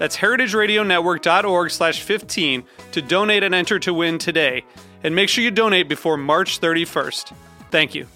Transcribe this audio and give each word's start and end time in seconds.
That's 0.00 0.16
heritageradionetwork.org 0.16 1.70
slash 1.70 2.02
15 2.02 2.64
to 2.92 3.02
donate 3.02 3.42
and 3.42 3.54
enter 3.54 3.78
to 3.80 3.92
win 3.92 4.16
today. 4.16 4.64
And 5.04 5.14
make 5.14 5.28
sure 5.28 5.44
you 5.44 5.50
donate 5.50 5.90
before 5.90 6.16
March 6.16 6.58
31st. 6.58 7.34
Thank 7.70 7.94
you. 7.94 8.06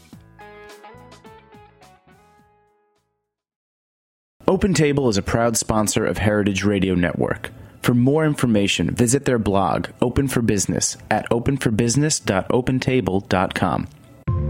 OpenTable 4.49 5.10
is 5.10 5.18
a 5.18 5.23
proud 5.23 5.59
sponsor 5.59 6.07
of 6.07 6.16
Heritage 6.16 6.65
Radio 6.65 6.95
Network. 6.95 7.51
For 7.82 7.93
more 7.93 8.24
information, 8.24 8.88
visit 8.88 9.27
their 9.27 9.38
blog, 9.38 9.88
Open 10.01 10.27
for 10.27 10.40
Business, 10.40 10.96
at 11.10 11.29
openforbusiness.opentable.com. 11.29 13.88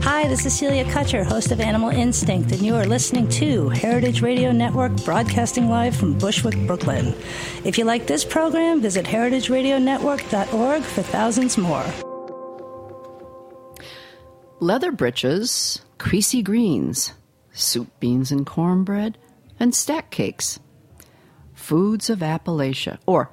Hi, 0.03 0.27
this 0.29 0.45
is 0.47 0.59
Celia 0.59 0.85
Kutcher, 0.85 1.25
host 1.25 1.51
of 1.51 1.61
Animal 1.61 1.91
Instinct, 1.91 2.53
and 2.53 2.61
you 2.61 2.75
are 2.75 2.87
listening 2.87 3.29
to 3.31 3.69
Heritage 3.71 4.23
Radio 4.23 4.53
Network, 4.53 4.93
broadcasting 5.05 5.69
live 5.69 5.97
from 5.97 6.19
Bushwick, 6.19 6.57
Brooklyn. 6.67 7.15
If 7.65 7.79
you 7.79 7.85
like 7.85 8.07
this 8.07 8.25
program, 8.25 8.81
visit 8.81 9.07
heritageradionetwork.org 9.07 10.83
for 10.83 11.03
thousands 11.03 11.59
more. 11.59 11.85
Leather 14.61 14.93
breeches, 14.93 15.81
creasy 15.99 16.43
greens, 16.43 17.13
soup 17.53 17.89
beans 18.01 18.31
and 18.31 18.47
cornbread, 18.47 19.19
and 19.59 19.75
stack 19.75 20.11
cakes. 20.11 20.59
Foods 21.55 22.11
of 22.11 22.19
Appalachia, 22.21 22.99
or 23.07 23.31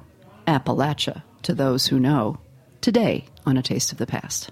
Appalachia 0.48 1.24
to 1.44 1.54
those 1.54 1.88
who 1.88 2.00
know, 2.00 2.40
today 2.82 3.26
on 3.46 3.58
A 3.58 3.62
Taste 3.62 3.92
of 3.92 3.98
the 3.98 4.08
Past. 4.08 4.52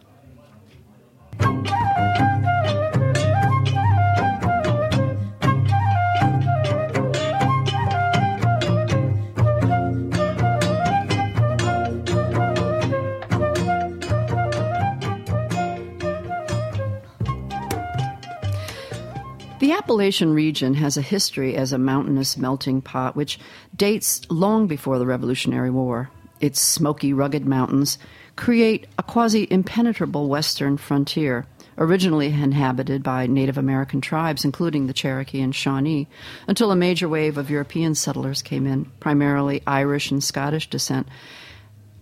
The 19.69 19.75
Appalachian 19.75 20.33
region 20.33 20.73
has 20.73 20.97
a 20.97 21.03
history 21.03 21.55
as 21.55 21.71
a 21.71 21.77
mountainous 21.77 22.37
melting 22.37 22.81
pot 22.81 23.15
which 23.15 23.37
dates 23.75 24.21
long 24.31 24.65
before 24.65 24.97
the 24.97 25.05
Revolutionary 25.05 25.69
War. 25.69 26.09
Its 26.41 26.59
smoky, 26.59 27.13
rugged 27.13 27.45
mountains 27.45 27.99
create 28.35 28.87
a 28.97 29.03
quasi 29.03 29.47
impenetrable 29.51 30.27
western 30.27 30.77
frontier, 30.77 31.45
originally 31.77 32.33
inhabited 32.33 33.03
by 33.03 33.27
Native 33.27 33.59
American 33.59 34.01
tribes, 34.01 34.43
including 34.43 34.87
the 34.87 34.91
Cherokee 34.91 35.39
and 35.39 35.53
Shawnee, 35.53 36.07
until 36.47 36.71
a 36.71 36.75
major 36.75 37.07
wave 37.07 37.37
of 37.37 37.51
European 37.51 37.93
settlers 37.93 38.41
came 38.41 38.65
in, 38.65 38.85
primarily 38.99 39.61
Irish 39.67 40.09
and 40.09 40.23
Scottish 40.23 40.67
descent. 40.67 41.07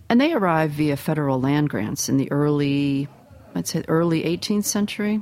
And 0.08 0.18
they 0.18 0.32
arrived 0.32 0.72
via 0.72 0.96
federal 0.96 1.38
land 1.38 1.68
grants 1.68 2.08
in 2.08 2.16
the 2.16 2.32
early, 2.32 3.08
I'd 3.54 3.66
say, 3.66 3.84
early 3.88 4.22
18th 4.22 4.64
century. 4.64 5.20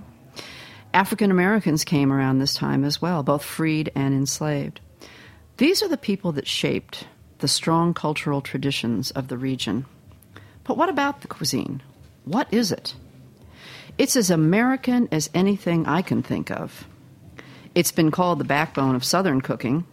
African 0.96 1.30
Americans 1.30 1.84
came 1.84 2.10
around 2.10 2.38
this 2.38 2.54
time 2.54 2.82
as 2.82 3.02
well, 3.02 3.22
both 3.22 3.44
freed 3.44 3.92
and 3.94 4.14
enslaved. 4.14 4.80
These 5.58 5.82
are 5.82 5.88
the 5.88 5.98
people 5.98 6.32
that 6.32 6.46
shaped 6.46 7.06
the 7.40 7.48
strong 7.48 7.92
cultural 7.92 8.40
traditions 8.40 9.10
of 9.10 9.28
the 9.28 9.36
region. 9.36 9.84
But 10.64 10.78
what 10.78 10.88
about 10.88 11.20
the 11.20 11.28
cuisine? 11.28 11.82
What 12.24 12.48
is 12.50 12.72
it? 12.72 12.94
It's 13.98 14.16
as 14.16 14.30
American 14.30 15.06
as 15.12 15.28
anything 15.34 15.84
I 15.84 16.00
can 16.00 16.22
think 16.22 16.50
of. 16.50 16.88
It's 17.74 17.92
been 17.92 18.10
called 18.10 18.38
the 18.38 18.44
backbone 18.44 18.94
of 18.94 19.04
Southern 19.04 19.42
cooking, 19.42 19.86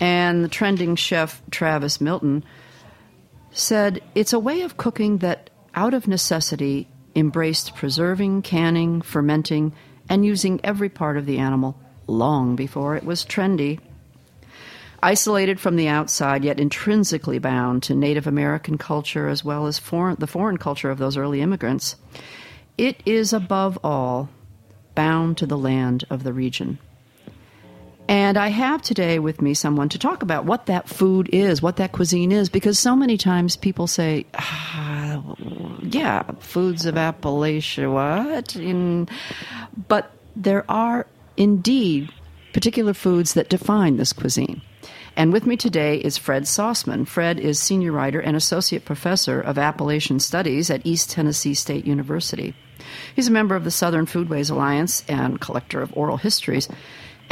and 0.00 0.42
the 0.42 0.48
trending 0.48 0.96
chef 0.96 1.42
Travis 1.50 2.00
Milton 2.00 2.42
said 3.50 4.02
it's 4.14 4.32
a 4.32 4.38
way 4.38 4.62
of 4.62 4.78
cooking 4.78 5.18
that, 5.18 5.50
out 5.74 5.92
of 5.92 6.08
necessity, 6.08 6.88
embraced 7.14 7.76
preserving, 7.76 8.40
canning, 8.40 9.02
fermenting, 9.02 9.74
and 10.08 10.24
using 10.24 10.60
every 10.62 10.88
part 10.88 11.16
of 11.16 11.26
the 11.26 11.38
animal 11.38 11.76
long 12.06 12.56
before 12.56 12.96
it 12.96 13.04
was 13.04 13.24
trendy. 13.24 13.78
Isolated 15.02 15.58
from 15.58 15.76
the 15.76 15.88
outside, 15.88 16.44
yet 16.44 16.60
intrinsically 16.60 17.38
bound 17.38 17.82
to 17.84 17.94
Native 17.94 18.26
American 18.26 18.78
culture 18.78 19.28
as 19.28 19.44
well 19.44 19.66
as 19.66 19.78
foreign, 19.78 20.16
the 20.18 20.26
foreign 20.26 20.58
culture 20.58 20.90
of 20.90 20.98
those 20.98 21.16
early 21.16 21.40
immigrants, 21.40 21.96
it 22.78 23.00
is 23.04 23.32
above 23.32 23.78
all 23.82 24.28
bound 24.94 25.38
to 25.38 25.46
the 25.46 25.58
land 25.58 26.04
of 26.08 26.22
the 26.22 26.32
region. 26.32 26.78
And 28.12 28.36
I 28.36 28.48
have 28.48 28.82
today 28.82 29.18
with 29.20 29.40
me 29.40 29.54
someone 29.54 29.88
to 29.88 29.98
talk 29.98 30.22
about 30.22 30.44
what 30.44 30.66
that 30.66 30.86
food 30.86 31.30
is, 31.32 31.62
what 31.62 31.76
that 31.76 31.92
cuisine 31.92 32.30
is, 32.30 32.50
because 32.50 32.78
so 32.78 32.94
many 32.94 33.16
times 33.16 33.56
people 33.56 33.86
say, 33.86 34.26
ah, 34.34 35.22
yeah, 35.80 36.22
foods 36.38 36.84
of 36.84 36.96
Appalachia, 36.96 37.90
what? 37.90 38.54
In, 38.54 39.08
but 39.88 40.10
there 40.36 40.70
are 40.70 41.06
indeed 41.38 42.10
particular 42.52 42.92
foods 42.92 43.32
that 43.32 43.48
define 43.48 43.96
this 43.96 44.12
cuisine. 44.12 44.60
And 45.16 45.32
with 45.32 45.46
me 45.46 45.56
today 45.56 45.96
is 45.96 46.18
Fred 46.18 46.42
Sauceman. 46.42 47.08
Fred 47.08 47.40
is 47.40 47.58
senior 47.58 47.92
writer 47.92 48.20
and 48.20 48.36
associate 48.36 48.84
professor 48.84 49.40
of 49.40 49.56
Appalachian 49.56 50.20
Studies 50.20 50.68
at 50.68 50.84
East 50.84 51.08
Tennessee 51.08 51.54
State 51.54 51.86
University. 51.86 52.54
He's 53.16 53.28
a 53.28 53.32
member 53.32 53.56
of 53.56 53.64
the 53.64 53.70
Southern 53.70 54.04
Foodways 54.04 54.50
Alliance 54.50 55.02
and 55.08 55.40
collector 55.40 55.80
of 55.80 55.96
oral 55.96 56.18
histories 56.18 56.68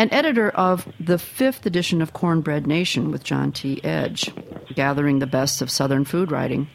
and 0.00 0.10
editor 0.14 0.48
of 0.48 0.90
the 0.98 1.18
fifth 1.18 1.66
edition 1.66 2.00
of 2.00 2.14
Cornbread 2.14 2.66
Nation 2.66 3.10
with 3.10 3.22
John 3.22 3.52
T. 3.52 3.84
Edge, 3.84 4.32
gathering 4.74 5.18
the 5.18 5.26
best 5.26 5.60
of 5.60 5.70
Southern 5.70 6.06
food 6.06 6.32
writing. 6.32 6.68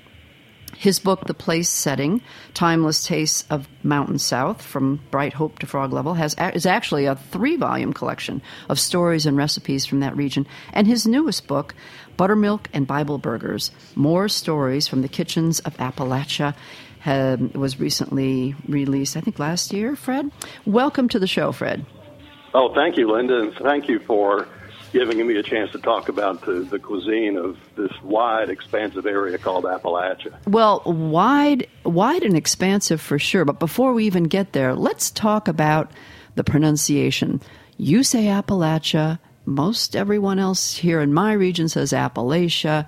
His 0.78 1.00
book, 1.00 1.26
The 1.26 1.34
Place 1.34 1.68
Setting 1.68 2.22
Timeless 2.54 3.04
Tastes 3.04 3.44
of 3.50 3.68
Mountain 3.82 4.20
South, 4.20 4.62
from 4.62 5.00
Bright 5.10 5.34
Hope 5.34 5.58
to 5.58 5.66
Frog 5.66 5.92
Level, 5.92 6.14
has, 6.14 6.36
is 6.54 6.68
actually 6.68 7.06
a 7.06 7.16
three 7.16 7.56
volume 7.56 7.94
collection 7.94 8.44
of 8.70 8.80
stories 8.80 9.26
and 9.26 9.36
recipes 9.36 9.88
from 9.88 10.02
that 10.02 10.16
region. 10.16 10.46
And 10.72 10.86
his 10.86 11.08
newest 11.08 11.48
book, 11.48 11.74
Buttermilk 12.18 12.70
and 12.74 12.86
Bible 12.86 13.18
Burgers 13.18 13.72
More 13.96 14.30
Stories 14.30 14.88
from 14.88 15.02
the 15.02 15.08
Kitchens 15.08 15.62
of 15.62 15.76
Appalachia, 15.78 16.54
was 17.56 17.80
recently 17.80 18.54
released, 18.68 19.18
I 19.18 19.22
think 19.22 19.40
last 19.40 19.74
year, 19.74 19.96
Fred. 19.96 20.30
Welcome 20.68 21.10
to 21.10 21.18
the 21.18 21.26
show, 21.26 21.52
Fred. 21.52 21.88
Oh, 22.58 22.74
thank 22.74 22.96
you, 22.96 23.12
Linda, 23.12 23.42
and 23.42 23.54
thank 23.56 23.90
you 23.90 24.00
for 24.00 24.48
giving 24.94 25.28
me 25.28 25.36
a 25.36 25.44
chance 25.44 25.74
to 25.74 25.78
talk 25.78 26.08
about 26.08 26.46
the, 26.46 26.62
the 26.62 26.80
cuisine 26.80 27.36
of 27.36 27.58
this 27.76 27.92
wide, 28.02 28.50
expansive 28.50 29.06
area 29.06 29.38
called 29.38 29.66
Appalachia. 29.66 30.34
Well, 30.48 30.82
wide, 30.86 31.68
wide 31.84 32.24
and 32.24 32.38
expansive 32.38 33.02
for 33.02 33.20
sure. 33.20 33.44
But 33.44 33.60
before 33.60 33.92
we 33.92 34.06
even 34.06 34.24
get 34.24 34.54
there, 34.54 34.74
let's 34.74 35.12
talk 35.12 35.50
about 35.50 35.92
the 36.36 36.46
pronunciation. 36.46 37.42
You 37.76 38.04
say 38.04 38.28
Appalachia. 38.28 39.20
Most 39.44 39.94
everyone 39.94 40.40
else 40.40 40.78
here 40.78 41.02
in 41.02 41.14
my 41.14 41.34
region 41.34 41.68
says 41.68 41.92
Appalachia. 41.92 42.88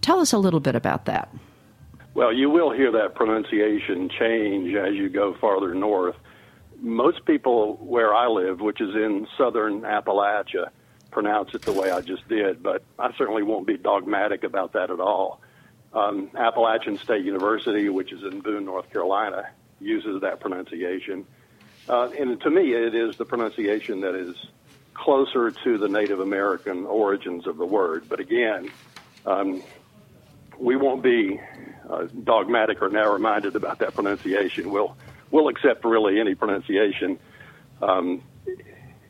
Tell 0.00 0.20
us 0.20 0.32
a 0.32 0.38
little 0.38 0.60
bit 0.60 0.76
about 0.76 1.06
that. 1.06 1.34
Well, 2.14 2.32
you 2.32 2.48
will 2.48 2.70
hear 2.70 2.92
that 2.92 3.16
pronunciation 3.16 4.08
change 4.16 4.76
as 4.76 4.94
you 4.94 5.08
go 5.08 5.34
farther 5.40 5.74
north 5.74 6.14
most 6.80 7.24
people 7.24 7.76
where 7.76 8.14
I 8.14 8.26
live, 8.28 8.60
which 8.60 8.80
is 8.80 8.94
in 8.94 9.26
southern 9.36 9.82
Appalachia, 9.82 10.70
pronounce 11.10 11.54
it 11.54 11.62
the 11.62 11.72
way 11.72 11.90
I 11.90 12.00
just 12.00 12.26
did, 12.28 12.62
but 12.62 12.82
I 12.98 13.12
certainly 13.16 13.42
won't 13.42 13.66
be 13.66 13.76
dogmatic 13.76 14.44
about 14.44 14.72
that 14.74 14.90
at 14.90 15.00
all. 15.00 15.40
Um, 15.92 16.30
Appalachian 16.36 16.98
State 16.98 17.24
University, 17.24 17.88
which 17.88 18.12
is 18.12 18.22
in 18.22 18.40
Boone, 18.40 18.64
North 18.64 18.90
Carolina, 18.92 19.50
uses 19.80 20.20
that 20.20 20.40
pronunciation. 20.40 21.26
Uh, 21.88 22.10
and 22.18 22.40
to 22.40 22.50
me, 22.50 22.72
it 22.72 22.94
is 22.94 23.16
the 23.16 23.24
pronunciation 23.24 24.00
that 24.02 24.14
is 24.14 24.36
closer 24.94 25.50
to 25.50 25.78
the 25.78 25.88
Native 25.88 26.20
American 26.20 26.86
origins 26.86 27.46
of 27.46 27.56
the 27.56 27.66
word. 27.66 28.04
But 28.08 28.20
again, 28.20 28.70
um, 29.26 29.62
we 30.58 30.76
won't 30.76 31.02
be 31.02 31.40
uh, 31.88 32.06
dogmatic 32.22 32.82
or 32.82 32.88
narrow-minded 32.88 33.56
about 33.56 33.80
that 33.80 33.94
pronunciation. 33.94 34.70
We'll 34.70 34.96
we'll 35.30 35.48
accept 35.48 35.84
really 35.84 36.20
any 36.20 36.34
pronunciation, 36.34 37.18
um, 37.82 38.22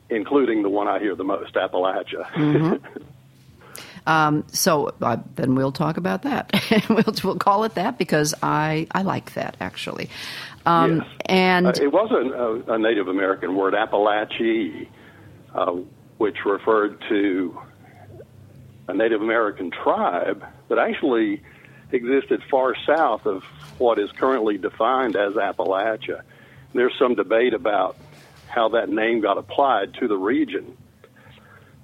including 0.09 0.63
the 0.63 0.69
one 0.69 0.89
I 0.89 0.99
hear 0.99 1.15
the 1.15 1.25
most, 1.25 1.55
Appalachia. 1.55 2.27
Mm-hmm. 2.33 3.03
Um, 4.07 4.45
so 4.49 4.95
uh, 5.03 5.19
then 5.37 5.55
we'll 5.55 5.73
talk 5.73 5.97
about 5.97 6.23
that. 6.23 6.51
we'll, 6.89 7.15
we'll 7.23 7.37
call 7.37 7.65
it 7.65 7.75
that 7.75 7.99
because 7.99 8.35
I, 8.43 8.87
I 8.93 9.03
like 9.03 9.35
that 9.35 9.57
actually. 9.61 10.09
Um, 10.67 10.99
yes. 10.99 11.07
And 11.27 11.67
uh, 11.67 11.73
it 11.77 11.93
was 11.93 12.11
a, 12.11 12.73
a, 12.73 12.79
Native 12.79 13.09
American 13.09 13.55
word, 13.57 13.75
Apalachee, 13.75 14.89
uh, 15.55 15.73
which 16.19 16.37
referred 16.45 17.03
to 17.09 17.59
a 18.89 18.95
Native 18.95 19.23
American 19.23 19.71
tribe 19.71 20.45
that 20.69 20.79
actually 20.79 21.43
existed 21.93 22.43
far 22.51 22.75
south 22.87 23.27
of 23.27 23.43
what 23.79 23.99
is 23.99 24.11
currently 24.13 24.59
defined 24.59 25.17
as 25.17 25.35
Appalachia. 25.35 26.23
There's 26.73 26.95
some 26.99 27.15
debate 27.15 27.55
about 27.55 27.97
how 28.49 28.71
that 28.71 28.89
name 28.89 29.21
got 29.21 29.39
applied 29.39 29.95
to 29.95 30.09
the 30.09 30.17
region. 30.17 30.77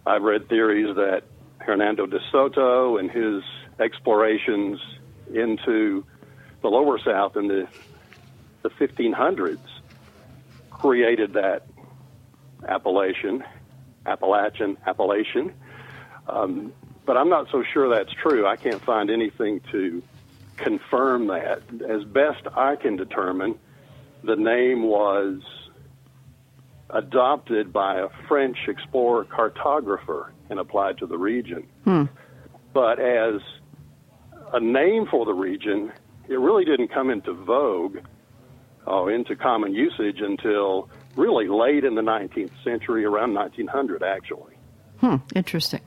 I've 0.04 0.22
read 0.22 0.48
theories 0.48 0.94
that 0.96 1.22
Hernando 1.58 2.06
de 2.06 2.20
Soto 2.30 2.98
and 2.98 3.10
his 3.10 3.42
explorations 3.80 4.80
into 5.32 6.04
the 6.62 6.68
lower 6.68 6.98
south 6.98 7.36
in 7.36 7.48
the 7.48 7.68
the 8.62 8.70
1500s 8.70 9.58
created 10.70 11.34
that 11.34 11.66
appellation, 12.66 13.44
Appalachian 14.04 14.76
appellation. 14.86 15.54
Um, 16.28 16.72
but 17.06 17.16
I'm 17.16 17.28
not 17.28 17.46
so 17.50 17.62
sure 17.72 17.88
that's 17.88 18.12
true. 18.12 18.46
I 18.46 18.56
can't 18.56 18.82
find 18.84 19.10
anything 19.10 19.60
to 19.72 20.02
confirm 20.56 21.28
that. 21.28 21.62
As 21.88 22.04
best 22.04 22.46
I 22.54 22.76
can 22.76 22.96
determine, 22.96 23.58
the 24.24 24.36
name 24.36 24.82
was 24.82 25.40
adopted 26.90 27.72
by 27.72 28.00
a 28.00 28.08
French 28.28 28.58
explorer 28.68 29.24
cartographer 29.24 30.30
and 30.50 30.58
applied 30.58 30.98
to 30.98 31.06
the 31.06 31.18
region. 31.18 31.66
Hmm. 31.84 32.04
But 32.72 32.98
as 32.98 33.40
a 34.52 34.60
name 34.60 35.06
for 35.10 35.24
the 35.24 35.32
region, 35.32 35.92
it 36.28 36.38
really 36.38 36.64
didn't 36.64 36.88
come 36.88 37.10
into 37.10 37.32
vogue 37.32 37.98
or 38.86 39.10
into 39.10 39.34
common 39.34 39.74
usage 39.74 40.20
until 40.20 40.88
really 41.16 41.48
late 41.48 41.84
in 41.84 41.94
the 41.94 42.02
19th 42.02 42.52
century, 42.62 43.04
around 43.04 43.34
1900, 43.34 44.02
actually. 44.02 44.54
Hmm, 44.98 45.16
interesting. 45.34 45.80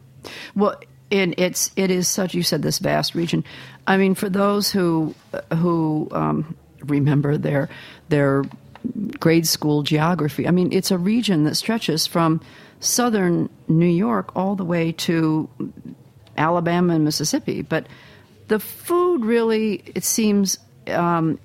Well, 0.55 0.79
and 1.11 1.33
it's 1.37 1.71
it 1.75 1.91
is 1.91 2.07
such 2.07 2.33
you 2.33 2.43
said 2.43 2.61
this 2.61 2.79
vast 2.79 3.15
region. 3.15 3.43
I 3.87 3.97
mean, 3.97 4.15
for 4.15 4.29
those 4.29 4.71
who 4.71 5.15
who 5.53 6.07
um, 6.11 6.55
remember 6.83 7.37
their 7.37 7.69
their 8.09 8.43
grade 9.19 9.47
school 9.47 9.83
geography, 9.83 10.47
I 10.47 10.51
mean, 10.51 10.71
it's 10.71 10.91
a 10.91 10.97
region 10.97 11.43
that 11.43 11.55
stretches 11.55 12.07
from 12.07 12.41
southern 12.79 13.49
New 13.67 13.85
York 13.85 14.35
all 14.35 14.55
the 14.55 14.63
way 14.63 14.91
to 14.93 15.49
Alabama 16.37 16.95
and 16.95 17.03
Mississippi. 17.03 17.61
But 17.61 17.87
the 18.47 18.59
food 18.59 19.25
really, 19.25 19.83
it 19.93 20.03
seems, 20.03 20.57
um, 20.87 21.39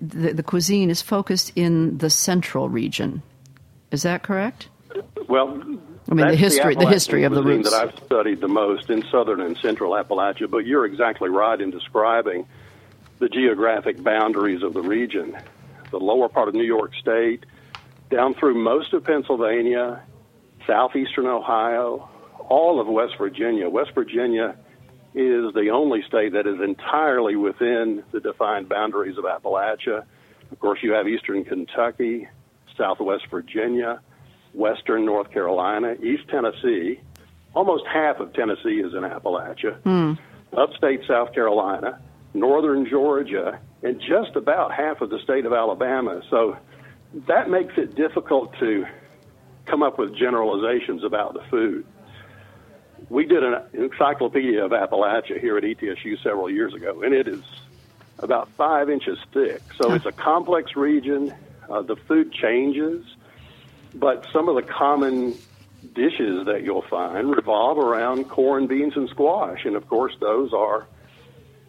the, 0.00 0.32
the 0.32 0.42
cuisine 0.42 0.90
is 0.90 1.00
focused 1.00 1.52
in 1.56 1.98
the 1.98 2.10
central 2.10 2.68
region. 2.68 3.22
Is 3.90 4.02
that 4.02 4.22
correct? 4.22 4.68
Well, 5.32 5.62
I 6.10 6.14
mean 6.14 6.28
the 6.28 6.36
history, 6.36 6.74
the, 6.74 6.80
the 6.80 6.90
history 6.90 7.24
of 7.24 7.32
the 7.32 7.42
roots 7.42 7.70
that 7.70 7.88
I've 7.88 8.04
studied 8.04 8.42
the 8.42 8.48
most 8.48 8.90
in 8.90 9.02
southern 9.10 9.40
and 9.40 9.56
central 9.56 9.92
Appalachia. 9.92 10.50
But 10.50 10.66
you're 10.66 10.84
exactly 10.84 11.30
right 11.30 11.58
in 11.58 11.70
describing 11.70 12.46
the 13.18 13.30
geographic 13.30 14.02
boundaries 14.02 14.62
of 14.62 14.74
the 14.74 14.82
region. 14.82 15.38
The 15.90 15.98
lower 15.98 16.28
part 16.28 16.48
of 16.48 16.54
New 16.54 16.66
York 16.66 16.92
State, 17.00 17.46
down 18.10 18.34
through 18.34 18.56
most 18.56 18.92
of 18.92 19.04
Pennsylvania, 19.04 20.02
southeastern 20.66 21.26
Ohio, 21.26 22.10
all 22.50 22.78
of 22.78 22.86
West 22.86 23.14
Virginia. 23.16 23.70
West 23.70 23.92
Virginia 23.94 24.54
is 25.14 25.54
the 25.54 25.70
only 25.72 26.02
state 26.02 26.34
that 26.34 26.46
is 26.46 26.60
entirely 26.60 27.36
within 27.36 28.04
the 28.12 28.20
defined 28.20 28.68
boundaries 28.68 29.16
of 29.16 29.24
Appalachia. 29.24 30.04
Of 30.50 30.58
course, 30.60 30.80
you 30.82 30.92
have 30.92 31.08
eastern 31.08 31.42
Kentucky, 31.42 32.28
southwest 32.76 33.28
Virginia, 33.30 34.02
western 34.52 35.04
North 35.04 35.30
Carolina, 35.30 35.94
East 36.02 36.28
Tennessee. 36.28 37.00
Almost 37.54 37.84
half 37.86 38.20
of 38.20 38.32
Tennessee 38.32 38.80
is 38.80 38.94
in 38.94 39.02
Appalachia. 39.02 39.80
Mm. 39.82 40.18
Upstate 40.56 41.00
South 41.06 41.34
Carolina, 41.34 42.00
northern 42.34 42.88
Georgia, 42.88 43.58
and 43.82 44.00
just 44.00 44.36
about 44.36 44.72
half 44.72 45.00
of 45.00 45.10
the 45.10 45.18
state 45.20 45.46
of 45.46 45.52
Alabama. 45.52 46.22
So 46.30 46.56
that 47.26 47.50
makes 47.50 47.74
it 47.76 47.94
difficult 47.94 48.54
to 48.58 48.86
come 49.66 49.82
up 49.82 49.98
with 49.98 50.16
generalizations 50.16 51.04
about 51.04 51.34
the 51.34 51.42
food. 51.50 51.86
We 53.08 53.26
did 53.26 53.42
an 53.42 53.62
encyclopedia 53.72 54.64
of 54.64 54.70
Appalachia 54.70 55.40
here 55.40 55.58
at 55.58 55.64
ETSU 55.64 56.22
several 56.22 56.50
years 56.50 56.74
ago, 56.74 57.02
and 57.02 57.12
it 57.14 57.28
is 57.28 57.42
about 58.18 58.48
five 58.50 58.88
inches 58.88 59.18
thick. 59.32 59.60
So 59.76 59.92
it's 59.92 60.06
a 60.06 60.12
complex 60.12 60.76
region. 60.76 61.34
Uh, 61.68 61.82
the 61.82 61.96
food 61.96 62.32
changes, 62.32 63.04
but 63.94 64.26
some 64.32 64.48
of 64.48 64.54
the 64.54 64.62
common 64.62 65.36
dishes 65.94 66.46
that 66.46 66.62
you'll 66.62 66.82
find 66.82 67.34
revolve 67.34 67.78
around 67.78 68.28
corn, 68.28 68.66
beans, 68.66 68.94
and 68.96 69.08
squash. 69.08 69.64
And 69.64 69.76
of 69.76 69.88
course, 69.88 70.14
those 70.20 70.52
are 70.52 70.86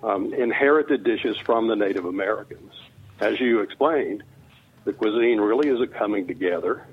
um, 0.01 0.33
inherited 0.33 1.03
dishes 1.03 1.37
from 1.37 1.67
the 1.67 1.75
Native 1.75 2.05
Americans. 2.05 2.73
As 3.19 3.39
you 3.39 3.61
explained, 3.61 4.23
the 4.85 4.93
cuisine 4.93 5.39
really 5.39 5.69
is 5.69 5.81
a 5.81 5.87
coming 5.87 6.27
together 6.27 6.85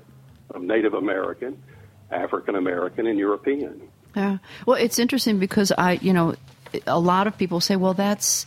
of 0.49 0.61
Native 0.61 0.93
American, 0.93 1.61
African 2.09 2.55
American, 2.55 3.07
and 3.07 3.17
European. 3.17 3.81
Yeah. 4.15 4.37
Well, 4.65 4.77
it's 4.77 4.99
interesting 4.99 5.39
because 5.39 5.71
I, 5.77 5.93
you 5.93 6.13
know, 6.13 6.35
a 6.87 6.99
lot 6.99 7.27
of 7.27 7.37
people 7.37 7.59
say, 7.59 7.75
well, 7.75 7.93
that's 7.93 8.45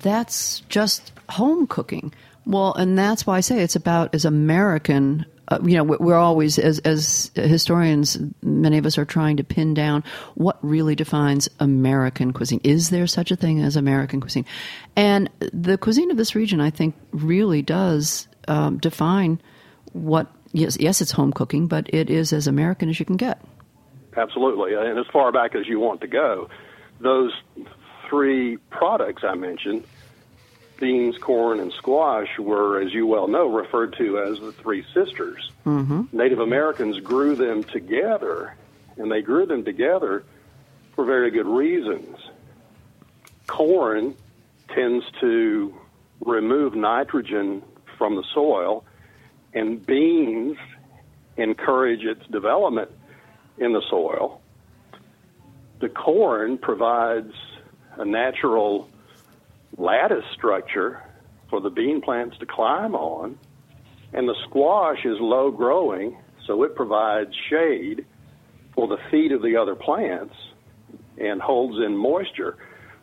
that's 0.00 0.60
just 0.68 1.12
home 1.28 1.66
cooking. 1.66 2.12
Well, 2.44 2.74
and 2.74 2.98
that's 2.98 3.26
why 3.26 3.36
I 3.36 3.40
say 3.40 3.60
it's 3.62 3.76
about 3.76 4.14
as 4.14 4.24
American. 4.24 5.26
Uh, 5.52 5.58
you 5.64 5.76
know, 5.76 5.84
we're 5.84 6.16
always 6.16 6.58
as 6.58 6.78
as 6.80 7.30
historians. 7.34 8.18
Many 8.42 8.78
of 8.78 8.86
us 8.86 8.96
are 8.96 9.04
trying 9.04 9.36
to 9.36 9.44
pin 9.44 9.74
down 9.74 10.02
what 10.34 10.58
really 10.62 10.94
defines 10.94 11.46
American 11.60 12.32
cuisine. 12.32 12.60
Is 12.64 12.88
there 12.88 13.06
such 13.06 13.30
a 13.30 13.36
thing 13.36 13.60
as 13.60 13.76
American 13.76 14.20
cuisine? 14.20 14.46
And 14.96 15.28
the 15.52 15.76
cuisine 15.76 16.10
of 16.10 16.16
this 16.16 16.34
region, 16.34 16.60
I 16.60 16.70
think, 16.70 16.94
really 17.12 17.60
does 17.60 18.28
um, 18.48 18.78
define 18.78 19.42
what 19.92 20.32
yes, 20.52 20.78
yes, 20.80 21.02
it's 21.02 21.12
home 21.12 21.34
cooking, 21.34 21.66
but 21.66 21.92
it 21.92 22.08
is 22.08 22.32
as 22.32 22.46
American 22.46 22.88
as 22.88 22.98
you 22.98 23.04
can 23.04 23.18
get. 23.18 23.42
Absolutely, 24.16 24.72
and 24.72 24.98
as 24.98 25.06
far 25.12 25.32
back 25.32 25.54
as 25.54 25.66
you 25.66 25.78
want 25.78 26.00
to 26.00 26.06
go, 26.06 26.48
those 27.00 27.32
three 28.08 28.56
products 28.70 29.22
I 29.22 29.34
mentioned, 29.34 29.84
beans, 30.82 31.16
corn, 31.16 31.60
and 31.60 31.72
squash, 31.72 32.28
were, 32.40 32.80
as 32.80 32.92
you 32.92 33.06
well 33.06 33.28
know, 33.28 33.46
referred 33.46 33.94
to 33.98 34.18
as 34.18 34.40
the 34.40 34.50
three 34.50 34.84
sisters. 34.92 35.52
Mm-hmm. 35.64 36.14
Native 36.14 36.40
Americans 36.40 36.98
grew 36.98 37.36
them 37.36 37.62
together, 37.62 38.56
and 38.96 39.10
they 39.10 39.22
grew 39.22 39.46
them 39.46 39.64
together 39.64 40.24
for 40.96 41.04
very 41.04 41.30
good 41.30 41.46
reasons. 41.46 42.16
Corn 43.46 44.16
tends 44.74 45.04
to 45.20 45.72
remove 46.20 46.74
nitrogen 46.74 47.62
from 47.96 48.16
the 48.16 48.24
soil 48.34 48.84
and 49.54 49.84
beans 49.86 50.56
encourage 51.36 52.04
its 52.04 52.26
development 52.26 52.90
in 53.58 53.72
the 53.72 53.82
soil. 53.88 54.40
The 55.80 55.88
corn 55.88 56.58
provides 56.58 57.34
a 57.96 58.04
natural 58.04 58.88
lattice 59.76 60.24
structure 60.34 61.02
for 61.50 61.60
the 61.60 61.70
bean 61.70 62.00
plants 62.00 62.36
to 62.38 62.46
climb 62.46 62.94
on, 62.94 63.38
and 64.12 64.28
the 64.28 64.36
squash 64.48 65.04
is 65.04 65.16
low 65.20 65.50
growing, 65.50 66.16
so 66.46 66.62
it 66.64 66.74
provides 66.74 67.34
shade 67.50 68.04
for 68.74 68.86
the 68.88 68.98
feet 69.10 69.32
of 69.32 69.42
the 69.42 69.56
other 69.56 69.74
plants 69.74 70.34
and 71.18 71.40
holds 71.40 71.78
in 71.84 71.96
moisture. 71.96 72.56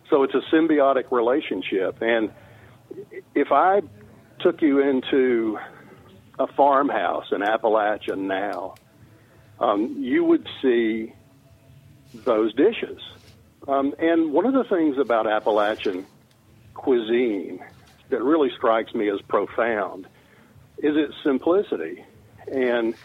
So 0.10 0.24
it's 0.24 0.34
a 0.34 0.42
symbiotic 0.54 1.12
relationship. 1.12 2.02
And 2.02 2.32
if 3.36 3.52
I 3.52 3.82
took 4.40 4.62
you 4.62 4.80
into 4.80 5.60
a 6.40 6.48
farmhouse 6.48 7.26
in 7.32 7.42
Appalachia 7.42 8.18
now, 8.18 8.76
um, 9.60 9.98
you 10.00 10.24
would 10.24 10.48
see 10.62 11.14
those 12.14 12.54
dishes. 12.56 13.00
Um, 13.68 13.94
and 14.00 14.32
one 14.34 14.46
of 14.46 14.54
the 14.54 14.64
things 14.64 14.98
about 14.98 15.28
Appalachian 15.28 16.06
cuisine 16.74 17.60
that 18.10 18.22
really 18.24 18.50
strikes 18.56 18.94
me 18.94 19.10
as 19.10 19.22
profound 19.22 20.08
is 20.78 20.96
its 20.96 21.14
simplicity 21.24 22.04
and 22.52 22.96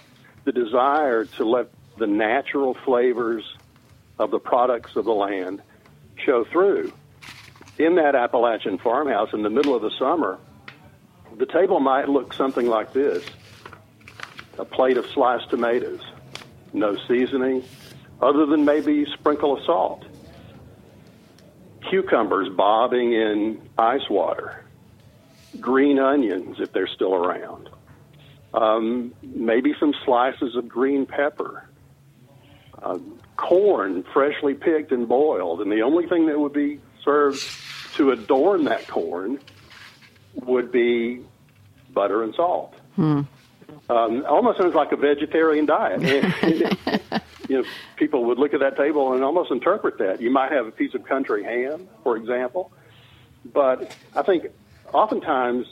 the 0.45 0.53
desire 0.53 1.25
to 1.25 1.45
let 1.45 1.69
the 1.99 2.07
natural 2.07 2.75
flavors 2.85 3.45
of 4.19 4.31
the 4.31 4.39
products 4.39 4.97
of 4.97 5.05
the 5.05 5.13
land 5.13 5.63
show 6.17 6.45
through. 6.45 6.93
In 7.79 7.97
that 7.97 8.15
Appalachian 8.15 8.79
farmhouse 8.79 9.33
in 9.33 9.43
the 9.43 9.51
middle 9.51 9.75
of 9.75 9.83
the 9.83 9.91
summer, 9.99 10.39
the 11.37 11.47
table 11.47 11.81
might 11.81 12.09
look 12.09 12.33
something 12.33 12.67
like 12.67 12.93
this. 12.93 13.25
A 14.59 14.65
plate 14.65 14.97
of 14.97 15.07
sliced 15.07 15.51
tomatoes, 15.51 16.01
no 16.73 16.97
seasoning, 17.09 17.65
other 18.23 18.47
than 18.47 18.65
maybe 18.65 19.05
sprinkle 19.07 19.57
of 19.57 19.65
salt, 19.65 20.05
cucumbers 21.91 22.49
bobbing 22.49 23.13
in 23.13 23.61
ice 23.79 24.09
water, 24.09 24.65
green 25.61 25.99
onions 25.99 26.57
if 26.61 26.73
they're 26.73 26.89
still 26.89 27.15
around, 27.15 27.69
um, 28.53 29.15
maybe 29.23 29.75
some 29.79 29.95
slices 30.05 30.57
of 30.57 30.69
green 30.69 31.07
pepper, 31.07 31.69
uh, 32.83 32.99
corn 33.37 34.05
freshly 34.13 34.55
picked 34.55 34.93
and 34.93 35.09
boiled, 35.09 35.61
and 35.61 35.71
the 35.71 35.83
only 35.83 36.07
thing 36.07 36.27
that 36.27 36.39
would 36.39 36.53
be 36.53 36.81
served 37.05 37.43
to 37.95 38.11
adorn 38.11 38.65
that 38.65 38.87
corn 38.89 39.39
would 40.35 40.73
be 40.73 41.21
butter 41.93 42.23
and 42.23 42.35
salt. 42.35 42.75
Hmm. 42.97 43.23
Um, 43.89 44.25
almost 44.27 44.59
sounds 44.59 44.75
like 44.75 44.93
a 44.93 44.97
vegetarian 44.97 45.67
diet. 45.67 46.01
you 47.49 47.63
know, 47.63 47.69
people 47.97 48.25
would 48.25 48.39
look 48.39 48.55
at 48.55 48.61
that 48.61 48.77
table 48.77 49.13
and 49.13 49.23
almost 49.23 49.51
interpret 49.51 49.99
that. 49.99 50.21
You 50.21 50.31
might 50.31 50.53
have 50.53 50.67
a 50.67 50.71
piece 50.71 50.95
of 50.95 51.05
country 51.05 51.45
ham, 51.45 51.89
for 52.03 52.17
example, 52.17 52.73
but 53.53 53.95
I 54.15 54.23
think 54.23 54.47
oftentimes 54.93 55.67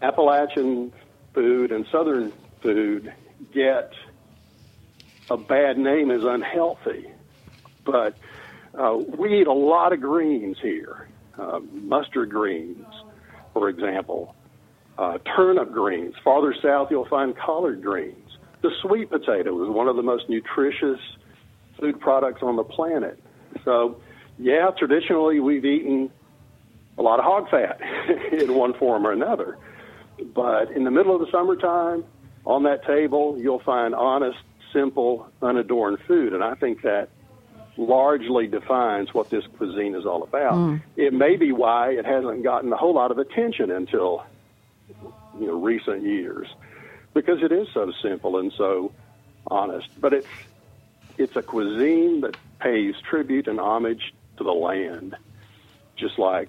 Appalachian 0.00 0.92
food 1.34 1.72
and 1.72 1.86
Southern 1.90 2.32
food 2.62 3.12
get 3.52 3.92
a 5.30 5.36
bad 5.36 5.78
name 5.78 6.10
as 6.10 6.24
unhealthy. 6.24 7.10
But 7.84 8.16
uh, 8.78 8.96
we 9.18 9.40
eat 9.40 9.46
a 9.46 9.52
lot 9.52 9.92
of 9.92 10.00
greens 10.00 10.56
here, 10.60 11.08
uh, 11.38 11.60
mustard 11.72 12.30
greens, 12.30 12.86
for 13.52 13.68
example, 13.68 14.34
uh, 14.98 15.18
turnip 15.36 15.72
greens. 15.72 16.14
Farther 16.22 16.54
south, 16.62 16.90
you'll 16.90 17.08
find 17.08 17.36
collard 17.36 17.82
greens. 17.82 18.21
The 18.62 18.70
sweet 18.80 19.10
potato 19.10 19.62
is 19.64 19.68
one 19.68 19.88
of 19.88 19.96
the 19.96 20.02
most 20.02 20.28
nutritious 20.28 21.00
food 21.78 22.00
products 22.00 22.42
on 22.42 22.56
the 22.56 22.64
planet. 22.64 23.20
So, 23.64 24.00
yeah, 24.38 24.70
traditionally 24.76 25.40
we've 25.40 25.64
eaten 25.64 26.10
a 26.96 27.02
lot 27.02 27.18
of 27.18 27.24
hog 27.24 27.50
fat 27.50 27.80
in 28.32 28.54
one 28.54 28.74
form 28.74 29.06
or 29.06 29.12
another. 29.12 29.58
But 30.34 30.70
in 30.70 30.84
the 30.84 30.90
middle 30.90 31.14
of 31.14 31.20
the 31.20 31.30
summertime, 31.30 32.04
on 32.44 32.64
that 32.64 32.84
table, 32.84 33.36
you'll 33.38 33.62
find 33.62 33.94
honest, 33.94 34.38
simple, 34.72 35.28
unadorned 35.40 35.98
food. 36.06 36.32
And 36.32 36.42
I 36.42 36.54
think 36.54 36.82
that 36.82 37.08
largely 37.76 38.46
defines 38.46 39.14
what 39.14 39.30
this 39.30 39.44
cuisine 39.56 39.94
is 39.94 40.04
all 40.04 40.22
about. 40.22 40.54
Mm. 40.54 40.82
It 40.96 41.12
may 41.12 41.36
be 41.36 41.52
why 41.52 41.92
it 41.92 42.04
hasn't 42.04 42.42
gotten 42.42 42.72
a 42.72 42.76
whole 42.76 42.94
lot 42.94 43.10
of 43.10 43.18
attention 43.18 43.70
until 43.70 44.24
you 45.38 45.46
know 45.46 45.60
recent 45.60 46.02
years, 46.02 46.46
because 47.14 47.42
it 47.42 47.52
is 47.52 47.68
so 47.72 47.92
simple 48.02 48.38
and 48.38 48.52
so 48.56 48.92
honest. 49.46 49.88
But 50.00 50.12
it's 50.12 50.26
it's 51.18 51.36
a 51.36 51.42
cuisine 51.42 52.22
that 52.22 52.36
pays 52.58 52.94
tribute 53.08 53.48
and 53.48 53.60
homage 53.60 54.14
to 54.38 54.44
the 54.44 54.52
land, 54.52 55.16
just 55.96 56.18
like 56.18 56.48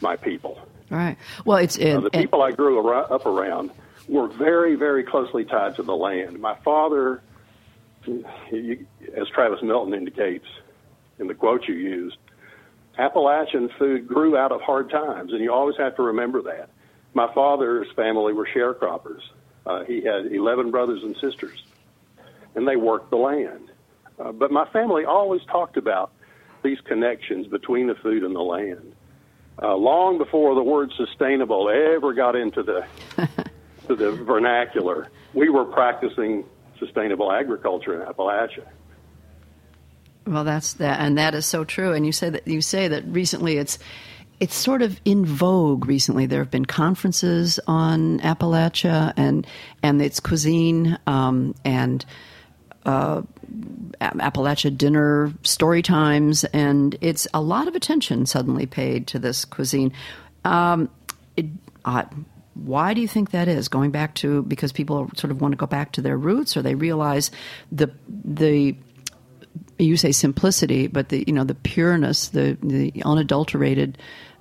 my 0.00 0.16
people. 0.16 0.60
Right. 0.88 1.16
Well, 1.44 1.58
it's 1.58 1.76
it, 1.76 1.94
uh, 1.94 2.00
the 2.00 2.10
people 2.10 2.42
I 2.42 2.50
grew 2.52 2.88
up 2.90 3.26
around 3.26 3.70
were 4.08 4.28
very, 4.28 4.74
very 4.74 5.04
closely 5.04 5.44
tied 5.44 5.76
to 5.76 5.82
the 5.82 5.94
land. 5.94 6.40
My 6.40 6.56
father, 6.64 7.22
he, 8.04 8.86
as 9.14 9.28
Travis 9.28 9.62
Milton 9.62 9.94
indicates 9.94 10.46
in 11.18 11.28
the 11.28 11.34
quote 11.34 11.68
you 11.68 11.74
used, 11.74 12.16
Appalachian 12.98 13.70
food 13.78 14.08
grew 14.08 14.36
out 14.36 14.50
of 14.50 14.60
hard 14.62 14.90
times, 14.90 15.32
and 15.32 15.40
you 15.40 15.52
always 15.52 15.76
have 15.76 15.94
to 15.96 16.02
remember 16.02 16.42
that. 16.42 16.70
My 17.14 17.32
father's 17.34 17.88
family 17.96 18.32
were 18.32 18.46
sharecroppers. 18.54 19.20
Uh, 19.66 19.84
he 19.84 20.02
had 20.02 20.26
11 20.26 20.70
brothers 20.70 21.02
and 21.02 21.16
sisters, 21.16 21.62
and 22.54 22.66
they 22.66 22.76
worked 22.76 23.10
the 23.10 23.16
land. 23.16 23.70
Uh, 24.18 24.32
but 24.32 24.50
my 24.50 24.66
family 24.70 25.04
always 25.04 25.42
talked 25.50 25.76
about 25.76 26.12
these 26.62 26.78
connections 26.84 27.46
between 27.46 27.86
the 27.86 27.94
food 27.96 28.22
and 28.22 28.34
the 28.34 28.40
land. 28.40 28.94
Uh, 29.62 29.74
long 29.76 30.18
before 30.18 30.54
the 30.54 30.62
word 30.62 30.90
sustainable 30.96 31.68
ever 31.68 32.14
got 32.14 32.34
into 32.34 32.62
the 32.62 32.86
to 33.86 33.94
the 33.94 34.12
vernacular, 34.12 35.08
we 35.34 35.50
were 35.50 35.64
practicing 35.64 36.44
sustainable 36.78 37.30
agriculture 37.30 38.00
in 38.00 38.06
Appalachia. 38.06 38.66
Well, 40.26 40.44
that's 40.44 40.74
that, 40.74 41.00
and 41.00 41.18
that 41.18 41.34
is 41.34 41.46
so 41.46 41.64
true. 41.64 41.92
And 41.92 42.06
you 42.06 42.12
say 42.12 42.30
that 42.30 42.46
you 42.46 42.60
say 42.60 42.88
that 42.88 43.04
recently 43.06 43.56
it's 43.56 43.78
it's 44.40 44.54
sort 44.54 44.80
of 44.80 44.98
in 45.04 45.24
vogue 45.26 45.86
recently. 45.86 46.26
There 46.26 46.40
have 46.40 46.50
been 46.50 46.64
conferences 46.64 47.60
on 47.66 48.20
Appalachia 48.20 49.12
and 49.16 49.46
and 49.82 50.00
its 50.00 50.18
cuisine 50.18 50.98
um, 51.06 51.54
and 51.64 52.04
uh, 52.86 53.22
Appalachia 54.00 54.76
dinner 54.76 55.32
story 55.42 55.82
times, 55.82 56.44
and 56.44 56.96
it's 57.02 57.28
a 57.34 57.40
lot 57.42 57.68
of 57.68 57.74
attention 57.74 58.24
suddenly 58.24 58.64
paid 58.66 59.06
to 59.08 59.18
this 59.18 59.44
cuisine. 59.44 59.92
Um, 60.44 60.88
it, 61.36 61.46
uh, 61.84 62.04
why 62.54 62.94
do 62.94 63.02
you 63.02 63.08
think 63.08 63.32
that 63.32 63.46
is? 63.46 63.68
Going 63.68 63.90
back 63.90 64.14
to 64.16 64.42
because 64.42 64.72
people 64.72 65.10
sort 65.16 65.30
of 65.30 65.42
want 65.42 65.52
to 65.52 65.56
go 65.56 65.66
back 65.66 65.92
to 65.92 66.02
their 66.02 66.16
roots, 66.16 66.56
or 66.56 66.62
they 66.62 66.74
realize 66.74 67.30
the 67.70 67.90
the 68.08 68.74
you 69.78 69.96
say 69.96 70.12
simplicity, 70.12 70.86
but 70.86 71.10
the 71.10 71.24
you 71.26 71.32
know 71.32 71.44
the 71.44 71.54
pureness, 71.54 72.28
the 72.28 72.56
the 72.62 73.02
unadulterated 73.04 73.98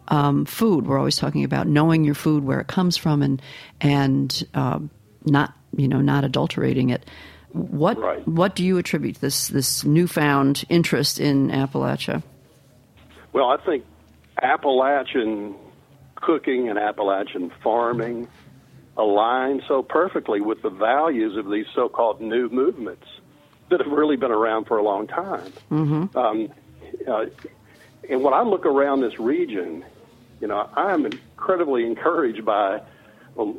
um, 0.09 0.45
food. 0.45 0.87
We're 0.87 0.97
always 0.97 1.15
talking 1.15 1.43
about 1.43 1.67
knowing 1.67 2.03
your 2.03 2.15
food, 2.15 2.43
where 2.43 2.59
it 2.59 2.67
comes 2.67 2.97
from, 2.97 3.21
and 3.21 3.41
and 3.79 4.45
uh, 4.53 4.79
not 5.25 5.53
you 5.75 5.87
know 5.87 6.01
not 6.01 6.23
adulterating 6.23 6.89
it. 6.89 7.05
What 7.51 7.97
right. 7.97 8.27
what 8.27 8.55
do 8.55 8.63
you 8.63 8.77
attribute 8.77 9.17
this 9.21 9.47
this 9.47 9.83
newfound 9.83 10.65
interest 10.69 11.19
in 11.19 11.49
Appalachia? 11.49 12.21
Well, 13.33 13.49
I 13.49 13.57
think 13.57 13.85
Appalachian 14.41 15.55
cooking 16.15 16.69
and 16.69 16.77
Appalachian 16.77 17.51
farming 17.63 18.27
align 18.97 19.61
so 19.67 19.81
perfectly 19.81 20.41
with 20.41 20.61
the 20.61 20.69
values 20.69 21.37
of 21.37 21.49
these 21.49 21.65
so-called 21.73 22.19
new 22.19 22.49
movements 22.49 23.05
that 23.69 23.79
have 23.79 23.91
really 23.91 24.17
been 24.17 24.31
around 24.31 24.65
for 24.65 24.77
a 24.77 24.83
long 24.83 25.07
time. 25.07 25.53
Mm-hmm. 25.71 26.17
Um, 26.17 26.49
uh, 27.07 27.25
and 28.09 28.23
when 28.23 28.33
I 28.33 28.41
look 28.41 28.65
around 28.65 29.01
this 29.01 29.19
region, 29.19 29.85
you 30.41 30.47
know, 30.47 30.69
I 30.75 30.93
am 30.93 31.05
incredibly 31.05 31.85
encouraged 31.85 32.45
by, 32.45 32.81
well, 33.35 33.55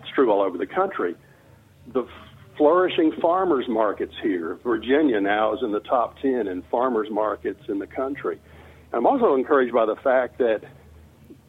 it's 0.00 0.10
true 0.14 0.30
all 0.30 0.42
over 0.42 0.58
the 0.58 0.66
country, 0.66 1.14
the 1.92 2.06
flourishing 2.56 3.12
farmers 3.20 3.66
markets 3.68 4.14
here. 4.22 4.58
Virginia 4.62 5.20
now 5.20 5.54
is 5.54 5.62
in 5.62 5.72
the 5.72 5.80
top 5.80 6.18
10 6.20 6.46
in 6.46 6.62
farmers 6.70 7.08
markets 7.10 7.62
in 7.68 7.78
the 7.78 7.86
country. 7.86 8.38
I'm 8.92 9.06
also 9.06 9.34
encouraged 9.34 9.74
by 9.74 9.86
the 9.86 9.96
fact 9.96 10.38
that 10.38 10.62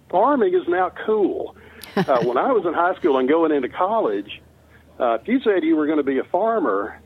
farming 0.10 0.54
is 0.54 0.68
now 0.68 0.92
cool. 1.06 1.56
Uh, 1.96 2.22
when 2.24 2.38
I 2.38 2.52
was 2.52 2.66
in 2.66 2.74
high 2.74 2.94
school 2.96 3.18
and 3.20 3.30
going 3.30 3.54
into 3.54 3.70
college, 3.70 4.42
uh, 5.00 5.18
if 5.22 5.28
you 5.30 5.40
said 5.40 5.64
you 5.64 5.78
were 5.78 5.86
going 5.86 6.00
to 6.00 6.04
be 6.04 6.18
a 6.18 6.26
farmer, 6.26 7.00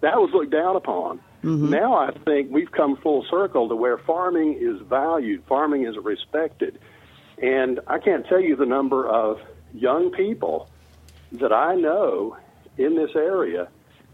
that 0.00 0.16
was 0.16 0.30
looked 0.32 0.50
down 0.50 0.76
upon. 0.76 1.20
Mm-hmm. 1.44 1.70
Now 1.70 1.94
I 1.94 2.10
think 2.10 2.50
we've 2.50 2.72
come 2.72 2.96
full 2.96 3.24
circle 3.30 3.68
to 3.68 3.76
where 3.76 3.98
farming 3.98 4.58
is 4.60 4.80
valued, 4.88 5.44
farming 5.46 5.84
is 5.84 5.96
respected. 5.98 6.78
And 7.36 7.80
I 7.86 7.98
can't 7.98 8.26
tell 8.26 8.40
you 8.40 8.56
the 8.56 8.66
number 8.66 9.06
of 9.06 9.40
young 9.74 10.10
people 10.10 10.70
that 11.32 11.52
I 11.52 11.74
know 11.74 12.36
in 12.78 12.96
this 12.96 13.10
area 13.14 13.68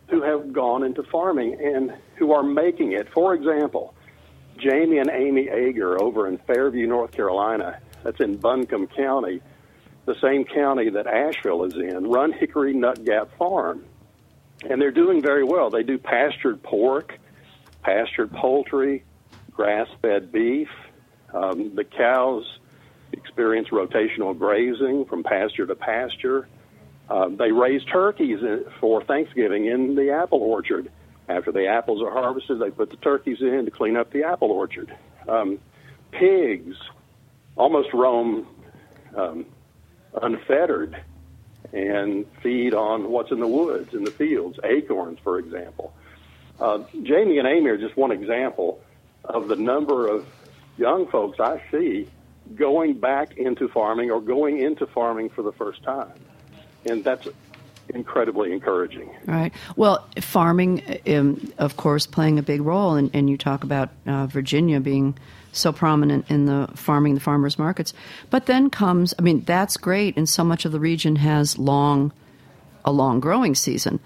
who 0.08 0.22
have 0.22 0.52
gone 0.52 0.82
into 0.82 1.04
farming 1.04 1.58
and 1.62 1.92
who 2.16 2.32
are 2.32 2.42
making 2.42 2.92
it. 2.92 3.08
For 3.12 3.34
example, 3.34 3.94
Jamie 4.58 4.98
and 4.98 5.10
Amy 5.10 5.48
Ager 5.48 6.02
over 6.02 6.26
in 6.26 6.38
Fairview, 6.38 6.86
North 6.86 7.12
Carolina, 7.12 7.78
that's 8.02 8.20
in 8.20 8.36
Buncombe 8.36 8.88
County, 8.88 9.40
the 10.06 10.16
same 10.20 10.44
county 10.44 10.90
that 10.90 11.06
Asheville 11.06 11.64
is 11.64 11.74
in, 11.74 12.08
run 12.08 12.32
Hickory 12.32 12.74
Nut 12.74 13.04
Gap 13.04 13.28
Farm. 13.38 13.84
And 14.68 14.80
they're 14.80 14.90
doing 14.90 15.22
very 15.22 15.44
well. 15.44 15.70
They 15.70 15.82
do 15.82 15.98
pastured 15.98 16.62
pork, 16.62 17.18
pastured 17.82 18.32
poultry, 18.32 19.04
grass 19.50 19.88
fed 20.02 20.32
beef. 20.32 20.68
Um, 21.32 21.74
the 21.74 21.84
cows 21.84 22.44
experience 23.12 23.68
rotational 23.68 24.36
grazing 24.38 25.06
from 25.06 25.22
pasture 25.22 25.66
to 25.66 25.74
pasture. 25.74 26.48
Uh, 27.08 27.28
they 27.28 27.50
raise 27.50 27.82
turkeys 27.84 28.38
for 28.80 29.02
Thanksgiving 29.04 29.66
in 29.66 29.96
the 29.96 30.10
apple 30.12 30.40
orchard. 30.40 30.90
After 31.28 31.52
the 31.52 31.66
apples 31.66 32.02
are 32.02 32.10
harvested, 32.10 32.60
they 32.60 32.70
put 32.70 32.90
the 32.90 32.96
turkeys 32.96 33.38
in 33.40 33.64
to 33.64 33.70
clean 33.70 33.96
up 33.96 34.12
the 34.12 34.24
apple 34.24 34.50
orchard. 34.50 34.94
Um, 35.28 35.58
pigs 36.12 36.76
almost 37.56 37.88
roam 37.92 38.46
um, 39.16 39.46
unfettered 40.20 40.96
and 41.72 42.26
feed 42.42 42.74
on 42.74 43.10
what's 43.10 43.30
in 43.30 43.40
the 43.40 43.46
woods, 43.46 43.94
in 43.94 44.04
the 44.04 44.10
fields, 44.10 44.58
acorns, 44.64 45.18
for 45.22 45.38
example. 45.38 45.92
Uh, 46.58 46.80
Jamie 47.02 47.38
and 47.38 47.46
Amy 47.46 47.70
are 47.70 47.78
just 47.78 47.96
one 47.96 48.12
example 48.12 48.80
of 49.24 49.48
the 49.48 49.56
number 49.56 50.08
of 50.08 50.26
young 50.76 51.06
folks 51.06 51.38
I 51.40 51.62
see 51.70 52.08
going 52.54 52.94
back 52.98 53.36
into 53.36 53.68
farming 53.68 54.10
or 54.10 54.20
going 54.20 54.58
into 54.60 54.86
farming 54.86 55.30
for 55.30 55.42
the 55.42 55.52
first 55.52 55.82
time. 55.82 56.12
And 56.84 57.04
that's 57.04 57.28
incredibly 57.94 58.52
encouraging. 58.52 59.10
Right. 59.26 59.52
Well, 59.76 60.08
farming, 60.20 61.00
um, 61.06 61.52
of 61.58 61.76
course, 61.76 62.06
playing 62.06 62.38
a 62.38 62.42
big 62.42 62.60
role, 62.60 62.94
and, 62.94 63.10
and 63.14 63.28
you 63.28 63.36
talk 63.36 63.64
about 63.64 63.90
uh, 64.06 64.26
Virginia 64.26 64.80
being 64.80 65.16
so 65.52 65.72
prominent 65.72 66.30
in 66.30 66.46
the 66.46 66.68
farming, 66.74 67.14
the 67.14 67.20
farmers 67.20 67.58
markets. 67.58 67.92
But 68.30 68.46
then 68.46 68.70
comes, 68.70 69.14
I 69.18 69.22
mean, 69.22 69.42
that's 69.42 69.76
great, 69.76 70.16
and 70.16 70.28
so 70.28 70.44
much 70.44 70.64
of 70.64 70.72
the 70.72 70.80
region 70.80 71.16
has 71.16 71.58
long, 71.58 72.12
a 72.84 72.92
long 72.92 73.20
growing 73.20 73.54
season. 73.54 74.00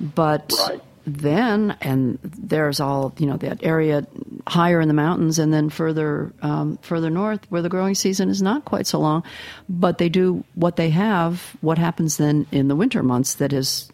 But 0.00 0.52
right. 0.68 0.80
Then, 1.14 1.76
and 1.80 2.18
there's 2.22 2.80
all 2.80 3.12
you 3.18 3.26
know 3.26 3.36
that 3.38 3.62
area 3.62 4.06
higher 4.46 4.80
in 4.80 4.88
the 4.88 4.94
mountains, 4.94 5.38
and 5.38 5.52
then 5.52 5.70
further 5.70 6.32
um, 6.42 6.78
further 6.82 7.10
north 7.10 7.44
where 7.50 7.62
the 7.62 7.68
growing 7.68 7.94
season 7.94 8.28
is 8.28 8.42
not 8.42 8.64
quite 8.64 8.86
so 8.86 8.98
long. 8.98 9.22
But 9.68 9.98
they 9.98 10.08
do 10.08 10.44
what 10.54 10.76
they 10.76 10.90
have. 10.90 11.56
What 11.60 11.78
happens 11.78 12.16
then 12.16 12.46
in 12.52 12.68
the 12.68 12.76
winter 12.76 13.02
months 13.02 13.34
that 13.34 13.52
is 13.52 13.90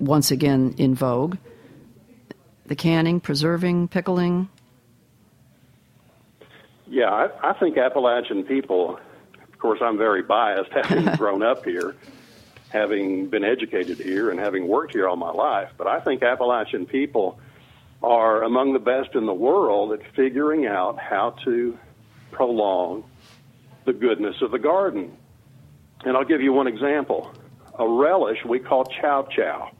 once 0.00 0.30
again 0.30 0.74
in 0.78 0.94
vogue? 0.94 1.36
The 2.66 2.76
canning, 2.76 3.20
preserving, 3.20 3.88
pickling. 3.88 4.48
Yeah, 6.88 7.10
I, 7.10 7.50
I 7.50 7.52
think 7.54 7.76
Appalachian 7.78 8.44
people, 8.44 8.98
of 9.42 9.58
course, 9.58 9.80
I'm 9.82 9.98
very 9.98 10.22
biased 10.22 10.70
having 10.84 11.04
grown 11.16 11.42
up 11.42 11.64
here, 11.64 11.94
having 12.70 13.28
been 13.28 13.44
educated 13.44 13.98
here, 13.98 14.30
and 14.30 14.40
having 14.40 14.66
worked 14.66 14.92
here 14.92 15.08
all 15.08 15.16
my 15.16 15.30
life. 15.30 15.70
But 15.76 15.86
I 15.86 16.00
think 16.00 16.22
Appalachian 16.22 16.86
people 16.86 17.38
are 18.02 18.42
among 18.42 18.72
the 18.72 18.78
best 18.78 19.14
in 19.14 19.26
the 19.26 19.34
world 19.34 19.92
at 19.92 20.00
figuring 20.14 20.66
out 20.66 20.98
how 20.98 21.30
to 21.44 21.78
prolong 22.30 23.04
the 23.84 23.92
goodness 23.92 24.42
of 24.42 24.50
the 24.50 24.58
garden. 24.58 25.16
And 26.04 26.16
I'll 26.16 26.24
give 26.24 26.42
you 26.42 26.52
one 26.52 26.66
example. 26.66 27.32
A 27.78 27.88
relish 27.88 28.44
we 28.44 28.58
call 28.58 28.84
chow 28.84 29.22
chow. 29.22 29.70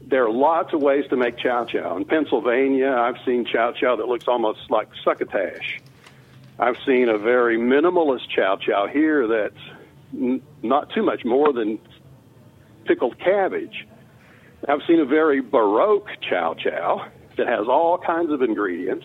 There 0.00 0.24
are 0.24 0.30
lots 0.30 0.72
of 0.74 0.82
ways 0.82 1.04
to 1.10 1.16
make 1.16 1.38
chow 1.38 1.64
chow. 1.64 1.96
In 1.96 2.04
Pennsylvania, 2.04 2.90
I've 2.90 3.16
seen 3.24 3.44
chow 3.44 3.72
chow 3.72 3.96
that 3.96 4.06
looks 4.06 4.28
almost 4.28 4.70
like 4.70 4.88
succotash. 5.04 5.80
I've 6.58 6.76
seen 6.86 7.08
a 7.08 7.18
very 7.18 7.56
minimalist 7.56 8.28
chow 8.28 8.56
chow 8.56 8.86
here 8.86 9.26
that's 9.26 9.60
n- 10.12 10.42
not 10.62 10.90
too 10.94 11.02
much 11.02 11.24
more 11.24 11.52
than 11.52 11.78
pickled 12.84 13.18
cabbage. 13.18 13.86
I've 14.68 14.80
seen 14.86 15.00
a 15.00 15.04
very 15.04 15.40
baroque 15.40 16.08
chow 16.28 16.54
chow 16.54 17.06
that 17.36 17.48
has 17.48 17.66
all 17.68 17.98
kinds 17.98 18.30
of 18.30 18.42
ingredients 18.42 19.04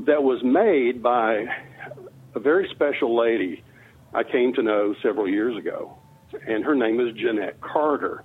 that 0.00 0.22
was 0.22 0.42
made 0.42 1.02
by 1.02 1.46
a 2.34 2.40
very 2.40 2.68
special 2.74 3.16
lady 3.16 3.62
I 4.12 4.22
came 4.22 4.52
to 4.54 4.62
know 4.62 4.94
several 5.02 5.28
years 5.28 5.56
ago, 5.56 5.96
and 6.46 6.64
her 6.64 6.74
name 6.74 7.00
is 7.00 7.14
Jeanette 7.16 7.60
Carter. 7.60 8.24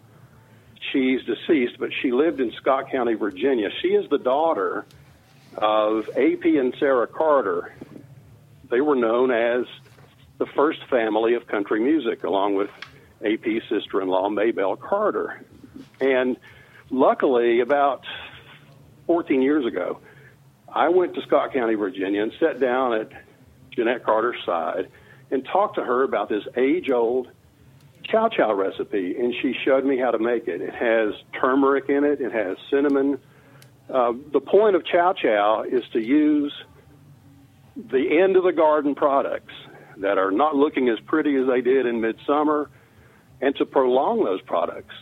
She's 0.91 1.20
deceased, 1.24 1.77
but 1.79 1.89
she 2.01 2.12
lived 2.12 2.39
in 2.39 2.51
Scott 2.62 2.91
County, 2.91 3.13
Virginia. 3.13 3.70
She 3.81 3.89
is 3.89 4.10
the 4.10 4.17
daughter 4.17 4.86
of 5.58 6.05
AP 6.10 6.46
and 6.46 6.74
Sarah 6.79 7.08
Carter. 7.08 7.74
They 8.70 8.81
were 8.81 8.96
known 8.96 9.31
as 9.31 9.65
the 10.41 10.48
first 10.55 10.79
family 10.89 11.36
of 11.36 11.45
country 11.45 11.79
music, 11.79 12.24
along 12.24 12.55
with 12.55 12.71
AP's 13.24 13.62
sister 13.69 14.01
in 14.01 14.07
law, 14.07 14.27
Maybelle 14.27 14.75
Carter. 14.75 15.45
And 15.99 16.36
luckily, 16.89 17.60
about 17.60 18.04
14 19.06 19.43
years 19.43 19.67
ago, 19.67 19.99
I 20.67 20.89
went 20.89 21.13
to 21.13 21.21
Scott 21.21 21.54
County, 21.54 21.75
Virginia, 21.75 22.23
and 22.23 22.34
sat 22.39 22.60
down 22.60 22.93
at 22.95 23.12
Jeanette 23.69 24.04
Carter's 24.04 24.43
side 24.43 24.89
and 25.30 25.45
talked 25.45 25.75
to 25.75 25.84
her 25.84 26.01
about 26.01 26.27
this 26.27 26.43
age 26.58 26.89
old 26.89 27.30
chow 28.04 28.27
chow 28.27 28.51
recipe, 28.51 29.15
and 29.19 29.36
she 29.43 29.54
showed 29.63 29.86
me 29.86 29.99
how 29.99 30.10
to 30.10 30.17
make 30.17 30.47
it. 30.47 30.60
It 30.60 30.73
has 30.73 31.13
turmeric 31.39 31.88
in 31.88 32.04
it, 32.04 32.19
it 32.19 32.32
has 32.32 32.58
cinnamon. 32.71 33.19
Uh, 33.88 34.13
the 34.32 34.41
point 34.41 34.75
of 34.75 34.84
chow 34.88 35.13
chow 35.13 35.65
is 35.69 35.84
to 35.93 36.04
use 36.04 36.51
the 37.75 38.19
end 38.19 38.38
of 38.38 38.43
the 38.43 38.54
garden 38.54 38.95
products 38.95 39.54
that 40.01 40.17
are 40.17 40.31
not 40.31 40.55
looking 40.55 40.89
as 40.89 40.99
pretty 41.05 41.35
as 41.35 41.47
they 41.47 41.61
did 41.61 41.85
in 41.85 42.01
midsummer 42.01 42.69
and 43.39 43.55
to 43.55 43.65
prolong 43.65 44.23
those 44.23 44.41
products 44.41 44.93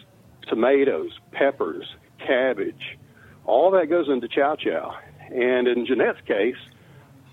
tomatoes, 0.47 1.12
peppers, 1.31 1.85
cabbage, 2.25 2.97
all 3.45 3.71
that 3.71 3.88
goes 3.88 4.09
into 4.09 4.27
chow 4.27 4.55
chow. 4.55 4.97
And 5.31 5.67
in 5.67 5.85
Jeanette's 5.85 6.21
case, 6.25 6.55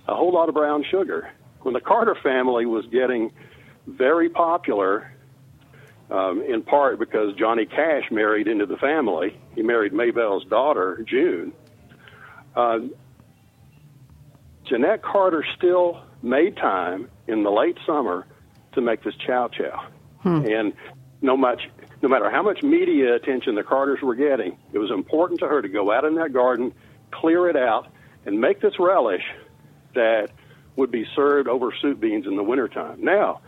a 0.07 0.15
whole 0.15 0.33
lot 0.33 0.49
of 0.49 0.55
brown 0.55 0.85
sugar. 0.91 1.31
When 1.63 1.73
the 1.73 1.81
Carter 1.81 2.17
family 2.23 2.67
was 2.67 2.85
getting 2.87 3.33
very 3.87 4.29
popular, 4.29 5.11
um, 6.11 6.43
in 6.43 6.63
part 6.63 6.99
because 6.99 7.35
Johnny 7.37 7.65
Cash 7.65 8.11
married 8.11 8.49
into 8.49 8.67
the 8.67 8.77
family, 8.77 9.41
he 9.55 9.63
married 9.63 9.93
Maybelle's 9.93 10.45
daughter, 10.45 11.05
June. 11.09 11.53
Uh, 12.55 12.81
Jeanette 14.69 15.03
Carter 15.03 15.45
still 15.57 16.03
made 16.23 16.57
time 16.57 17.09
in 17.29 17.43
the 17.43 17.51
late 17.51 17.79
summer 17.87 18.27
to 18.73 18.81
make 18.81 19.03
this 19.03 19.15
chow 19.17 19.49
chow. 19.49 19.87
Hmm. 20.21 20.45
And 20.47 20.73
no 21.23 21.37
much 21.37 21.63
no 22.03 22.09
matter 22.09 22.31
how 22.31 22.43
much 22.43 22.63
media 22.63 23.15
attention 23.15 23.55
the 23.55 23.63
Carters 23.63 24.01
were 24.03 24.15
getting, 24.15 24.57
it 24.73 24.79
was 24.79 24.91
important 24.91 25.41
to 25.41 25.49
her 25.49 25.63
to 25.63 25.69
go 25.69 25.91
out 25.91 26.05
in 26.05 26.17
that 26.17 26.33
garden, 26.33 26.73
clear 27.11 27.49
it 27.49 27.57
out, 27.57 27.89
and 28.27 28.41
make 28.41 28.61
this 28.61 28.75
relish 28.79 29.23
that 29.95 30.29
would 30.77 30.91
be 30.91 31.07
served 31.15 31.49
over 31.49 31.73
soup 31.81 32.01
beans 32.01 32.27
in 32.27 32.37
the 32.37 32.43
wintertime. 32.43 33.03
Now, 33.03 33.41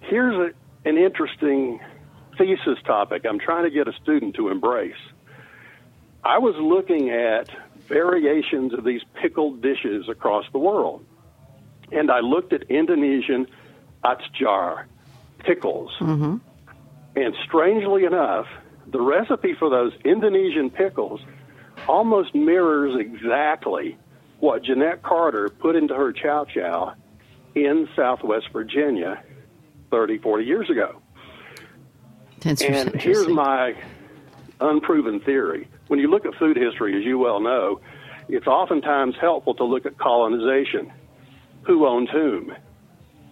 here's 0.00 0.34
a, 0.34 0.88
an 0.88 0.98
interesting 0.98 1.80
thesis 2.36 2.78
topic 2.84 3.24
I'm 3.24 3.38
trying 3.38 3.64
to 3.64 3.70
get 3.70 3.86
a 3.86 3.92
student 4.02 4.34
to 4.36 4.48
embrace. 4.48 4.94
I 6.24 6.38
was 6.38 6.54
looking 6.56 7.10
at 7.10 7.48
variations 7.86 8.74
of 8.74 8.84
these 8.84 9.02
pickled 9.20 9.62
dishes 9.62 10.08
across 10.08 10.44
the 10.52 10.58
world. 10.58 11.04
And 11.92 12.10
I 12.10 12.20
looked 12.20 12.52
at 12.52 12.62
Indonesian 12.64 13.46
acar, 14.04 14.84
pickles. 15.38 15.92
Mm-hmm. 16.00 16.36
And 17.14 17.34
strangely 17.46 18.04
enough, 18.04 18.46
the 18.86 19.00
recipe 19.00 19.54
for 19.54 19.68
those 19.70 19.92
Indonesian 20.04 20.70
pickles 20.70 21.20
almost 21.88 22.34
mirrors 22.34 22.94
exactly 22.98 23.98
what 24.40 24.64
Jeanette 24.64 25.02
Carter 25.02 25.48
put 25.48 25.76
into 25.76 25.94
her 25.94 26.12
chow 26.12 26.44
chow 26.44 26.94
in 27.54 27.88
Southwest 27.94 28.46
Virginia 28.52 29.22
30, 29.90 30.18
40 30.18 30.44
years 30.44 30.70
ago. 30.70 31.00
That's 32.40 32.62
and 32.62 32.94
here's 33.00 33.28
my 33.28 33.76
unproven 34.60 35.20
theory. 35.20 35.68
When 35.88 36.00
you 36.00 36.08
look 36.08 36.26
at 36.26 36.34
food 36.34 36.56
history, 36.56 36.98
as 36.98 37.04
you 37.04 37.18
well 37.18 37.40
know, 37.40 37.80
it's 38.28 38.46
oftentimes 38.46 39.14
helpful 39.20 39.54
to 39.54 39.64
look 39.64 39.86
at 39.86 39.98
colonization. 39.98 40.92
Who 41.66 41.86
owned 41.86 42.08
whom? 42.10 42.52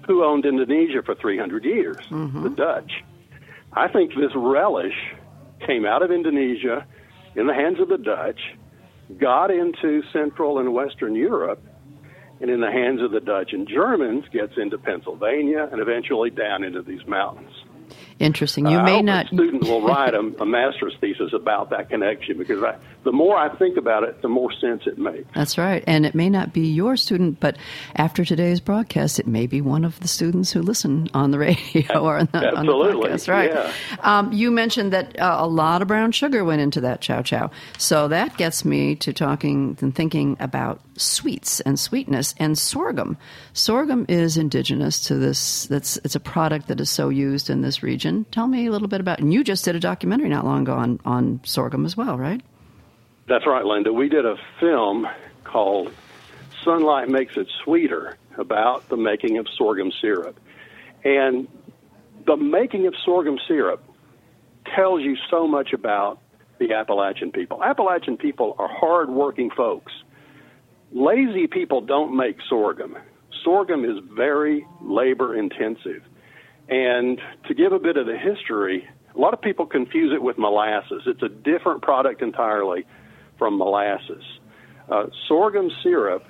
Who 0.06 0.24
owned 0.24 0.44
Indonesia 0.44 1.02
for 1.04 1.14
300 1.14 1.64
years? 1.64 1.96
Mm-hmm. 2.10 2.42
The 2.42 2.50
Dutch. 2.50 2.92
I 3.72 3.88
think 3.88 4.10
this 4.14 4.32
relish 4.34 4.94
came 5.66 5.84
out 5.84 6.02
of 6.02 6.10
Indonesia 6.10 6.86
in 7.36 7.46
the 7.46 7.54
hands 7.54 7.78
of 7.80 7.88
the 7.88 7.98
Dutch, 7.98 8.40
got 9.18 9.50
into 9.50 10.02
Central 10.12 10.58
and 10.58 10.74
Western 10.74 11.14
Europe, 11.14 11.62
and 12.40 12.50
in 12.50 12.60
the 12.60 12.70
hands 12.70 13.02
of 13.02 13.10
the 13.10 13.20
Dutch 13.20 13.52
and 13.52 13.68
Germans 13.68 14.24
gets 14.32 14.54
into 14.56 14.78
Pennsylvania 14.78 15.68
and 15.70 15.80
eventually 15.80 16.30
down 16.30 16.64
into 16.64 16.82
these 16.82 17.06
mountains. 17.06 17.52
Interesting. 18.20 18.66
You 18.66 18.78
uh, 18.78 18.84
may 18.84 19.00
not. 19.00 19.24
A 19.24 19.28
student 19.28 19.64
will 19.64 19.80
write 19.80 20.12
a, 20.12 20.18
a, 20.18 20.44
master's 20.44 20.94
thesis 21.00 21.32
about 21.32 21.70
that 21.70 21.88
connection 21.88 22.36
because 22.36 22.62
I, 22.62 22.76
the 23.02 23.12
more 23.12 23.34
I 23.34 23.48
think 23.56 23.78
about 23.78 24.02
it, 24.04 24.20
the 24.20 24.28
more 24.28 24.52
sense 24.52 24.82
it 24.86 24.98
makes. 24.98 25.26
That's 25.34 25.56
right. 25.56 25.82
And 25.86 26.04
it 26.04 26.14
may 26.14 26.28
not 26.28 26.52
be 26.52 26.68
your 26.68 26.98
student, 26.98 27.40
but 27.40 27.56
after 27.96 28.22
today's 28.22 28.60
broadcast, 28.60 29.18
it 29.18 29.26
may 29.26 29.46
be 29.46 29.62
one 29.62 29.86
of 29.86 29.98
the 30.00 30.08
students 30.08 30.52
who 30.52 30.60
listen 30.60 31.08
on 31.14 31.30
the 31.30 31.38
radio 31.38 31.98
or 31.98 32.18
on 32.18 32.28
the, 32.30 32.54
on 32.54 32.66
the 32.66 32.72
podcast. 32.72 33.26
Right. 33.26 33.50
Yeah. 33.50 33.72
Um, 34.00 34.30
you 34.34 34.50
mentioned 34.50 34.92
that 34.92 35.18
uh, 35.18 35.36
a 35.38 35.48
lot 35.48 35.80
of 35.80 35.88
brown 35.88 36.12
sugar 36.12 36.44
went 36.44 36.60
into 36.60 36.82
that 36.82 37.00
chow 37.00 37.22
chow. 37.22 37.50
So 37.78 38.08
that 38.08 38.36
gets 38.36 38.66
me 38.66 38.96
to 38.96 39.14
talking 39.14 39.78
and 39.80 39.94
thinking 39.94 40.36
about 40.40 40.82
sweets 41.00 41.60
and 41.60 41.78
sweetness 41.78 42.34
and 42.38 42.56
sorghum. 42.58 43.16
Sorghum 43.52 44.06
is 44.08 44.36
indigenous 44.36 45.00
to 45.06 45.14
this. 45.16 45.66
That's 45.66 45.96
it's 45.98 46.14
a 46.14 46.20
product 46.20 46.68
that 46.68 46.80
is 46.80 46.90
so 46.90 47.08
used 47.08 47.50
in 47.50 47.62
this 47.62 47.82
region. 47.82 48.26
Tell 48.30 48.46
me 48.46 48.66
a 48.66 48.70
little 48.70 48.88
bit 48.88 49.00
about. 49.00 49.20
And 49.20 49.32
you 49.32 49.42
just 49.44 49.64
did 49.64 49.74
a 49.76 49.80
documentary 49.80 50.28
not 50.28 50.44
long 50.44 50.62
ago 50.62 50.74
on 50.74 51.00
on 51.04 51.40
sorghum 51.44 51.84
as 51.84 51.96
well, 51.96 52.18
right? 52.18 52.42
That's 53.26 53.46
right, 53.46 53.64
Linda. 53.64 53.92
We 53.92 54.08
did 54.08 54.26
a 54.26 54.36
film 54.58 55.06
called 55.44 55.92
"Sunlight 56.64 57.08
Makes 57.08 57.36
It 57.36 57.48
Sweeter" 57.64 58.16
about 58.36 58.88
the 58.88 58.96
making 58.96 59.38
of 59.38 59.46
sorghum 59.56 59.92
syrup, 60.00 60.38
and 61.04 61.48
the 62.26 62.36
making 62.36 62.86
of 62.86 62.94
sorghum 63.04 63.38
syrup 63.46 63.82
tells 64.74 65.02
you 65.02 65.16
so 65.30 65.46
much 65.46 65.72
about 65.72 66.20
the 66.58 66.74
Appalachian 66.74 67.32
people. 67.32 67.62
Appalachian 67.64 68.16
people 68.16 68.54
are 68.58 68.68
hardworking 68.68 69.50
folks. 69.50 69.92
Lazy 70.92 71.46
people 71.46 71.80
don't 71.80 72.16
make 72.16 72.36
sorghum. 72.48 72.96
Sorghum 73.44 73.84
is 73.84 74.02
very 74.12 74.66
labor 74.82 75.36
intensive. 75.36 76.02
And 76.68 77.20
to 77.46 77.54
give 77.54 77.72
a 77.72 77.78
bit 77.78 77.96
of 77.96 78.06
the 78.06 78.16
history, 78.16 78.88
a 79.14 79.18
lot 79.18 79.34
of 79.34 79.40
people 79.40 79.66
confuse 79.66 80.12
it 80.12 80.22
with 80.22 80.38
molasses. 80.38 81.02
It's 81.06 81.22
a 81.22 81.28
different 81.28 81.82
product 81.82 82.22
entirely 82.22 82.86
from 83.38 83.56
molasses. 83.58 84.22
Uh, 84.88 85.06
sorghum 85.28 85.70
syrup 85.82 86.24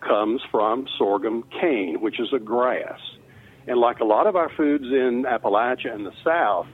comes 0.00 0.40
from 0.50 0.86
sorghum 0.96 1.44
cane, 1.60 2.00
which 2.00 2.18
is 2.20 2.28
a 2.32 2.38
grass. 2.38 3.00
And 3.66 3.78
like 3.78 4.00
a 4.00 4.04
lot 4.04 4.26
of 4.26 4.36
our 4.36 4.50
foods 4.56 4.84
in 4.84 5.24
Appalachia 5.28 5.94
and 5.94 6.06
the 6.06 6.12
South, 6.24 6.66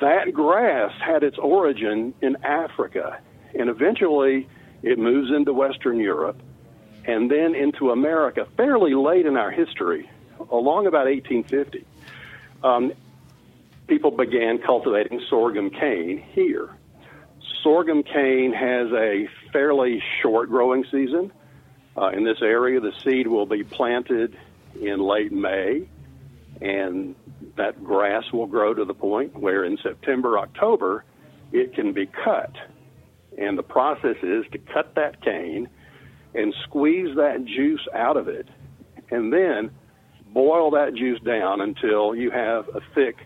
that 0.00 0.32
grass 0.32 0.92
had 1.04 1.22
its 1.22 1.38
origin 1.38 2.14
in 2.20 2.36
Africa. 2.44 3.20
And 3.54 3.70
eventually 3.70 4.48
it 4.86 5.00
moves 5.00 5.32
into 5.32 5.52
Western 5.52 5.98
Europe 5.98 6.40
and 7.06 7.28
then 7.28 7.56
into 7.56 7.90
America 7.90 8.46
fairly 8.56 8.94
late 8.94 9.26
in 9.26 9.36
our 9.36 9.50
history, 9.50 10.08
along 10.50 10.86
about 10.86 11.06
1850. 11.06 11.84
Um, 12.62 12.92
people 13.88 14.12
began 14.12 14.58
cultivating 14.58 15.20
sorghum 15.28 15.70
cane 15.70 16.24
here. 16.32 16.70
Sorghum 17.64 18.04
cane 18.04 18.52
has 18.52 18.92
a 18.92 19.28
fairly 19.52 20.00
short 20.22 20.50
growing 20.50 20.84
season. 20.84 21.32
Uh, 21.96 22.10
in 22.10 22.22
this 22.22 22.38
area, 22.40 22.78
the 22.78 22.92
seed 23.02 23.26
will 23.26 23.46
be 23.46 23.64
planted 23.64 24.38
in 24.80 25.00
late 25.00 25.32
May, 25.32 25.88
and 26.60 27.16
that 27.56 27.82
grass 27.82 28.30
will 28.32 28.46
grow 28.46 28.72
to 28.72 28.84
the 28.84 28.94
point 28.94 29.36
where 29.36 29.64
in 29.64 29.78
September, 29.82 30.38
October, 30.38 31.04
it 31.50 31.74
can 31.74 31.92
be 31.92 32.06
cut. 32.06 32.52
And 33.36 33.58
the 33.58 33.62
process 33.62 34.16
is 34.22 34.44
to 34.52 34.58
cut 34.58 34.94
that 34.94 35.22
cane 35.22 35.68
and 36.34 36.54
squeeze 36.64 37.16
that 37.16 37.44
juice 37.44 37.86
out 37.94 38.16
of 38.16 38.28
it, 38.28 38.48
and 39.10 39.32
then 39.32 39.70
boil 40.32 40.70
that 40.72 40.94
juice 40.94 41.20
down 41.20 41.60
until 41.60 42.14
you 42.14 42.30
have 42.30 42.68
a 42.68 42.80
thick 42.94 43.16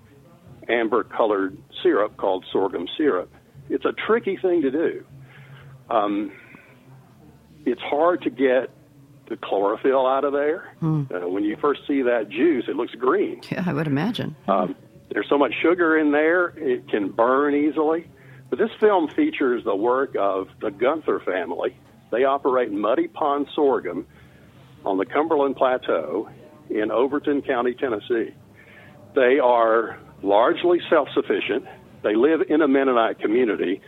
amber 0.68 1.02
colored 1.04 1.56
syrup 1.82 2.16
called 2.16 2.44
sorghum 2.52 2.86
syrup. 2.96 3.30
It's 3.68 3.84
a 3.84 3.92
tricky 4.06 4.36
thing 4.36 4.62
to 4.62 4.70
do. 4.70 5.04
Um, 5.88 6.32
it's 7.64 7.80
hard 7.80 8.22
to 8.22 8.30
get 8.30 8.70
the 9.28 9.36
chlorophyll 9.36 10.06
out 10.06 10.24
of 10.24 10.32
there. 10.32 10.74
Hmm. 10.80 11.04
Uh, 11.12 11.28
when 11.28 11.44
you 11.44 11.56
first 11.60 11.82
see 11.86 12.02
that 12.02 12.28
juice, 12.28 12.64
it 12.68 12.76
looks 12.76 12.94
green. 12.94 13.40
Yeah, 13.50 13.64
I 13.66 13.72
would 13.72 13.86
imagine. 13.86 14.36
Um, 14.48 14.74
there's 15.10 15.28
so 15.28 15.38
much 15.38 15.52
sugar 15.62 15.96
in 15.96 16.12
there, 16.12 16.48
it 16.56 16.88
can 16.88 17.10
burn 17.10 17.54
easily. 17.54 18.08
But 18.50 18.58
this 18.58 18.70
film 18.80 19.08
features 19.08 19.64
the 19.64 19.76
work 19.76 20.16
of 20.18 20.48
the 20.60 20.70
Guenther 20.70 21.24
family. 21.24 21.76
They 22.10 22.24
operate 22.24 22.72
Muddy 22.72 23.06
Pond 23.06 23.46
Sorghum 23.54 24.06
on 24.84 24.98
the 24.98 25.06
Cumberland 25.06 25.56
Plateau 25.56 26.28
in 26.68 26.90
Overton 26.90 27.42
County, 27.42 27.74
Tennessee. 27.74 28.34
They 29.14 29.38
are 29.38 29.98
largely 30.22 30.80
self 30.90 31.08
sufficient. 31.14 31.64
They 32.02 32.16
live 32.16 32.42
in 32.48 32.60
a 32.60 32.68
Mennonite 32.68 33.20
community. 33.20 33.80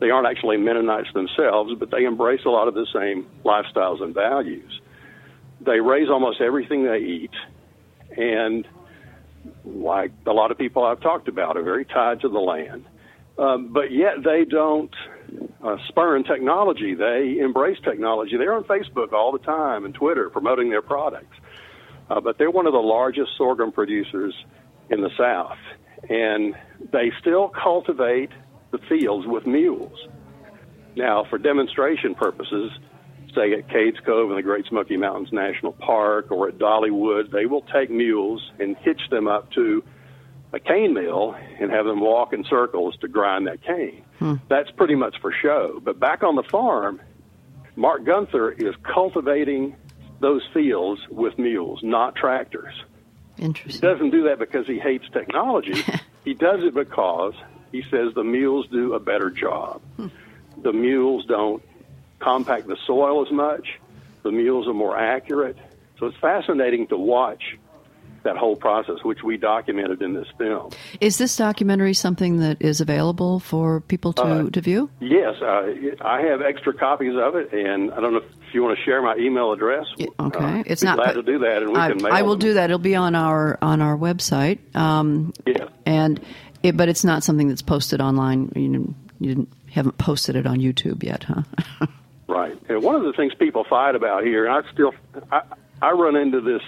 They 0.00 0.10
aren't 0.10 0.26
actually 0.26 0.56
Mennonites 0.56 1.12
themselves, 1.14 1.74
but 1.78 1.90
they 1.90 2.04
embrace 2.04 2.40
a 2.44 2.50
lot 2.50 2.68
of 2.68 2.74
the 2.74 2.86
same 2.92 3.26
lifestyles 3.44 4.02
and 4.02 4.14
values. 4.14 4.80
They 5.60 5.80
raise 5.80 6.08
almost 6.08 6.40
everything 6.40 6.84
they 6.84 6.98
eat, 6.98 7.32
and 8.16 8.66
like 9.64 10.12
a 10.26 10.32
lot 10.32 10.50
of 10.50 10.58
people 10.58 10.84
I've 10.84 11.00
talked 11.00 11.28
about, 11.28 11.56
are 11.56 11.62
very 11.62 11.84
tied 11.84 12.20
to 12.20 12.28
the 12.28 12.38
land. 12.38 12.86
Um, 13.40 13.72
but 13.72 13.90
yet 13.90 14.22
they 14.22 14.44
don't 14.44 14.94
uh, 15.64 15.76
spurn 15.88 16.24
technology. 16.24 16.94
They 16.94 17.38
embrace 17.42 17.78
technology. 17.82 18.36
They're 18.36 18.54
on 18.54 18.64
Facebook 18.64 19.14
all 19.14 19.32
the 19.32 19.38
time 19.38 19.86
and 19.86 19.94
Twitter 19.94 20.28
promoting 20.28 20.68
their 20.68 20.82
products. 20.82 21.36
Uh, 22.10 22.20
but 22.20 22.36
they're 22.36 22.50
one 22.50 22.66
of 22.66 22.74
the 22.74 22.78
largest 22.78 23.30
sorghum 23.38 23.72
producers 23.72 24.34
in 24.90 25.00
the 25.00 25.08
South. 25.16 25.56
And 26.10 26.54
they 26.92 27.12
still 27.18 27.48
cultivate 27.48 28.30
the 28.72 28.78
fields 28.88 29.26
with 29.26 29.46
mules. 29.46 29.96
Now, 30.94 31.24
for 31.30 31.38
demonstration 31.38 32.14
purposes, 32.14 32.70
say 33.34 33.54
at 33.54 33.68
Cades 33.68 34.04
Cove 34.04 34.28
in 34.30 34.36
the 34.36 34.42
Great 34.42 34.66
Smoky 34.66 34.98
Mountains 34.98 35.32
National 35.32 35.72
Park 35.72 36.30
or 36.30 36.48
at 36.48 36.58
Dollywood, 36.58 37.30
they 37.30 37.46
will 37.46 37.62
take 37.72 37.90
mules 37.90 38.42
and 38.58 38.76
hitch 38.78 39.00
them 39.10 39.28
up 39.28 39.50
to 39.52 39.82
a 40.52 40.60
cane 40.60 40.94
mill 40.94 41.34
and 41.60 41.70
have 41.70 41.86
them 41.86 42.00
walk 42.00 42.32
in 42.32 42.44
circles 42.44 42.96
to 43.00 43.08
grind 43.08 43.46
that 43.46 43.62
cane. 43.62 44.04
Hmm. 44.18 44.34
That's 44.48 44.70
pretty 44.72 44.94
much 44.94 45.20
for 45.20 45.32
show. 45.32 45.80
But 45.82 46.00
back 46.00 46.22
on 46.22 46.36
the 46.36 46.42
farm, 46.42 47.00
Mark 47.76 48.02
Guenther 48.02 48.60
is 48.60 48.74
cultivating 48.82 49.76
those 50.20 50.42
fields 50.52 51.00
with 51.08 51.38
mules, 51.38 51.80
not 51.82 52.16
tractors. 52.16 52.74
Interesting. 53.38 53.72
He 53.72 53.78
doesn't 53.78 54.10
do 54.10 54.24
that 54.24 54.38
because 54.38 54.66
he 54.66 54.78
hates 54.78 55.08
technology. 55.12 55.82
he 56.24 56.34
does 56.34 56.62
it 56.62 56.74
because 56.74 57.34
he 57.72 57.82
says 57.90 58.12
the 58.14 58.24
mules 58.24 58.66
do 58.68 58.94
a 58.94 59.00
better 59.00 59.30
job. 59.30 59.80
Hmm. 59.96 60.08
The 60.62 60.72
mules 60.72 61.24
don't 61.26 61.62
compact 62.18 62.66
the 62.66 62.76
soil 62.86 63.24
as 63.24 63.32
much. 63.32 63.78
The 64.22 64.32
mules 64.32 64.68
are 64.68 64.74
more 64.74 64.98
accurate. 64.98 65.56
So 65.98 66.06
it's 66.06 66.18
fascinating 66.18 66.88
to 66.88 66.96
watch 66.96 67.58
that 68.22 68.36
whole 68.36 68.56
process, 68.56 68.96
which 69.02 69.22
we 69.22 69.36
documented 69.36 70.02
in 70.02 70.14
this 70.14 70.26
film. 70.38 70.70
Is 71.00 71.18
this 71.18 71.36
documentary 71.36 71.94
something 71.94 72.38
that 72.38 72.58
is 72.60 72.80
available 72.80 73.40
for 73.40 73.80
people 73.80 74.12
to, 74.14 74.22
uh, 74.22 74.50
to 74.50 74.60
view? 74.60 74.90
Yes, 75.00 75.36
uh, 75.40 75.72
I 76.00 76.22
have 76.22 76.42
extra 76.42 76.72
copies 76.74 77.14
of 77.16 77.36
it, 77.36 77.52
and 77.52 77.92
I 77.92 78.00
don't 78.00 78.12
know 78.12 78.18
if 78.18 78.54
you 78.54 78.62
want 78.62 78.78
to 78.78 78.84
share 78.84 79.02
my 79.02 79.16
email 79.16 79.52
address. 79.52 79.86
okay, 79.98 80.60
uh, 80.60 80.62
it's 80.66 80.82
not 80.82 80.96
glad 80.96 81.14
to 81.14 81.22
do 81.22 81.38
that, 81.40 81.62
and 81.62 81.72
we 81.72 81.78
I, 81.78 81.88
can 81.88 82.02
mail. 82.02 82.12
I 82.12 82.22
will 82.22 82.32
them. 82.32 82.40
do 82.40 82.54
that. 82.54 82.64
It'll 82.64 82.78
be 82.78 82.96
on 82.96 83.14
our 83.14 83.58
on 83.62 83.80
our 83.80 83.96
website. 83.96 84.58
Um, 84.74 85.32
yeah, 85.46 85.68
and 85.86 86.20
it, 86.62 86.76
but 86.76 86.88
it's 86.88 87.04
not 87.04 87.24
something 87.24 87.48
that's 87.48 87.62
posted 87.62 88.00
online. 88.00 88.52
You, 88.54 88.94
you 89.20 89.46
haven't 89.72 89.98
posted 89.98 90.36
it 90.36 90.46
on 90.46 90.58
YouTube 90.58 91.02
yet, 91.02 91.24
huh? 91.24 91.86
right. 92.26 92.56
And 92.68 92.82
one 92.82 92.96
of 92.96 93.02
the 93.02 93.12
things 93.12 93.32
people 93.34 93.64
fight 93.68 93.94
about 93.94 94.24
here, 94.24 94.46
and 94.46 94.54
I 94.66 94.72
still 94.72 94.92
I, 95.30 95.42
I 95.80 95.92
run 95.92 96.16
into 96.16 96.40
this 96.40 96.62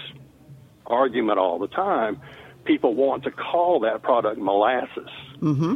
argument 0.85 1.39
all 1.39 1.59
the 1.59 1.67
time. 1.67 2.21
People 2.65 2.95
want 2.95 3.23
to 3.23 3.31
call 3.31 3.81
that 3.81 4.01
product 4.01 4.39
molasses. 4.39 5.09
Mm-hmm. 5.39 5.75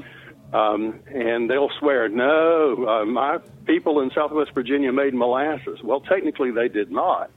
Um, 0.56 1.02
and 1.08 1.50
they'll 1.50 1.72
swear, 1.80 2.08
no, 2.08 2.88
uh, 2.88 3.06
my 3.06 3.40
people 3.66 4.00
in 4.00 4.12
Southwest 4.16 4.52
Virginia 4.56 4.94
made 4.94 5.14
molasses. 5.14 5.80
Well, 5.84 6.00
technically, 6.00 6.52
they 6.52 6.70
did 6.70 6.90
not, 6.90 7.30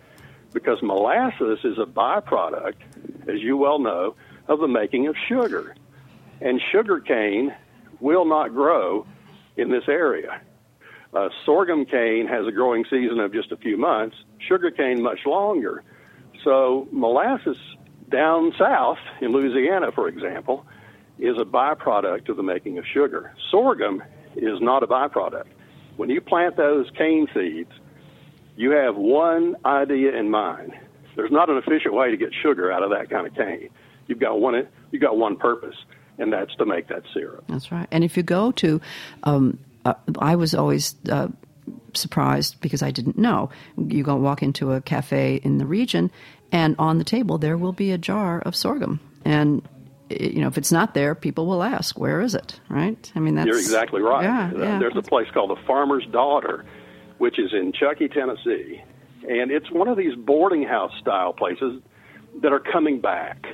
because 0.53 0.81
molasses 0.81 1.59
is 1.65 1.79
a 1.79 1.87
byproduct, 1.87 2.77
as 3.29 3.41
you 3.41 3.57
well 3.57 3.81
know, 3.81 4.15
of 4.47 4.61
the 4.61 4.69
making 4.69 5.09
of 5.09 5.17
sugar. 5.29 5.75
And 6.41 6.61
sugar 6.71 7.01
cane 7.01 7.53
will 7.99 8.25
not 8.25 8.55
grow 8.55 9.07
in 9.57 9.71
this 9.71 9.85
area. 9.89 10.41
Uh, 11.13 11.29
sorghum 11.45 11.85
cane 11.87 12.29
has 12.29 12.47
a 12.47 12.53
growing 12.53 12.85
season 12.85 13.19
of 13.19 13.33
just 13.33 13.51
a 13.51 13.57
few 13.57 13.77
months, 13.77 14.17
sugar 14.39 14.71
cane 14.71 15.03
much 15.03 15.27
longer. 15.27 15.83
So 16.45 16.89
molasses 16.91 17.57
down 18.11 18.53
south 18.59 18.99
in 19.21 19.33
Louisiana, 19.33 19.93
for 19.93 20.09
example, 20.09 20.67
is 21.19 21.37
a 21.39 21.45
byproduct 21.45 22.29
of 22.29 22.37
the 22.37 22.43
making 22.43 22.79
of 22.79 22.85
sugar. 22.93 23.35
Sorghum 23.51 24.03
is 24.37 24.61
not 24.61 24.83
a 24.83 24.87
byproduct. 24.87 25.47
When 25.97 26.09
you 26.09 26.21
plant 26.21 26.57
those 26.57 26.87
cane 26.97 27.27
seeds, 27.35 27.71
you 28.57 28.71
have 28.73 28.97
one 28.97 29.57
idea 29.65 30.17
in 30.17 30.31
mind. 30.31 30.73
There's 31.17 31.31
not 31.31 31.51
an 31.51 31.59
efficient 31.59 31.95
way 31.95 32.11
to 32.11 32.17
get 32.17 32.31
sugar 32.43 32.73
out 32.73 32.83
of 32.83 32.91
that 32.91 33.11
kind 33.11 33.27
of 33.27 33.35
cane. 33.35 33.69
You've 34.07 34.21
got 34.21 34.41
one. 34.41 34.67
You've 34.91 35.03
got 35.03 35.17
one 35.17 35.37
purpose, 35.37 35.77
and 36.19 36.33
that's 36.33 36.55
to 36.57 36.65
make 36.65 36.89
that 36.89 37.03
syrup. 37.13 37.45
That's 37.49 37.71
right. 37.71 37.87
And 37.91 38.03
if 38.03 38.17
you 38.17 38.23
go 38.23 38.51
to, 38.53 38.81
um, 39.25 39.59
uh, 39.85 39.95
I 40.19 40.37
was 40.37 40.55
always 40.55 40.95
uh, 41.09 41.29
surprised 41.97 42.61
because 42.61 42.83
I 42.83 42.91
didn't 42.91 43.19
know. 43.19 43.51
You 43.77 44.03
go 44.03 44.17
walk 44.17 44.43
into 44.43 44.73
a 44.73 44.81
cafe 44.81 45.41
in 45.43 45.59
the 45.59 45.67
region, 45.67 46.11
and 46.53 46.75
on 46.79 46.99
the 46.99 47.05
table 47.05 47.39
there 47.39 47.57
will 47.57 47.73
be 47.73 47.93
a 47.93 47.99
jar 47.99 48.41
of 48.41 48.55
sorghum. 48.57 49.01
And 49.25 49.63
you 50.09 50.41
know, 50.41 50.49
if 50.49 50.59
it's 50.59 50.73
not 50.73 50.95
there, 50.95 51.15
people 51.15 51.47
will 51.47 51.63
ask, 51.63 51.99
"Where 51.99 52.21
is 52.21 52.35
it?" 52.35 52.59
Right? 52.69 53.13
I 53.15 53.21
mean, 53.21 53.37
that's 53.37 53.47
you're 53.47 53.59
exactly 53.59 54.01
right. 54.03 54.25
Yeah, 54.25 54.51
uh, 54.55 54.63
yeah. 54.65 54.79
There's 54.79 54.97
a 54.97 55.03
place 55.03 55.29
called 55.33 55.51
the 55.51 55.63
Farmer's 55.67 56.07
Daughter, 56.07 56.65
which 57.19 57.39
is 57.39 57.53
in 57.53 57.73
Chuckey, 57.73 58.09
Tennessee, 58.09 58.83
and 59.29 59.51
it's 59.51 59.71
one 59.71 59.89
of 59.89 59.97
these 59.97 60.15
boarding 60.17 60.65
house 60.65 60.93
style 61.01 61.33
places 61.33 61.81
that 62.43 62.53
are 62.53 62.61
coming 62.61 63.01
back. 63.01 63.47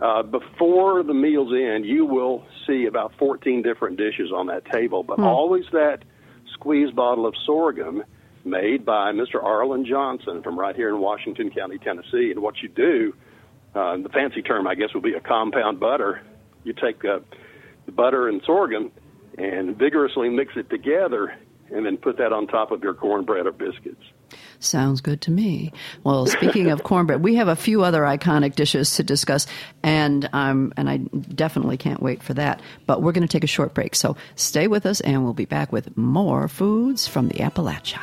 Uh, 0.00 0.22
before 0.22 1.02
the 1.02 1.12
meal's 1.12 1.52
end, 1.52 1.84
you 1.84 2.06
will 2.06 2.44
see 2.66 2.86
about 2.86 3.12
14 3.18 3.60
different 3.60 3.98
dishes 3.98 4.32
on 4.32 4.46
that 4.46 4.64
table, 4.66 5.02
but 5.02 5.16
Hmm. 5.16 5.24
always 5.24 5.64
that 5.72 6.04
squeeze 6.60 6.92
bottle 6.92 7.26
of 7.26 7.34
sorghum 7.44 8.04
made 8.44 8.84
by 8.84 9.12
Mr. 9.12 9.42
Arlen 9.42 9.84
Johnson 9.84 10.42
from 10.42 10.58
right 10.58 10.76
here 10.76 10.90
in 10.90 11.00
Washington 11.00 11.50
County, 11.50 11.78
Tennessee. 11.78 12.30
And 12.30 12.40
what 12.40 12.62
you 12.62 12.68
do 12.68 13.14
Uh, 13.72 13.96
the 13.98 14.08
fancy 14.08 14.42
term, 14.42 14.66
I 14.66 14.74
guess, 14.74 14.92
would 14.94 15.04
be 15.04 15.14
a 15.14 15.20
compound 15.20 15.78
butter. 15.78 16.22
You 16.64 16.72
take 16.72 17.04
uh, 17.04 17.20
the 17.86 17.92
butter 17.92 18.28
and 18.28 18.42
sorghum 18.44 18.90
and 19.38 19.76
vigorously 19.78 20.28
mix 20.28 20.54
it 20.56 20.68
together, 20.68 21.32
and 21.70 21.86
then 21.86 21.96
put 21.96 22.18
that 22.18 22.32
on 22.32 22.48
top 22.48 22.72
of 22.72 22.82
your 22.82 22.94
cornbread 22.94 23.46
or 23.46 23.52
biscuits. 23.52 24.02
Sounds 24.60 25.00
good 25.00 25.22
to 25.22 25.30
me. 25.30 25.72
Well, 26.04 26.26
speaking 26.26 26.70
of 26.70 26.82
cornbread, 26.82 27.22
we 27.22 27.36
have 27.36 27.48
a 27.48 27.56
few 27.56 27.82
other 27.82 28.02
iconic 28.02 28.54
dishes 28.54 28.94
to 28.96 29.02
discuss, 29.02 29.46
and 29.82 30.28
um, 30.34 30.74
and 30.76 30.88
I 30.88 30.98
definitely 30.98 31.78
can't 31.78 32.02
wait 32.02 32.22
for 32.22 32.34
that. 32.34 32.60
But 32.84 33.02
we're 33.02 33.12
going 33.12 33.26
to 33.26 33.32
take 33.32 33.42
a 33.42 33.48
short 33.48 33.72
break, 33.72 33.94
so 33.94 34.16
stay 34.36 34.68
with 34.68 34.84
us, 34.84 35.00
and 35.00 35.24
we'll 35.24 35.32
be 35.32 35.46
back 35.46 35.72
with 35.72 35.96
more 35.96 36.46
foods 36.46 37.08
from 37.08 37.28
the 37.28 37.36
Appalachia. 37.36 38.00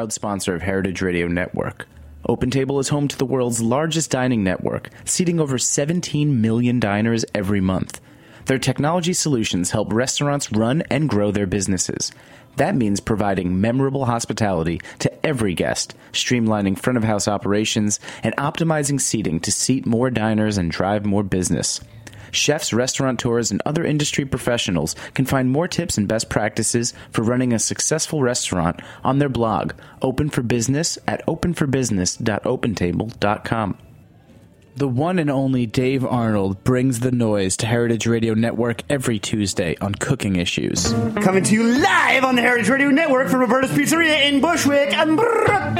Proud 0.00 0.12
sponsor 0.14 0.54
of 0.54 0.62
Heritage 0.62 1.02
Radio 1.02 1.28
Network. 1.28 1.86
OpenTable 2.26 2.80
is 2.80 2.88
home 2.88 3.06
to 3.06 3.18
the 3.18 3.26
world's 3.26 3.60
largest 3.60 4.10
dining 4.10 4.42
network, 4.42 4.88
seating 5.04 5.38
over 5.38 5.58
17 5.58 6.40
million 6.40 6.80
diners 6.80 7.26
every 7.34 7.60
month. 7.60 8.00
Their 8.46 8.58
technology 8.58 9.12
solutions 9.12 9.72
help 9.72 9.92
restaurants 9.92 10.50
run 10.52 10.84
and 10.90 11.06
grow 11.06 11.30
their 11.30 11.46
businesses. 11.46 12.12
That 12.56 12.76
means 12.76 12.98
providing 12.98 13.60
memorable 13.60 14.06
hospitality 14.06 14.80
to 15.00 15.26
every 15.26 15.52
guest, 15.52 15.94
streamlining 16.12 16.78
front 16.78 16.96
of 16.96 17.04
house 17.04 17.28
operations, 17.28 18.00
and 18.22 18.34
optimizing 18.36 18.98
seating 18.98 19.38
to 19.40 19.52
seat 19.52 19.84
more 19.84 20.08
diners 20.08 20.56
and 20.56 20.70
drive 20.70 21.04
more 21.04 21.22
business. 21.22 21.78
Chefs, 22.30 22.72
restaurateurs, 22.72 23.50
and 23.50 23.60
other 23.64 23.84
industry 23.84 24.24
professionals 24.24 24.94
can 25.14 25.24
find 25.24 25.50
more 25.50 25.66
tips 25.68 25.98
and 25.98 26.08
best 26.08 26.28
practices 26.28 26.94
for 27.10 27.22
running 27.22 27.52
a 27.52 27.58
successful 27.58 28.22
restaurant 28.22 28.80
on 29.04 29.18
their 29.18 29.28
blog, 29.28 29.72
Open 30.02 30.30
for 30.30 30.42
Business 30.42 30.98
at 31.06 31.24
openforbusiness.opentable.com. 31.26 33.78
The 34.76 34.88
one 34.88 35.18
and 35.18 35.30
only 35.30 35.66
Dave 35.66 36.04
Arnold 36.04 36.62
brings 36.62 37.00
the 37.00 37.10
noise 37.10 37.56
to 37.58 37.66
Heritage 37.66 38.06
Radio 38.06 38.34
Network 38.34 38.82
every 38.88 39.18
Tuesday 39.18 39.76
on 39.80 39.94
cooking 39.94 40.36
issues. 40.36 40.92
Coming 41.22 41.42
to 41.44 41.54
you 41.54 41.64
live 41.64 42.24
on 42.24 42.36
the 42.36 42.42
Heritage 42.42 42.68
Radio 42.68 42.88
Network 42.88 43.28
from 43.28 43.40
Roberta's 43.40 43.72
Pizzeria 43.72 44.30
in 44.30 44.40
Bushwick, 44.40 44.96
and 44.96 45.16
Brooklyn. 45.16 45.76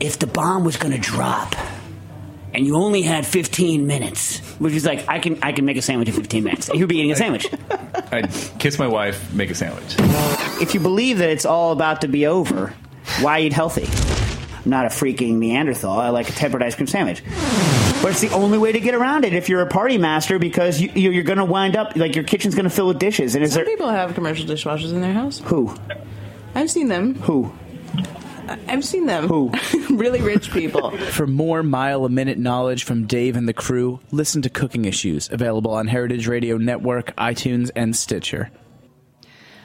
If 0.00 0.18
the 0.18 0.26
bomb 0.26 0.64
was 0.64 0.76
going 0.76 0.92
to 0.92 1.00
drop 1.00 1.54
and 2.54 2.66
you 2.66 2.74
only 2.76 3.02
had 3.02 3.26
15 3.26 3.86
minutes, 3.86 4.38
which 4.58 4.72
is 4.74 4.84
like, 4.84 5.08
I 5.08 5.18
can, 5.18 5.38
I 5.42 5.52
can 5.52 5.64
make 5.64 5.76
a 5.76 5.82
sandwich 5.82 6.08
in 6.08 6.14
15 6.14 6.44
minutes. 6.44 6.70
You'd 6.72 6.88
be 6.88 6.96
eating 6.98 7.12
a 7.12 7.16
sandwich. 7.16 7.46
I'd 8.12 8.30
kiss 8.58 8.78
my 8.78 8.86
wife, 8.86 9.32
make 9.32 9.50
a 9.50 9.54
sandwich. 9.54 9.94
If 10.60 10.74
you 10.74 10.80
believe 10.80 11.18
that 11.18 11.30
it's 11.30 11.44
all 11.44 11.72
about 11.72 12.00
to 12.02 12.08
be 12.08 12.26
over, 12.26 12.74
why 13.20 13.40
eat 13.40 13.52
healthy? 13.52 13.84
I'm 14.64 14.70
not 14.70 14.84
a 14.84 14.88
freaking 14.88 15.36
Neanderthal. 15.36 15.98
I 15.98 16.10
like 16.10 16.28
a 16.28 16.32
tempered 16.32 16.62
ice 16.62 16.74
cream 16.74 16.86
sandwich. 16.86 17.22
But 18.02 18.12
it's 18.12 18.20
the 18.20 18.30
only 18.30 18.58
way 18.58 18.72
to 18.72 18.80
get 18.80 18.94
around 18.94 19.24
it 19.24 19.32
if 19.34 19.48
you're 19.48 19.60
a 19.62 19.66
party 19.66 19.96
master 19.98 20.38
because 20.38 20.80
you, 20.80 20.90
you're 20.94 21.22
going 21.22 21.38
to 21.38 21.44
wind 21.44 21.76
up 21.76 21.96
like 21.96 22.14
your 22.14 22.24
kitchen's 22.24 22.54
going 22.54 22.64
to 22.64 22.70
fill 22.70 22.88
with 22.88 22.98
dishes. 22.98 23.34
And 23.34 23.44
is 23.44 23.52
Some 23.52 23.60
there 23.64 23.66
people 23.66 23.88
have 23.88 24.14
commercial 24.14 24.46
dishwashers 24.46 24.90
in 24.92 25.00
their 25.02 25.12
house. 25.12 25.38
who 25.44 25.74
I've 26.54 26.70
seen 26.70 26.88
them. 26.88 27.14
who 27.16 27.52
I've 28.68 28.84
seen 28.84 29.06
them. 29.06 29.28
Who? 29.28 29.52
really 29.90 30.20
rich 30.20 30.50
people. 30.52 30.96
For 30.96 31.26
more 31.26 31.62
mile 31.62 32.04
a 32.04 32.08
minute 32.08 32.38
knowledge 32.38 32.84
from 32.84 33.06
Dave 33.06 33.36
and 33.36 33.48
the 33.48 33.54
crew, 33.54 34.00
listen 34.10 34.42
to 34.42 34.50
Cooking 34.50 34.84
Issues, 34.84 35.30
available 35.30 35.72
on 35.72 35.86
Heritage 35.86 36.26
Radio 36.26 36.56
Network, 36.56 37.14
iTunes, 37.16 37.70
and 37.76 37.94
Stitcher. 37.94 38.50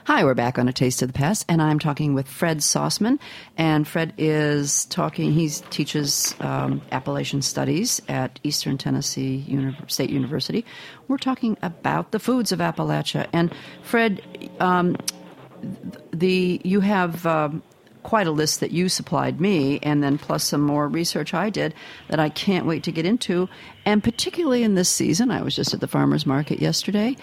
Hi, 0.06 0.24
we're 0.24 0.36
back 0.36 0.60
on 0.60 0.68
A 0.68 0.74
Taste 0.74 1.02
of 1.02 1.12
the 1.12 1.18
Past, 1.18 1.46
and 1.50 1.60
I'm 1.60 1.80
talking 1.80 2.14
with 2.14 2.28
Fred 2.28 2.60
Sauceman. 2.60 3.18
And 3.58 3.88
Fred 3.88 4.14
is 4.20 4.86
talking, 4.86 5.34
he 5.34 5.50
teaches 5.50 6.36
um, 6.40 6.84
Appalachian 6.92 7.42
Studies 7.42 8.04
at 8.08 8.40
Eastern 8.44 8.78
Tennessee 8.78 9.38
Uni- 9.48 9.76
State 9.88 10.12
University. 10.12 10.64
We're 11.08 11.18
talking 11.18 11.58
about 11.64 12.12
the 12.12 12.20
foods 12.20 12.52
of 12.52 12.60
Appalachia. 12.60 13.26
And 13.34 13.52
Fred, 13.82 14.22
um, 14.60 14.96
the 16.12 16.62
you 16.64 16.82
have 16.82 17.26
um, 17.26 17.64
quite 18.06 18.28
a 18.28 18.32
list 18.32 18.60
that 18.60 18.72
you 18.72 18.88
supplied 18.88 19.42
me, 19.42 19.80
and 19.80 20.04
then 20.04 20.18
plus 20.18 20.44
some 20.44 20.62
more 20.62 20.88
research 20.88 21.34
I 21.34 21.50
did 21.50 21.74
that 22.08 22.20
I 22.20 22.30
can't 22.30 22.68
wait 22.68 22.84
to 22.84 22.92
get 22.92 23.06
into. 23.06 23.50
And 23.84 24.04
particularly 24.04 24.62
in 24.62 24.76
this 24.76 24.90
season, 24.90 25.32
I 25.32 25.42
was 25.42 25.56
just 25.56 25.74
at 25.74 25.80
the 25.80 25.88
farmers 25.88 26.26
market 26.26 26.60
yesterday. 26.62 27.18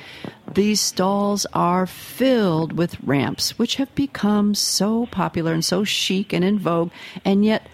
These 0.52 0.80
stalls 0.80 1.46
are 1.54 1.86
filled 1.86 2.72
with 2.72 3.00
ramps, 3.00 3.58
which 3.60 3.76
have 3.76 3.94
become 3.94 4.56
so 4.56 5.06
popular 5.06 5.52
and 5.52 5.64
so 5.64 5.84
chic 5.84 6.32
and 6.32 6.44
in 6.44 6.58
vogue, 6.58 6.90
and 7.24 7.44
yet 7.44 7.68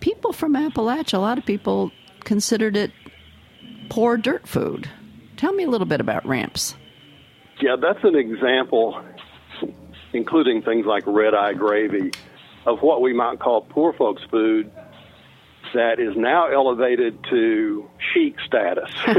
people 0.00 0.34
from 0.34 0.54
Appalachia, 0.54 1.14
a 1.14 1.18
lot 1.18 1.38
of 1.38 1.46
people 1.46 1.90
considered 2.24 2.76
it 2.76 2.92
poor 3.88 4.18
dirt 4.18 4.46
food. 4.46 4.90
Tell 5.38 5.52
me 5.52 5.64
a 5.64 5.70
little 5.70 5.86
bit 5.86 6.00
about 6.00 6.26
ramps. 6.26 6.74
Yeah, 7.60 7.76
that's 7.80 8.04
an 8.04 8.14
example, 8.14 9.02
including 10.12 10.62
things 10.62 10.84
like 10.84 11.04
red 11.06 11.34
eye 11.34 11.54
gravy, 11.54 12.10
of 12.66 12.80
what 12.80 13.00
we 13.00 13.12
might 13.12 13.38
call 13.38 13.62
poor 13.62 13.92
folks 13.92 14.22
food 14.30 14.70
that 15.74 15.98
is 15.98 16.16
now 16.16 16.48
elevated 16.48 17.18
to 17.30 17.88
chic 18.12 18.36
status. 18.46 18.90
uh, 19.06 19.14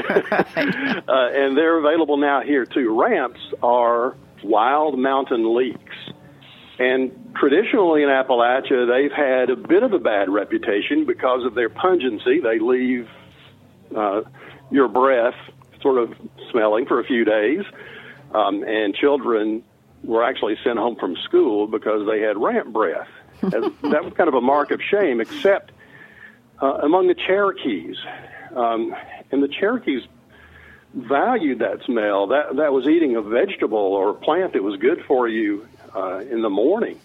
and 0.57 1.57
they're 1.57 1.77
available 1.77 2.17
now 2.17 2.41
here 2.41 2.65
too. 2.65 2.99
Ramps 2.99 3.39
are 3.61 4.15
wild 4.43 4.97
mountain 4.97 5.55
leeks. 5.55 5.95
And 6.79 7.33
traditionally 7.35 8.03
in 8.03 8.09
Appalachia, 8.09 8.87
they've 8.87 9.11
had 9.11 9.49
a 9.49 9.55
bit 9.55 9.83
of 9.83 9.93
a 9.93 9.99
bad 9.99 10.29
reputation 10.29 11.05
because 11.05 11.45
of 11.45 11.53
their 11.53 11.69
pungency. 11.69 12.39
They 12.39 12.59
leave 12.59 13.07
uh, 13.95 14.21
your 14.71 14.87
breath 14.87 15.35
sort 15.81 15.97
of 15.97 16.13
smelling 16.51 16.85
for 16.85 16.99
a 16.99 17.03
few 17.03 17.25
days. 17.25 17.61
Um, 18.33 18.63
and 18.63 18.95
children 18.95 19.63
were 20.03 20.23
actually 20.23 20.57
sent 20.63 20.79
home 20.79 20.95
from 20.95 21.15
school 21.17 21.67
because 21.67 22.07
they 22.07 22.19
had 22.21 22.37
ramp 22.37 22.73
breath. 22.73 23.07
That 23.51 24.03
was 24.03 24.13
kind 24.13 24.27
of 24.27 24.33
a 24.33 24.41
mark 24.41 24.71
of 24.71 24.81
shame, 24.81 25.21
except 25.21 25.71
uh, 26.61 26.79
among 26.83 27.07
the 27.07 27.15
Cherokees. 27.15 27.97
Um, 28.55 28.95
and 29.31 29.43
the 29.43 29.47
Cherokees 29.47 30.03
valued 30.93 31.59
that 31.59 31.83
smell. 31.85 32.27
That, 32.27 32.55
that 32.57 32.71
was 32.71 32.87
eating 32.87 33.15
a 33.15 33.21
vegetable 33.21 33.77
or 33.77 34.11
a 34.11 34.13
plant 34.13 34.53
that 34.53 34.63
was 34.63 34.79
good 34.79 35.03
for 35.07 35.27
you 35.27 35.67
uh, 35.95 36.19
in 36.19 36.41
the 36.41 36.49
morning, 36.49 36.99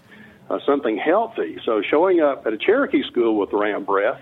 uh, 0.51 0.59
something 0.66 0.96
healthy. 0.96 1.59
So 1.64 1.83
showing 1.83 2.20
up 2.20 2.46
at 2.46 2.53
a 2.53 2.59
Cherokee 2.59 3.03
school 3.03 3.37
with 3.37 3.53
ram 3.53 3.85
breath 3.85 4.20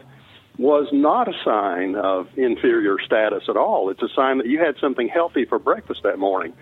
was 0.59 0.89
not 0.93 1.29
a 1.29 1.35
sign 1.45 1.97
of 1.97 2.29
inferior 2.39 2.97
status 3.05 3.45
at 3.49 3.57
all. 3.57 3.91
It's 3.91 4.03
a 4.03 4.09
sign 4.15 4.39
that 4.39 4.47
you 4.47 4.59
had 4.59 4.77
something 4.81 5.09
healthy 5.09 5.45
for 5.45 5.59
breakfast 5.59 6.03
that 6.05 6.19
morning. 6.19 6.55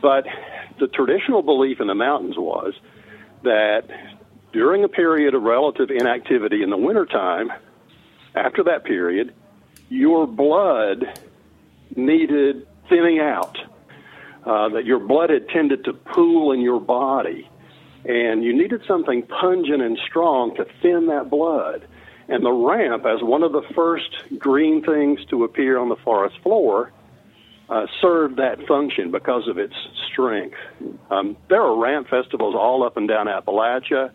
But 0.00 0.26
the 0.78 0.86
traditional 0.88 1.42
belief 1.42 1.80
in 1.80 1.86
the 1.86 1.94
mountains 1.94 2.36
was 2.38 2.74
that 3.42 3.88
during 4.56 4.84
a 4.84 4.88
period 4.88 5.34
of 5.34 5.42
relative 5.42 5.90
inactivity 5.90 6.62
in 6.62 6.70
the 6.70 6.78
wintertime, 6.78 7.52
after 8.34 8.64
that 8.64 8.84
period, 8.84 9.34
your 9.90 10.26
blood 10.26 11.04
needed 11.94 12.66
thinning 12.88 13.20
out. 13.20 13.58
Uh, 14.46 14.68
that 14.68 14.86
your 14.86 15.00
blood 15.00 15.28
had 15.28 15.48
tended 15.48 15.84
to 15.84 15.92
pool 15.92 16.52
in 16.52 16.60
your 16.60 16.80
body, 16.80 17.50
and 18.04 18.44
you 18.44 18.56
needed 18.56 18.80
something 18.86 19.22
pungent 19.24 19.82
and 19.82 19.98
strong 20.08 20.54
to 20.54 20.64
thin 20.80 21.08
that 21.08 21.28
blood. 21.28 21.86
And 22.28 22.44
the 22.44 22.52
ramp, 22.52 23.04
as 23.04 23.22
one 23.22 23.42
of 23.42 23.50
the 23.52 23.62
first 23.74 24.08
green 24.38 24.82
things 24.82 25.18
to 25.30 25.42
appear 25.42 25.78
on 25.78 25.88
the 25.88 25.96
forest 25.96 26.36
floor, 26.44 26.92
uh, 27.68 27.86
served 28.00 28.36
that 28.36 28.64
function 28.68 29.10
because 29.10 29.48
of 29.48 29.58
its 29.58 29.74
strength. 30.10 30.56
Um, 31.10 31.36
there 31.50 31.60
are 31.60 31.76
ramp 31.76 32.08
festivals 32.08 32.54
all 32.54 32.84
up 32.84 32.96
and 32.96 33.08
down 33.08 33.26
Appalachia. 33.26 34.12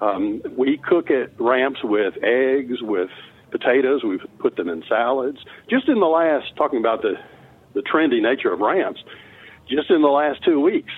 Um, 0.00 0.42
we 0.56 0.78
cook 0.78 1.10
at 1.10 1.38
ramps 1.40 1.80
with 1.82 2.14
eggs, 2.22 2.80
with 2.80 3.10
potatoes. 3.50 4.02
We've 4.04 4.24
put 4.38 4.56
them 4.56 4.68
in 4.68 4.82
salads. 4.88 5.38
Just 5.68 5.88
in 5.88 6.00
the 6.00 6.06
last, 6.06 6.56
talking 6.56 6.78
about 6.78 7.02
the, 7.02 7.14
the 7.74 7.82
trendy 7.82 8.22
nature 8.22 8.52
of 8.52 8.60
ramps, 8.60 9.00
just 9.68 9.90
in 9.90 10.02
the 10.02 10.08
last 10.08 10.44
two 10.44 10.60
weeks, 10.60 10.92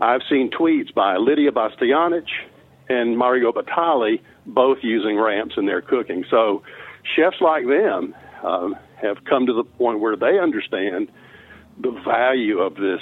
I've 0.00 0.22
seen 0.28 0.50
tweets 0.50 0.92
by 0.94 1.16
Lidia 1.16 1.52
Bastianich 1.52 2.28
and 2.88 3.16
Mario 3.16 3.52
Batali, 3.52 4.20
both 4.46 4.78
using 4.82 5.18
ramps 5.18 5.54
in 5.56 5.66
their 5.66 5.80
cooking. 5.80 6.24
So 6.30 6.62
chefs 7.16 7.36
like 7.40 7.66
them 7.66 8.14
um, 8.42 8.76
have 9.00 9.24
come 9.24 9.46
to 9.46 9.52
the 9.52 9.64
point 9.64 10.00
where 10.00 10.16
they 10.16 10.38
understand 10.38 11.10
the 11.78 11.92
value 12.04 12.58
of 12.58 12.74
this 12.74 13.00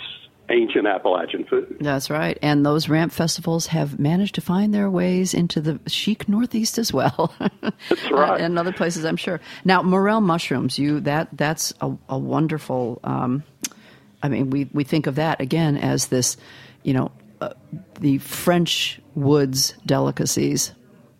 ancient 0.50 0.86
Appalachian 0.86 1.44
food. 1.44 1.76
That's 1.80 2.10
right. 2.10 2.38
And 2.42 2.64
those 2.64 2.88
ramp 2.88 3.12
festivals 3.12 3.66
have 3.68 3.98
managed 3.98 4.34
to 4.36 4.40
find 4.40 4.72
their 4.72 4.90
ways 4.90 5.34
into 5.34 5.60
the 5.60 5.80
chic 5.86 6.28
Northeast 6.28 6.78
as 6.78 6.92
well. 6.92 7.34
That's 7.60 8.10
right. 8.10 8.40
and 8.40 8.58
other 8.58 8.72
places, 8.72 9.04
I'm 9.04 9.16
sure. 9.16 9.40
Now, 9.64 9.82
morel 9.82 10.20
mushrooms, 10.20 10.78
you 10.78 11.00
that 11.00 11.28
that's 11.32 11.72
a, 11.80 11.94
a 12.08 12.18
wonderful. 12.18 13.00
Um, 13.04 13.42
I 14.22 14.28
mean, 14.28 14.50
we 14.50 14.68
we 14.72 14.84
think 14.84 15.06
of 15.06 15.16
that 15.16 15.40
again 15.40 15.76
as 15.76 16.08
this, 16.08 16.36
you 16.82 16.94
know, 16.94 17.12
uh, 17.40 17.50
the 18.00 18.18
French 18.18 19.00
woods 19.14 19.74
delicacies, 19.86 20.72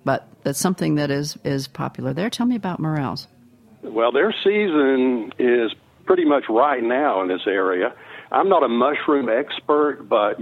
but 0.05 0.29
that's 0.43 0.59
something 0.59 0.97
that 0.97 1.11
is 1.11 1.39
is 1.45 1.69
popular 1.69 2.13
there. 2.13 2.31
Tell 2.31 2.47
me 2.47 2.57
about 2.57 2.81
morels. 2.81 3.29
Well, 3.83 4.11
their 4.11 4.35
season 4.43 5.33
is 5.39 5.73
pretty 6.05 6.25
much 6.25 6.45
right 6.49 6.83
now 6.83 7.21
in 7.23 7.29
this 7.29 7.47
area. 7.47 7.95
I'm 8.31 8.49
not 8.49 8.63
a 8.63 8.69
mushroom 8.69 9.29
expert, 9.29 10.09
but 10.09 10.39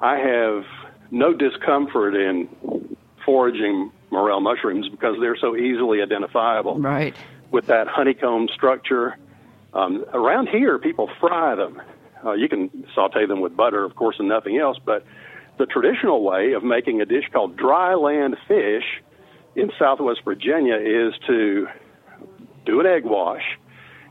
I 0.00 0.16
have 0.16 0.64
no 1.10 1.34
discomfort 1.34 2.14
in 2.14 2.48
foraging 3.24 3.92
morel 4.10 4.40
mushrooms 4.40 4.88
because 4.88 5.16
they're 5.20 5.36
so 5.36 5.56
easily 5.56 6.02
identifiable. 6.02 6.78
Right. 6.78 7.14
With 7.50 7.66
that 7.66 7.88
honeycomb 7.88 8.48
structure. 8.54 9.16
Um, 9.72 10.04
around 10.12 10.48
here, 10.48 10.78
people 10.78 11.10
fry 11.20 11.54
them. 11.54 11.82
Uh, 12.24 12.32
you 12.32 12.48
can 12.48 12.86
saute 12.94 13.26
them 13.26 13.40
with 13.40 13.56
butter, 13.56 13.84
of 13.84 13.96
course, 13.96 14.16
and 14.18 14.28
nothing 14.28 14.56
else, 14.56 14.78
but 14.84 15.04
the 15.58 15.66
traditional 15.66 16.22
way 16.22 16.52
of 16.52 16.64
making 16.64 17.00
a 17.00 17.04
dish 17.04 17.24
called 17.32 17.56
dry 17.56 17.94
land 17.94 18.36
fish 18.48 18.84
in 19.54 19.70
southwest 19.78 20.20
Virginia 20.24 20.76
is 20.76 21.14
to 21.26 21.68
do 22.66 22.80
an 22.80 22.86
egg 22.86 23.04
wash 23.04 23.42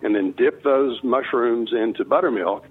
and 0.01 0.15
then 0.15 0.31
dip 0.31 0.63
those 0.63 1.03
mushrooms 1.03 1.71
into 1.73 2.05
buttermilk 2.05 2.65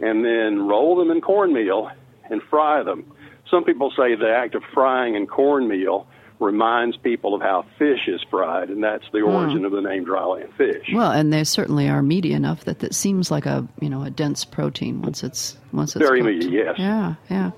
and 0.00 0.24
then 0.24 0.66
roll 0.66 0.96
them 0.96 1.10
in 1.10 1.20
cornmeal 1.20 1.90
and 2.30 2.42
fry 2.50 2.82
them. 2.82 3.12
Some 3.50 3.64
people 3.64 3.90
say 3.96 4.14
the 4.14 4.32
act 4.34 4.54
of 4.54 4.62
frying 4.72 5.14
in 5.14 5.26
cornmeal 5.26 6.06
reminds 6.40 6.96
people 6.96 7.34
of 7.34 7.40
how 7.40 7.64
fish 7.78 8.08
is 8.08 8.20
fried, 8.30 8.68
and 8.68 8.82
that's 8.82 9.04
the 9.12 9.20
origin 9.20 9.60
mm. 9.60 9.66
of 9.66 9.72
the 9.72 9.80
name 9.80 10.04
dryland 10.04 10.52
fish. 10.56 10.88
Well, 10.92 11.12
and 11.12 11.32
they 11.32 11.44
certainly 11.44 11.88
are 11.88 12.02
meaty 12.02 12.32
enough 12.32 12.64
that 12.64 12.82
it 12.82 12.94
seems 12.94 13.30
like 13.30 13.46
a 13.46 13.66
you 13.80 13.88
know 13.88 14.02
a 14.02 14.10
dense 14.10 14.44
protein 14.44 15.02
once 15.02 15.22
it's 15.22 15.56
once 15.72 15.94
it's 15.94 16.04
very 16.04 16.20
cooked. 16.20 16.44
meaty. 16.44 16.56
Yes. 16.56 16.74
Yeah, 16.78 17.14
yeah. 17.30 17.50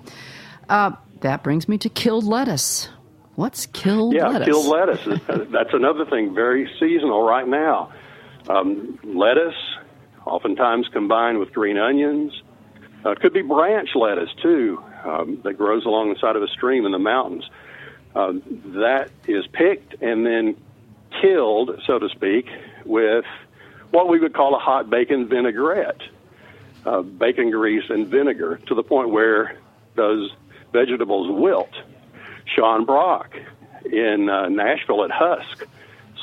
Uh, 0.68 0.92
that 1.20 1.42
brings 1.42 1.68
me 1.68 1.79
to 1.79 1.88
killed 1.88 2.25
lettuce. 2.25 2.88
What's 3.35 3.66
killed 3.66 4.14
yeah, 4.14 4.29
lettuce? 4.29 4.49
killed 4.49 4.66
lettuce. 4.66 5.20
that's 5.51 5.75
another 5.75 6.07
thing, 6.07 6.35
very 6.35 6.70
seasonal 6.81 7.22
right 7.22 7.46
now. 7.46 7.92
Um, 8.49 8.99
lettuce, 9.05 9.55
oftentimes 10.26 10.88
combined 10.88 11.38
with 11.38 11.52
green 11.52 11.78
onions. 11.78 12.42
Uh, 13.04 13.14
could 13.14 13.32
be 13.32 13.42
branch 13.42 13.90
lettuce 13.94 14.30
too, 14.42 14.82
um, 15.04 15.40
that 15.44 15.54
grows 15.54 15.84
along 15.84 16.12
the 16.12 16.18
side 16.18 16.36
of 16.36 16.42
a 16.42 16.48
stream 16.48 16.84
in 16.84 16.92
the 16.92 16.98
mountains. 16.98 17.48
Uh, 18.14 18.32
that 18.64 19.10
is 19.26 19.46
picked 19.46 20.02
and 20.02 20.26
then 20.26 20.56
killed, 21.20 21.80
so 21.86 21.98
to 21.98 22.08
speak, 22.08 22.48
with 22.84 23.24
what 23.90 24.08
we 24.08 24.18
would 24.18 24.34
call 24.34 24.54
a 24.54 24.58
hot 24.58 24.90
bacon 24.90 25.28
vinaigrette. 25.28 26.00
Uh, 26.84 27.02
bacon 27.02 27.50
grease 27.50 27.88
and 27.90 28.06
vinegar 28.06 28.60
to 28.66 28.74
the 28.74 28.82
point 28.82 29.10
where 29.10 29.58
those 29.94 30.30
vegetables 30.72 31.28
wilt. 31.30 31.74
Sean 32.44 32.84
Brock 32.84 33.36
in 33.84 34.28
uh, 34.28 34.48
Nashville 34.48 35.04
at 35.04 35.10
Husk 35.10 35.64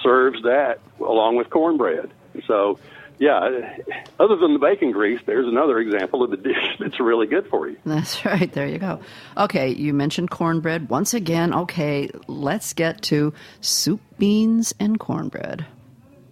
serves 0.01 0.41
that 0.43 0.79
along 0.99 1.35
with 1.35 1.49
cornbread. 1.49 2.09
So 2.47 2.79
yeah, 3.23 3.38
uh, 3.38 4.21
other 4.21 4.36
than 4.36 4.51
the 4.51 4.59
bacon 4.59 4.91
grease, 4.91 5.21
there's 5.25 5.47
another 5.47 5.79
example 5.79 6.23
of 6.23 6.29
the 6.29 6.36
dish 6.36 6.57
that's 6.79 6.99
really 6.99 7.25
good 7.25 7.47
for 7.47 7.69
you. 7.69 7.77
That's 7.86 8.25
right. 8.25 8.51
There 8.51 8.67
you 8.67 8.79
go. 8.79 8.99
Okay, 9.38 9.69
you 9.69 9.93
mentioned 9.93 10.29
cornbread. 10.29 10.89
Once 10.89 11.13
again, 11.13 11.53
okay, 11.53 12.09
let's 12.27 12.73
get 12.73 13.01
to 13.03 13.33
soup, 13.62 14.01
beans, 14.17 14.73
and 14.77 14.99
cornbread. 14.99 15.65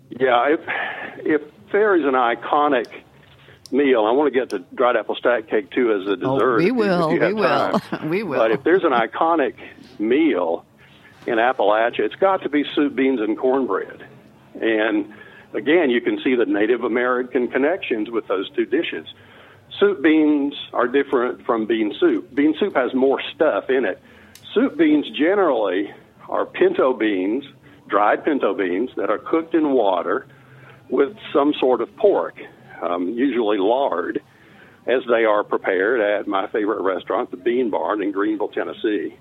Yeah, 0.10 0.50
if, 0.50 0.60
if 1.26 1.42
there 1.72 1.96
is 1.96 2.04
an 2.04 2.16
iconic 2.16 2.88
meal, 3.72 4.04
I 4.04 4.12
want 4.12 4.34
to 4.34 4.38
get 4.38 4.50
to 4.50 4.60
dried 4.76 4.98
apple 4.98 5.16
stack 5.16 5.48
cake 5.48 5.72
too 5.72 5.94
as 5.94 6.06
a 6.06 6.18
dessert. 6.18 6.28
Oh, 6.28 6.58
dessert. 6.58 6.58
we 6.58 6.72
will. 6.72 7.10
if 7.10 7.14
you 7.14 7.22
have 7.22 7.34
We 7.34 7.42
will. 7.42 8.10
We 8.10 8.24
will. 8.24 8.40
But 8.40 8.52
if 8.52 8.64
there's 8.64 8.84
an 8.84 8.92
iconic 8.92 9.56
meal 9.98 10.66
in 11.26 11.36
Appalachia, 11.36 12.00
it's 12.00 12.16
got 12.16 12.44
to 12.44 12.50
be 12.50 12.66
soup, 12.76 12.96
beans, 12.96 13.22
and 13.22 13.38
cornbread. 13.38 14.06
And 14.56 15.14
again, 15.54 15.90
you 15.90 16.02
can 16.02 16.20
see 16.24 16.36
the 16.36 16.46
Native 16.46 16.84
American 16.84 17.48
connections 17.48 18.10
with 18.10 18.28
those 18.28 18.50
two 18.52 18.66
dishes. 18.66 19.08
Soup 19.80 20.02
beans 20.02 20.54
are 20.74 20.88
different 20.88 21.46
from 21.46 21.66
bean 21.66 21.94
soup. 22.00 22.34
Bean 22.34 22.56
soup 22.60 22.76
has 22.76 22.94
more 22.94 23.22
stuff 23.34 23.70
in 23.70 23.86
it. 23.86 24.02
Soup 24.54 24.78
beans 24.78 25.10
generally 25.18 25.92
are 26.28 26.46
pinto 26.46 26.94
beans, 26.94 27.46
dried 27.88 28.24
pinto 28.24 28.54
beans 28.54 28.90
that 28.98 29.10
are 29.10 29.18
cooked 29.18 29.54
in 29.56 29.72
water 29.72 30.28
with 30.90 31.16
some 31.34 31.54
sort 31.60 31.82
of 31.82 31.96
pork, 31.96 32.36
um, 32.82 33.10
usually 33.10 33.58
lard, 33.58 34.22
as 34.88 35.02
they 35.10 35.26
are 35.26 35.44
prepared 35.44 36.02
at 36.02 36.28
my 36.28 36.48
favorite 36.48 36.82
restaurant, 36.82 37.32
the 37.32 37.38
Bean 37.38 37.70
Barn 37.70 38.02
in 38.02 38.12
Greeneville, 38.12 38.52
Tennessee, 38.54 39.18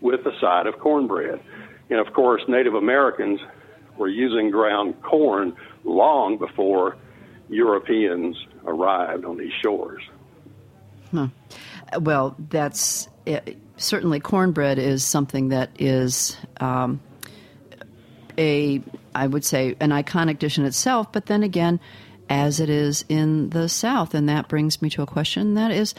with 0.00 0.20
a 0.26 0.32
side 0.40 0.66
of 0.66 0.78
cornbread. 0.78 1.40
And 1.90 2.00
of 2.00 2.12
course, 2.12 2.42
Native 2.48 2.74
Americans 2.74 3.40
were 3.98 4.08
using 4.08 4.50
ground 4.50 5.00
corn 5.02 5.54
long 5.84 6.38
before 6.38 6.96
Europeans 7.48 8.36
arrived 8.64 9.24
on 9.24 9.36
these 9.36 9.52
shores. 9.62 10.02
Well, 12.00 12.34
that's 12.50 13.08
it, 13.24 13.56
certainly 13.76 14.20
cornbread 14.20 14.78
is 14.78 15.04
something 15.04 15.48
that 15.48 15.70
is 15.78 16.36
um, 16.60 17.00
a, 18.36 18.82
I 19.14 19.26
would 19.26 19.44
say, 19.44 19.76
an 19.80 19.90
iconic 19.90 20.38
dish 20.38 20.58
in 20.58 20.64
itself. 20.64 21.12
But 21.12 21.26
then 21.26 21.42
again, 21.42 21.80
as 22.28 22.60
it 22.60 22.68
is 22.68 23.04
in 23.08 23.50
the 23.50 23.68
South, 23.68 24.14
and 24.14 24.28
that 24.28 24.48
brings 24.48 24.82
me 24.82 24.90
to 24.90 25.02
a 25.02 25.06
question 25.06 25.54
that 25.54 25.70
is, 25.70 25.94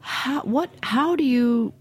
how, 0.00 0.40
what? 0.42 0.70
How 0.82 1.14
do 1.14 1.24
you 1.24 1.74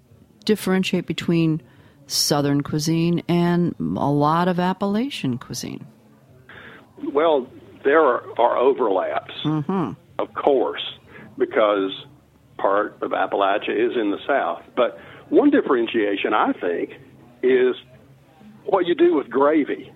differentiate 0.43 1.05
between 1.05 1.61
Southern 2.07 2.61
cuisine 2.61 3.21
and 3.27 3.75
a 3.79 4.09
lot 4.09 4.47
of 4.47 4.59
Appalachian 4.59 5.37
cuisine? 5.37 5.85
Well, 7.13 7.47
there 7.83 8.01
are, 8.01 8.23
are 8.39 8.57
overlaps, 8.57 9.33
of 10.17 10.33
course, 10.33 10.81
because 11.37 11.91
part 12.57 12.97
of 13.01 13.11
Appalachia 13.11 13.69
is 13.69 13.95
in 13.95 14.11
the 14.11 14.17
South. 14.27 14.63
But 14.75 14.99
one 15.29 15.51
differentiation, 15.51 16.33
I 16.33 16.53
think, 16.53 16.91
is 17.43 17.75
what 18.65 18.85
you 18.85 18.95
do 18.95 19.15
with 19.15 19.29
gravy. 19.29 19.91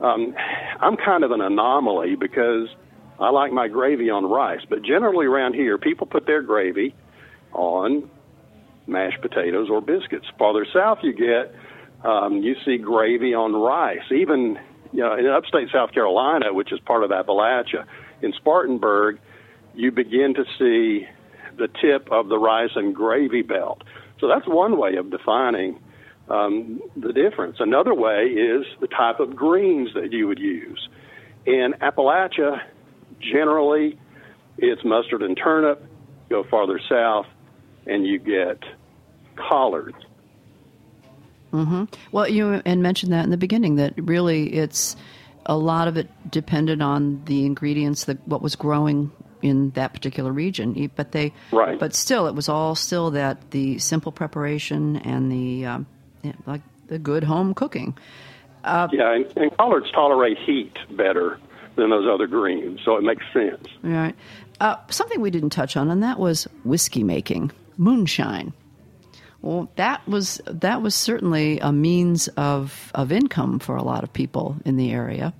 Um, 0.00 0.34
I'm 0.80 0.96
kind 0.96 1.24
of 1.24 1.30
an 1.30 1.40
anomaly 1.40 2.16
because 2.16 2.68
I 3.20 3.30
like 3.30 3.52
my 3.52 3.68
gravy 3.68 4.10
on 4.10 4.24
rice, 4.24 4.60
but 4.68 4.82
generally 4.82 5.26
around 5.26 5.54
here, 5.54 5.76
people 5.76 6.06
put 6.06 6.26
their 6.26 6.42
gravy 6.42 6.94
on 7.52 8.08
mashed 8.88 9.20
potatoes 9.20 9.68
or 9.70 9.80
biscuits. 9.80 10.26
Farther 10.38 10.66
south 10.72 10.98
you 11.02 11.12
get, 11.12 11.54
um, 12.04 12.42
you 12.42 12.54
see 12.64 12.78
gravy 12.78 13.34
on 13.34 13.52
rice. 13.54 14.10
Even 14.10 14.58
you 14.92 15.00
know, 15.00 15.14
in 15.14 15.26
upstate 15.26 15.68
South 15.72 15.92
Carolina, 15.92 16.52
which 16.52 16.72
is 16.72 16.80
part 16.80 17.04
of 17.04 17.10
Appalachia, 17.10 17.84
in 18.22 18.32
Spartanburg, 18.32 19.18
you 19.74 19.90
begin 19.90 20.34
to 20.34 20.44
see 20.58 21.06
the 21.56 21.68
tip 21.80 22.10
of 22.10 22.28
the 22.28 22.38
rice 22.38 22.70
and 22.74 22.94
gravy 22.94 23.42
belt. 23.42 23.82
So 24.20 24.28
that's 24.28 24.46
one 24.46 24.78
way 24.78 24.96
of 24.96 25.10
defining 25.10 25.80
um, 26.28 26.80
the 26.96 27.12
difference. 27.12 27.56
Another 27.60 27.94
way 27.94 28.24
is 28.26 28.64
the 28.80 28.86
type 28.86 29.20
of 29.20 29.36
greens 29.36 29.90
that 29.94 30.12
you 30.12 30.26
would 30.26 30.38
use. 30.38 30.88
In 31.46 31.74
Appalachia, 31.80 32.60
generally, 33.20 33.98
it's 34.58 34.84
mustard 34.84 35.22
and 35.22 35.36
turnip. 35.36 35.84
Go 36.28 36.44
farther 36.50 36.80
south, 36.88 37.26
and 37.86 38.06
you 38.06 38.18
get 38.18 38.62
collards. 39.48 39.96
Well, 42.12 42.28
you 42.28 42.60
and 42.64 42.82
mentioned 42.82 43.12
that 43.12 43.24
in 43.24 43.30
the 43.30 43.38
beginning 43.38 43.76
that 43.76 43.94
really 43.96 44.52
it's 44.52 44.96
a 45.46 45.56
lot 45.56 45.88
of 45.88 45.96
it 45.96 46.08
depended 46.30 46.82
on 46.82 47.22
the 47.24 47.46
ingredients 47.46 48.04
that 48.04 48.26
what 48.28 48.42
was 48.42 48.54
growing 48.54 49.10
in 49.40 49.70
that 49.70 49.94
particular 49.94 50.32
region. 50.32 50.90
But 50.94 51.12
they, 51.12 51.32
Right. 51.52 51.78
But 51.78 51.94
still, 51.94 52.26
it 52.26 52.34
was 52.34 52.48
all 52.48 52.74
still 52.74 53.12
that 53.12 53.50
the 53.50 53.78
simple 53.78 54.12
preparation 54.12 54.96
and 54.96 55.32
the 55.32 55.66
um, 55.66 55.86
like 56.46 56.60
the 56.88 56.98
good 56.98 57.24
home 57.24 57.54
cooking. 57.54 57.96
Yeah, 58.92 59.14
and, 59.14 59.32
and 59.36 59.56
collards 59.56 59.90
tolerate 59.92 60.36
heat 60.38 60.76
better 60.90 61.38
than 61.76 61.90
those 61.90 62.06
other 62.12 62.26
greens, 62.26 62.80
so 62.84 62.96
it 62.96 63.02
makes 63.02 63.24
sense. 63.32 63.66
Right. 63.82 64.14
uh, 64.60 64.76
something 64.90 65.20
we 65.20 65.30
didn't 65.30 65.50
touch 65.50 65.76
on, 65.76 65.90
and 65.90 66.02
that 66.02 66.18
was 66.18 66.44
whiskey 66.64 67.04
making, 67.04 67.52
moonshine. 67.76 68.52
Well, 69.40 69.70
that 69.76 70.06
was 70.08 70.40
that 70.46 70.82
was 70.82 70.94
certainly 70.94 71.58
a 71.60 71.72
means 71.72 72.28
of 72.28 72.90
of 72.94 73.12
income 73.12 73.58
for 73.60 73.76
a 73.76 73.82
lot 73.82 74.02
of 74.02 74.12
people 74.12 74.56
in 74.64 74.76
the 74.76 74.90
area. 74.92 75.32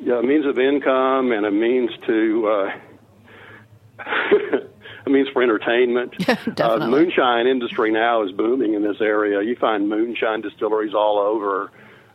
Yeah, 0.00 0.18
a 0.18 0.22
means 0.22 0.44
of 0.44 0.58
income 0.58 1.32
and 1.32 1.46
a 1.46 1.50
means 1.50 1.90
to 2.06 2.48
uh, 2.48 4.04
a 5.06 5.10
means 5.10 5.28
for 5.32 5.42
entertainment. 5.42 6.14
Yeah, 6.26 6.36
uh, 6.46 6.50
definitely. 6.52 6.90
moonshine 6.90 7.46
industry 7.46 7.92
now 7.92 8.24
is 8.24 8.32
booming 8.32 8.74
in 8.74 8.82
this 8.82 9.00
area. 9.00 9.42
You 9.42 9.56
find 9.56 9.88
moonshine 9.88 10.40
distilleries 10.40 10.94
all 10.94 11.18
over. 11.18 11.70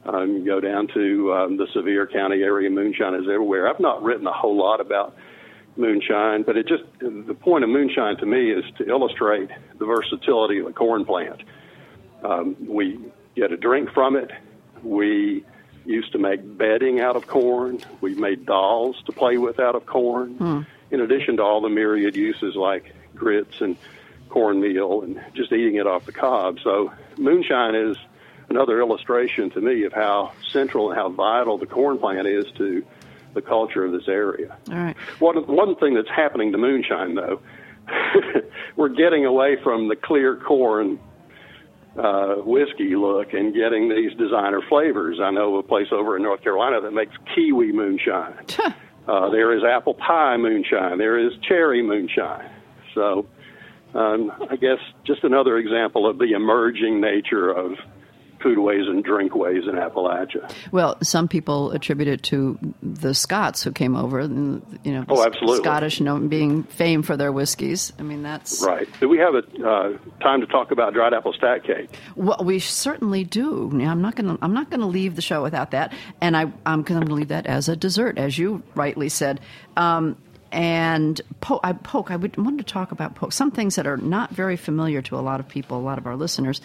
Um, 0.06 0.38
you 0.38 0.46
go 0.46 0.60
down 0.60 0.88
to 0.94 1.34
um, 1.34 1.58
the 1.58 1.68
Sevier 1.74 2.08
County 2.08 2.42
area. 2.42 2.70
Moonshine 2.70 3.16
is 3.16 3.28
everywhere. 3.32 3.68
I've 3.68 3.80
not 3.80 4.02
written 4.02 4.26
a 4.28 4.34
whole 4.34 4.58
lot 4.58 4.82
about 4.82 5.16
moonshine, 5.76 6.44
but 6.44 6.58
it 6.58 6.68
just 6.68 6.84
the 7.00 7.34
point 7.34 7.64
of 7.64 7.70
moonshine 7.70 8.18
to 8.18 8.26
me 8.26 8.52
is 8.52 8.66
to 8.78 8.88
illustrate 8.88 9.50
the 9.78 9.86
versatility 9.86 10.60
of 10.60 10.66
the 10.66 10.74
corn 10.74 11.06
plant. 11.06 11.42
Um, 12.24 12.56
we 12.68 13.00
get 13.36 13.52
a 13.52 13.58
drink 13.58 13.92
from 13.94 14.16
it. 14.16 14.32
We 14.84 15.46
used 15.86 16.12
to 16.12 16.18
make 16.20 16.58
bedding 16.58 17.00
out 17.00 17.16
of 17.16 17.28
corn. 17.28 17.80
We 18.02 18.16
made 18.16 18.46
dolls 18.46 19.02
to 19.06 19.12
play 19.12 19.38
with 19.38 19.60
out 19.60 19.76
of 19.76 19.86
corn. 19.86 20.66
In 20.92 21.02
addition 21.02 21.38
to 21.38 21.44
all 21.44 21.62
the 21.62 21.70
myriad 21.70 22.16
uses 22.16 22.56
like 22.56 22.94
grits 23.16 23.62
and 23.62 23.78
cornmeal 24.30 25.02
and 25.02 25.22
just 25.34 25.52
eating 25.52 25.76
it 25.76 25.88
off 25.88 26.06
the 26.06 26.12
cob. 26.12 26.60
So 26.64 26.92
moonshine 27.18 27.76
is 27.76 27.98
another 28.50 28.80
illustration 28.80 29.50
to 29.52 29.62
me 29.62 29.84
of 29.84 29.94
how 29.94 30.34
central 30.52 30.90
and 30.90 31.00
how 31.00 31.10
vital 31.10 31.58
the 31.58 31.66
corn 31.66 31.98
plant 31.98 32.28
is 32.28 32.46
to 32.58 32.86
the 33.34 33.42
culture 33.42 33.86
of 33.86 33.92
this 33.92 34.08
area. 34.08 34.58
All 34.70 34.76
right. 34.76 34.96
One 35.20 35.38
one 35.48 35.76
thing 35.76 35.94
that's 35.94 36.10
happening 36.10 36.52
to 36.52 36.58
moonshine, 36.58 37.16
though, 37.16 37.42
we're 38.76 38.90
getting 38.90 39.26
away 39.26 39.58
from 39.64 39.88
the 39.88 39.96
clear 39.96 40.36
corn 40.36 41.00
uh, 41.98 42.36
whiskey 42.36 42.96
look 42.96 43.34
and 43.34 43.54
getting 43.54 43.90
these 43.90 44.14
designer 44.18 44.62
flavors. 44.68 45.20
I 45.22 45.32
know 45.32 45.56
of 45.56 45.66
a 45.66 45.68
place 45.68 45.88
over 45.92 46.16
in 46.16 46.24
North 46.24 46.42
Carolina 46.42 46.82
that 46.82 46.92
makes 46.92 47.14
kiwi 47.36 47.72
moonshine. 47.72 48.46
uh, 49.08 49.30
there 49.30 49.56
is 49.56 49.64
apple 49.64 49.96
pie 49.96 50.38
moonshine. 50.38 50.98
There 50.98 51.18
is 51.18 51.34
cherry 51.48 51.82
moonshine. 51.82 52.50
So, 52.94 53.28
um, 53.94 54.32
I 54.50 54.56
guess 54.56 54.80
just 55.04 55.24
another 55.24 55.58
example 55.58 56.08
of 56.08 56.20
the 56.20 56.34
emerging 56.34 57.02
nature 57.02 57.50
of 57.50 57.74
foodways 58.40 58.90
and 58.90 59.04
drinkways 59.04 59.64
in 59.68 59.76
Appalachia. 59.76 60.52
Well, 60.72 60.98
some 61.04 61.28
people 61.28 61.72
attribute 61.72 62.08
it 62.08 62.24
to 62.24 62.58
the 62.82 63.14
Scots 63.14 63.64
who 63.64 63.72
came 63.72 63.96
over, 63.96 64.20
and 64.20 64.62
you 64.84 64.94
know, 64.94 65.06
Oh, 65.08 65.26
absolutely. 65.26 65.58
Scottish 65.64 66.00
known 66.02 66.28
being 66.28 66.64
famed 66.64 67.06
for 67.06 67.18
their 67.18 67.32
whiskeys. 67.32 67.94
I 68.00 68.04
mean, 68.04 68.24
that's 68.24 68.64
Right. 68.64 68.88
Do 69.00 69.10
we 69.10 69.18
have 69.18 69.36
a 69.36 69.68
uh, 69.68 69.98
time 70.22 70.42
to 70.42 70.48
talk 70.48 70.72
about 70.72 70.94
dried 70.94 71.14
apple 71.14 71.34
stack 71.34 71.64
cake? 71.64 71.90
Well, 72.16 72.42
we 72.44 72.60
certainly 72.60 73.24
do. 73.24 73.70
Now, 73.74 73.92
I'm 73.92 74.02
not 74.02 74.16
going 74.16 74.38
to. 74.38 74.44
I'm 74.44 74.54
not 74.54 74.70
going 74.70 74.82
to 74.82 74.88
leave 74.88 75.16
the 75.16 75.22
show 75.22 75.42
without 75.44 75.72
that, 75.72 75.94
and 76.22 76.36
I, 76.36 76.52
I'm 76.66 76.84
going 76.84 77.06
to 77.06 77.14
leave 77.14 77.30
that 77.30 77.46
as 77.46 77.70
a 77.70 77.76
dessert, 77.76 78.18
as 78.18 78.38
you 78.38 78.64
rightly 78.76 79.10
said. 79.10 79.40
Um, 79.78 80.18
and 80.52 81.22
po- 81.42 81.60
I, 81.64 81.74
poke, 81.74 82.10
I 82.10 82.16
would 82.16 82.36
wanted 82.38 82.66
to 82.66 82.74
talk 82.74 82.92
about 82.92 83.16
poke. 83.16 83.32
Some 83.34 83.52
things 83.52 83.76
that 83.76 83.86
are 83.86 83.98
not 83.98 84.32
very 84.32 84.58
familiar 84.58 85.02
to 85.04 85.16
a 85.16 85.22
lot 85.22 85.40
of 85.40 85.48
people, 85.48 85.78
a 85.78 85.82
lot 85.82 85.98
of 85.98 86.08
our 86.08 86.16
listeners, 86.16 86.60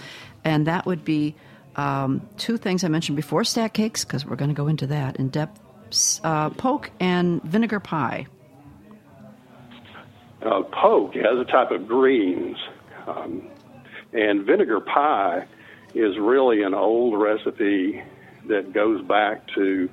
and 0.45 0.67
that 0.67 0.87
would 0.87 1.05
be 1.05 1.35
um, 1.77 2.27
two 2.37 2.57
things 2.57 2.85
I 2.85 2.89
mentioned 2.89 3.17
before: 3.17 3.45
stack 3.45 3.73
cakes, 3.73 4.05
because 4.05 4.25
we're 4.25 4.37
going 4.37 4.51
to 4.51 4.55
go 4.55 4.69
into 4.69 4.87
that 4.89 5.17
in 5.17 5.29
depth. 5.29 5.61
Uh, 6.25 6.51
poke 6.51 6.91
and 6.99 7.43
vinegar 7.45 7.79
pie. 7.79 8.27
uh, 10.45 10.63
poke 10.63 11.17
as 11.17 11.39
a 11.39 11.45
type 11.45 11.71
of 11.71 11.89
greens, 11.89 12.57
um, 13.07 13.49
and 14.13 14.45
vinegar 14.45 14.81
pie 14.81 15.47
is 15.95 16.19
really 16.19 16.63
an 16.63 16.75
old 16.75 17.19
recipe 17.19 18.03
that 18.47 18.73
goes 18.73 19.03
back 19.03 19.47
to 19.55 19.89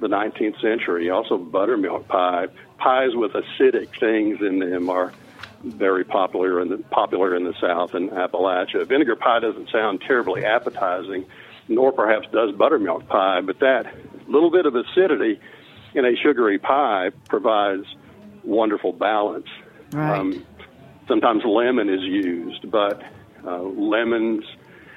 the 0.00 0.08
19th 0.08 0.60
century. 0.60 1.08
Also, 1.10 1.38
buttermilk 1.38 2.08
pie, 2.08 2.48
pies 2.78 3.14
with 3.14 3.32
acidic 3.32 3.98
things 3.98 4.40
in 4.40 4.58
them 4.58 4.90
are 4.90 5.12
very 5.62 6.04
popular 6.04 6.60
in 6.60 6.68
the 6.68 6.78
popular 6.78 7.34
in 7.34 7.44
the 7.44 7.54
South 7.60 7.94
and 7.94 8.10
Appalachia. 8.10 8.86
Vinegar 8.86 9.16
pie 9.16 9.40
doesn't 9.40 9.70
sound 9.70 10.02
terribly 10.06 10.44
appetizing, 10.44 11.24
nor 11.68 11.92
perhaps 11.92 12.28
does 12.32 12.52
buttermilk 12.52 13.06
pie, 13.08 13.40
but 13.40 13.58
that 13.60 13.92
little 14.28 14.50
bit 14.50 14.66
of 14.66 14.74
acidity 14.74 15.40
in 15.94 16.04
a 16.04 16.14
sugary 16.16 16.58
pie 16.58 17.10
provides 17.28 17.86
wonderful 18.44 18.92
balance. 18.92 19.46
Right. 19.92 20.42
sometimes 21.06 21.44
lemon 21.44 21.88
is 21.88 22.02
used, 22.02 22.70
but 22.70 23.02
uh, 23.44 23.62
lemons 23.62 24.44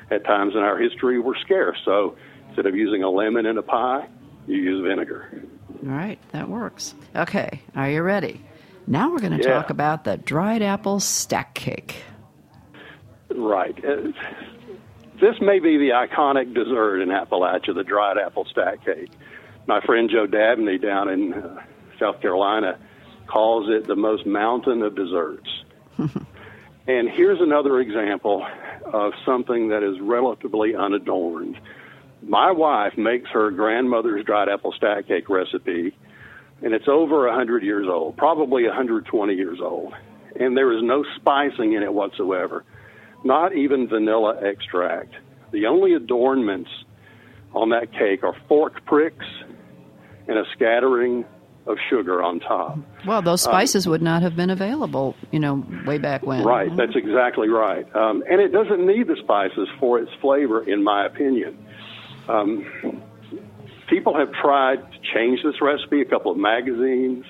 at 0.10 0.26
times 0.26 0.56
in 0.56 0.62
our 0.62 0.78
history 0.78 1.20
were 1.20 1.38
scarce. 1.42 1.78
So 1.86 2.16
instead 2.48 2.66
of 2.66 2.76
using 2.76 3.04
a 3.04 3.10
lemon 3.10 3.46
in 3.46 3.58
a 3.58 3.62
pie, 3.62 4.08
you 4.48 4.58
use 4.58 4.84
vinegar. 4.84 5.44
All 5.84 5.92
right, 5.92 6.20
that 6.32 6.50
works. 6.50 6.96
Okay, 7.16 7.62
are 7.76 7.90
you 7.90 8.02
ready? 8.02 8.42
Now 8.90 9.12
we're 9.12 9.20
going 9.20 9.38
to 9.40 9.44
Yeah. 9.48 9.54
talk 9.54 9.70
about 9.70 10.04
the 10.04 10.18
dried 10.18 10.64
apple 10.64 11.00
stack 11.00 11.54
cake. 11.54 12.04
Right. 13.30 13.78
Uh, 13.86 14.12
this 15.22 15.40
may 15.40 15.60
be 15.60 15.78
the 15.78 15.90
iconic 15.92 16.54
dessert 16.56 17.00
in 17.02 17.10
Appalachia, 17.10 17.76
the 17.76 17.84
dried 17.84 18.18
apple 18.18 18.46
stack 18.46 18.84
cake. 18.84 19.12
My 19.68 19.80
friend 19.82 20.10
Joe 20.10 20.26
Dabney 20.26 20.80
down 20.80 21.08
in 21.10 21.34
uh, 21.36 21.62
South 22.00 22.20
Carolina 22.20 22.80
calls 23.28 23.70
it 23.70 23.86
the 23.86 23.96
most 23.96 24.26
mountain 24.26 24.82
of 24.82 24.96
desserts. 24.96 25.48
and 26.88 27.08
here's 27.10 27.40
another 27.42 27.80
example 27.80 28.44
of 28.86 29.14
something 29.24 29.68
that 29.70 29.84
is 29.84 30.00
relatively 30.02 30.76
unadorned. 30.76 31.60
My 32.24 32.50
wife 32.52 32.98
makes 32.98 33.30
her 33.30 33.52
grandmother's 33.52 34.26
dried 34.26 34.50
apple 34.50 34.72
stack 34.72 35.08
cake 35.08 35.30
recipe, 35.30 35.96
and 36.62 36.74
it's 36.74 36.88
over 36.88 37.28
100 37.28 37.64
years 37.64 37.88
old, 37.90 38.18
probably 38.18 38.66
120 38.66 39.34
years 39.34 39.60
old. 39.62 39.94
And 40.40 40.56
there 40.56 40.72
is 40.72 40.84
no 40.84 41.04
spicing 41.16 41.74
in 41.74 41.84
it 41.84 41.94
whatsoever, 41.94 42.64
not 43.24 43.56
even 43.56 43.88
vanilla 43.88 44.40
extract. 44.42 45.14
The 45.52 45.66
only 45.66 45.94
adornments 45.94 46.70
on 47.54 47.70
that 47.70 47.92
cake 47.92 48.24
are 48.24 48.36
fork 48.48 48.86
pricks 48.86 49.26
and 50.28 50.38
a 50.38 50.44
scattering 50.54 51.26
of 51.66 51.78
sugar 51.90 52.24
on 52.24 52.40
top. 52.40 52.80
Well, 53.06 53.22
those 53.22 53.42
spices 53.42 53.88
would 53.88 54.02
not 54.02 54.22
have 54.22 54.36
been 54.36 54.50
available, 54.50 55.16
you 55.32 55.40
know, 55.40 55.64
way 55.86 55.98
back 55.98 56.26
when. 56.26 56.44
Right, 56.44 56.76
that's 56.76 56.96
exactly 56.96 57.48
right. 57.48 57.86
Um, 57.96 58.24
and 58.30 58.42
it 58.42 58.52
doesn't 58.52 58.86
need 58.86 59.08
the 59.08 59.18
spices 59.18 59.68
for 59.80 60.00
its 60.00 60.12
flavor, 60.20 60.64
in 60.64 60.84
my 60.84 61.06
opinion. 61.06 61.58
Um, 62.28 63.02
people 63.90 64.16
have 64.18 64.32
tried 64.34 64.78
to 64.78 64.98
change 65.14 65.40
this 65.44 65.56
recipe, 65.62 66.02
a 66.02 66.06
couple 66.06 66.32
of 66.32 66.38
magazines, 66.38 67.26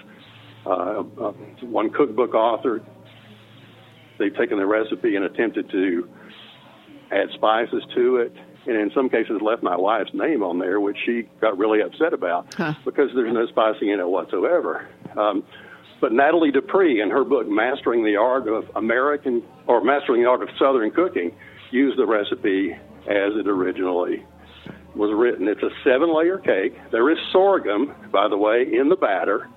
uh, 0.66 0.70
uh, 0.70 1.32
one 1.62 1.90
cookbook 1.90 2.34
author. 2.34 2.82
They've 4.18 4.36
taken 4.36 4.58
the 4.58 4.66
recipe 4.66 5.16
and 5.16 5.26
attempted 5.26 5.70
to 5.72 6.10
add 7.12 7.30
spices 7.34 7.84
to 7.96 8.18
it, 8.18 8.34
and 8.68 8.76
in 8.76 8.92
some 8.94 9.10
cases 9.10 9.42
left 9.42 9.64
my 9.64 9.76
wife's 9.78 10.14
name 10.14 10.44
on 10.44 10.60
there, 10.60 10.80
which 10.80 10.98
she 11.06 11.24
got 11.42 11.58
really 11.58 11.82
upset 11.82 12.14
about 12.14 12.54
Huh. 12.54 12.74
because 12.86 13.10
there's 13.16 13.34
no 13.34 13.48
spicing 13.48 13.90
in 13.90 14.00
it 14.00 14.08
whatsoever. 14.08 14.88
Um, 15.16 15.44
but 16.02 16.12
Nathalie 16.14 16.52
Dupree, 16.52 17.02
in 17.02 17.10
her 17.10 17.24
book 17.24 17.48
Mastering 17.48 18.06
the 18.06 18.16
Art 18.16 18.48
of 18.48 18.70
American 18.76 19.44
or 19.68 19.84
Mastering 19.84 20.24
the 20.24 20.30
Art 20.30 20.42
of 20.42 20.50
Southern 20.58 20.92
Cooking, 20.92 21.32
used 21.72 21.98
the 21.98 22.06
recipe 22.06 22.72
as 23.08 23.34
it 23.36 23.48
originally 23.48 24.24
was 24.96 25.12
written. 25.14 25.48
It's 25.48 25.64
a 25.64 25.70
seven-layer 25.84 26.40
cake. 26.40 26.74
There 26.92 27.10
is 27.10 27.18
sorghum, 27.32 27.94
by 28.12 28.28
the 28.28 28.38
way, 28.38 28.66
in 28.72 28.90
the 28.90 28.96
batter. 28.96 29.48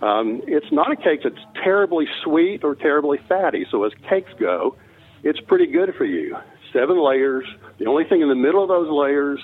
Um, 0.00 0.42
it's 0.46 0.70
not 0.70 0.92
a 0.92 0.96
cake 0.96 1.20
that's 1.24 1.44
terribly 1.62 2.06
sweet 2.22 2.62
or 2.62 2.74
terribly 2.74 3.18
fatty. 3.28 3.66
So 3.70 3.84
as 3.84 3.92
cakes 4.08 4.30
go, 4.38 4.76
it's 5.22 5.40
pretty 5.40 5.66
good 5.66 5.94
for 5.96 6.04
you. 6.04 6.36
Seven 6.72 7.02
layers. 7.02 7.44
The 7.78 7.86
only 7.86 8.04
thing 8.04 8.20
in 8.20 8.28
the 8.28 8.34
middle 8.36 8.62
of 8.62 8.68
those 8.68 8.88
layers 8.90 9.40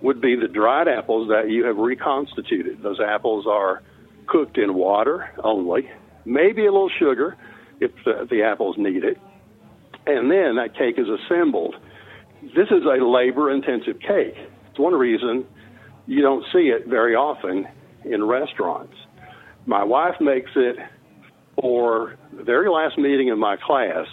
would 0.00 0.20
be 0.20 0.36
the 0.36 0.48
dried 0.48 0.88
apples 0.88 1.28
that 1.28 1.50
you 1.50 1.64
have 1.66 1.76
reconstituted. 1.76 2.82
Those 2.82 3.00
apples 3.00 3.46
are 3.46 3.82
cooked 4.26 4.58
in 4.58 4.74
water 4.74 5.30
only, 5.44 5.90
maybe 6.24 6.66
a 6.66 6.72
little 6.72 6.90
sugar 6.98 7.36
if 7.80 7.90
the, 8.04 8.26
the 8.30 8.42
apples 8.42 8.76
need 8.78 9.04
it. 9.04 9.18
And 10.06 10.30
then 10.30 10.56
that 10.56 10.74
cake 10.76 10.96
is 10.98 11.06
assembled. 11.08 11.76
This 12.42 12.68
is 12.70 12.84
a 12.84 13.04
labor 13.04 13.50
intensive 13.50 14.00
cake. 14.00 14.34
It's 14.72 14.78
one 14.78 14.94
reason 14.94 15.44
you 16.06 16.22
don't 16.22 16.46
see 16.50 16.70
it 16.70 16.86
very 16.86 17.14
often 17.14 17.68
in 18.06 18.24
restaurants. 18.24 18.94
My 19.66 19.84
wife 19.84 20.18
makes 20.18 20.50
it 20.56 20.78
for 21.60 22.16
the 22.32 22.42
very 22.42 22.70
last 22.70 22.96
meeting 22.96 23.28
of 23.28 23.36
my 23.36 23.58
class 23.58 24.06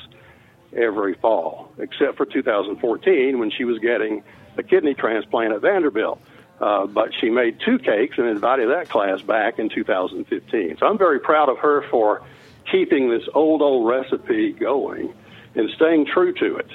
every 0.75 1.13
fall, 1.13 1.71
except 1.77 2.17
for 2.17 2.25
2014 2.25 3.39
when 3.39 3.49
she 3.51 3.63
was 3.63 3.79
getting 3.79 4.21
a 4.57 4.63
kidney 4.63 4.95
transplant 4.95 5.53
at 5.53 5.61
Vanderbilt. 5.61 6.19
Uh, 6.59 6.85
but 6.87 7.11
she 7.21 7.29
made 7.29 7.57
two 7.65 7.79
cakes 7.79 8.17
and 8.17 8.27
invited 8.27 8.67
that 8.69 8.89
class 8.89 9.21
back 9.21 9.59
in 9.59 9.69
2015. 9.69 10.75
So 10.77 10.85
I'm 10.85 10.97
very 10.97 11.21
proud 11.21 11.47
of 11.47 11.57
her 11.59 11.85
for 11.89 12.21
keeping 12.69 13.09
this 13.09 13.23
old, 13.33 13.61
old 13.61 13.87
recipe 13.87 14.51
going 14.51 15.13
and 15.55 15.69
staying 15.77 16.07
true 16.07 16.33
to 16.33 16.57
it. 16.57 16.69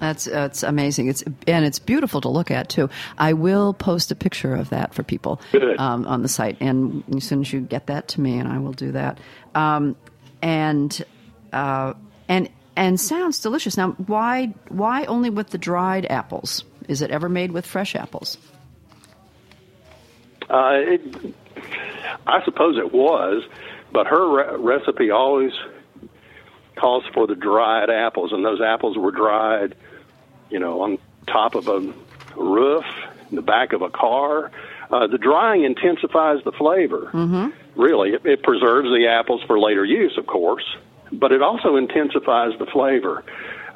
That's 0.00 0.24
that's 0.24 0.62
amazing. 0.62 1.08
It's 1.08 1.22
and 1.46 1.64
it's 1.64 1.78
beautiful 1.78 2.20
to 2.22 2.28
look 2.28 2.50
at 2.50 2.68
too. 2.70 2.88
I 3.18 3.34
will 3.34 3.74
post 3.74 4.10
a 4.10 4.14
picture 4.14 4.54
of 4.54 4.70
that 4.70 4.94
for 4.94 5.02
people 5.02 5.40
um, 5.78 6.06
on 6.06 6.22
the 6.22 6.28
site, 6.28 6.56
and 6.60 7.04
as 7.14 7.24
soon 7.24 7.42
as 7.42 7.52
you 7.52 7.60
get 7.60 7.86
that 7.86 8.08
to 8.08 8.20
me, 8.20 8.38
and 8.38 8.48
I 8.48 8.58
will 8.58 8.72
do 8.72 8.92
that. 8.92 9.18
Um, 9.54 9.96
and 10.42 11.04
uh, 11.52 11.92
and 12.28 12.48
and 12.76 12.98
sounds 12.98 13.40
delicious. 13.40 13.76
Now, 13.76 13.90
why 14.06 14.54
why 14.68 15.04
only 15.04 15.28
with 15.28 15.50
the 15.50 15.58
dried 15.58 16.06
apples? 16.08 16.64
Is 16.88 17.02
it 17.02 17.10
ever 17.10 17.28
made 17.28 17.52
with 17.52 17.66
fresh 17.66 17.94
apples? 17.94 18.38
Uh, 20.48 20.72
it, 20.72 21.34
I 22.26 22.42
suppose 22.44 22.78
it 22.78 22.92
was, 22.92 23.44
but 23.92 24.06
her 24.06 24.28
re- 24.28 24.56
recipe 24.78 25.10
always 25.10 25.52
calls 26.76 27.04
for 27.12 27.26
the 27.26 27.34
dried 27.34 27.90
apples, 27.90 28.32
and 28.32 28.44
those 28.44 28.60
apples 28.60 28.96
were 28.96 29.12
dried, 29.12 29.74
you 30.50 30.58
know, 30.58 30.82
on 30.82 30.98
top 31.26 31.54
of 31.54 31.68
a 31.68 31.92
roof, 32.36 32.84
in 33.30 33.36
the 33.36 33.42
back 33.42 33.72
of 33.72 33.82
a 33.82 33.90
car. 33.90 34.50
Uh, 34.90 35.06
the 35.06 35.18
drying 35.18 35.64
intensifies 35.64 36.42
the 36.44 36.52
flavor. 36.52 37.10
Mm-hmm. 37.12 37.80
Really, 37.80 38.10
it, 38.10 38.26
it 38.26 38.42
preserves 38.42 38.88
the 38.88 39.06
apples 39.06 39.42
for 39.46 39.58
later 39.58 39.84
use, 39.84 40.18
of 40.18 40.26
course, 40.26 40.64
but 41.12 41.32
it 41.32 41.42
also 41.42 41.76
intensifies 41.76 42.58
the 42.58 42.66
flavor. 42.66 43.24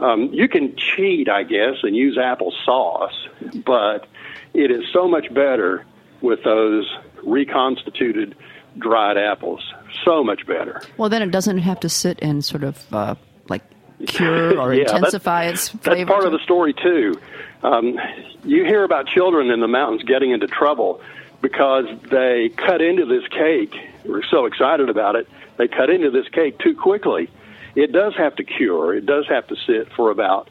Um, 0.00 0.32
you 0.32 0.48
can 0.48 0.76
cheat, 0.76 1.28
I 1.28 1.44
guess, 1.44 1.76
and 1.82 1.94
use 1.94 2.18
apple 2.18 2.52
sauce, 2.64 3.28
but 3.64 4.08
it 4.52 4.70
is 4.72 4.82
so 4.92 5.06
much 5.06 5.32
better 5.32 5.84
with 6.20 6.42
those 6.42 6.92
reconstituted 7.22 8.34
dried 8.78 9.16
apples. 9.16 9.62
So 10.04 10.24
much 10.24 10.44
better. 10.46 10.82
Well, 10.96 11.08
then 11.08 11.22
it 11.22 11.30
doesn't 11.30 11.58
have 11.58 11.78
to 11.80 11.88
sit 11.88 12.18
and 12.20 12.44
sort 12.44 12.64
of 12.64 12.92
uh, 12.92 13.14
like 13.48 13.62
cure 14.06 14.58
or 14.58 14.74
Yeah, 14.74 14.82
intensify 14.82 15.46
that's, 15.46 15.74
its 15.74 15.82
flavor. 15.82 15.96
That's 16.04 16.10
part 16.10 16.24
of 16.24 16.32
the 16.32 16.38
story 16.44 16.74
too. 16.74 17.20
Um, 17.62 17.98
you 18.44 18.64
hear 18.64 18.84
about 18.84 19.06
children 19.06 19.50
in 19.50 19.60
the 19.60 19.68
mountains 19.68 20.02
getting 20.02 20.30
into 20.30 20.46
trouble 20.46 21.00
because 21.40 21.86
they 22.10 22.50
cut 22.50 22.80
into 22.80 23.06
this 23.06 23.26
cake. 23.28 23.74
We're 24.04 24.22
so 24.24 24.46
excited 24.46 24.88
about 24.88 25.16
it. 25.16 25.28
They 25.56 25.68
cut 25.68 25.90
into 25.90 26.10
this 26.10 26.28
cake 26.28 26.58
too 26.58 26.74
quickly. 26.74 27.30
It 27.74 27.92
does 27.92 28.14
have 28.16 28.36
to 28.36 28.44
cure. 28.44 28.94
It 28.94 29.06
does 29.06 29.26
have 29.28 29.46
to 29.48 29.56
sit 29.56 29.92
for 29.92 30.10
about 30.10 30.48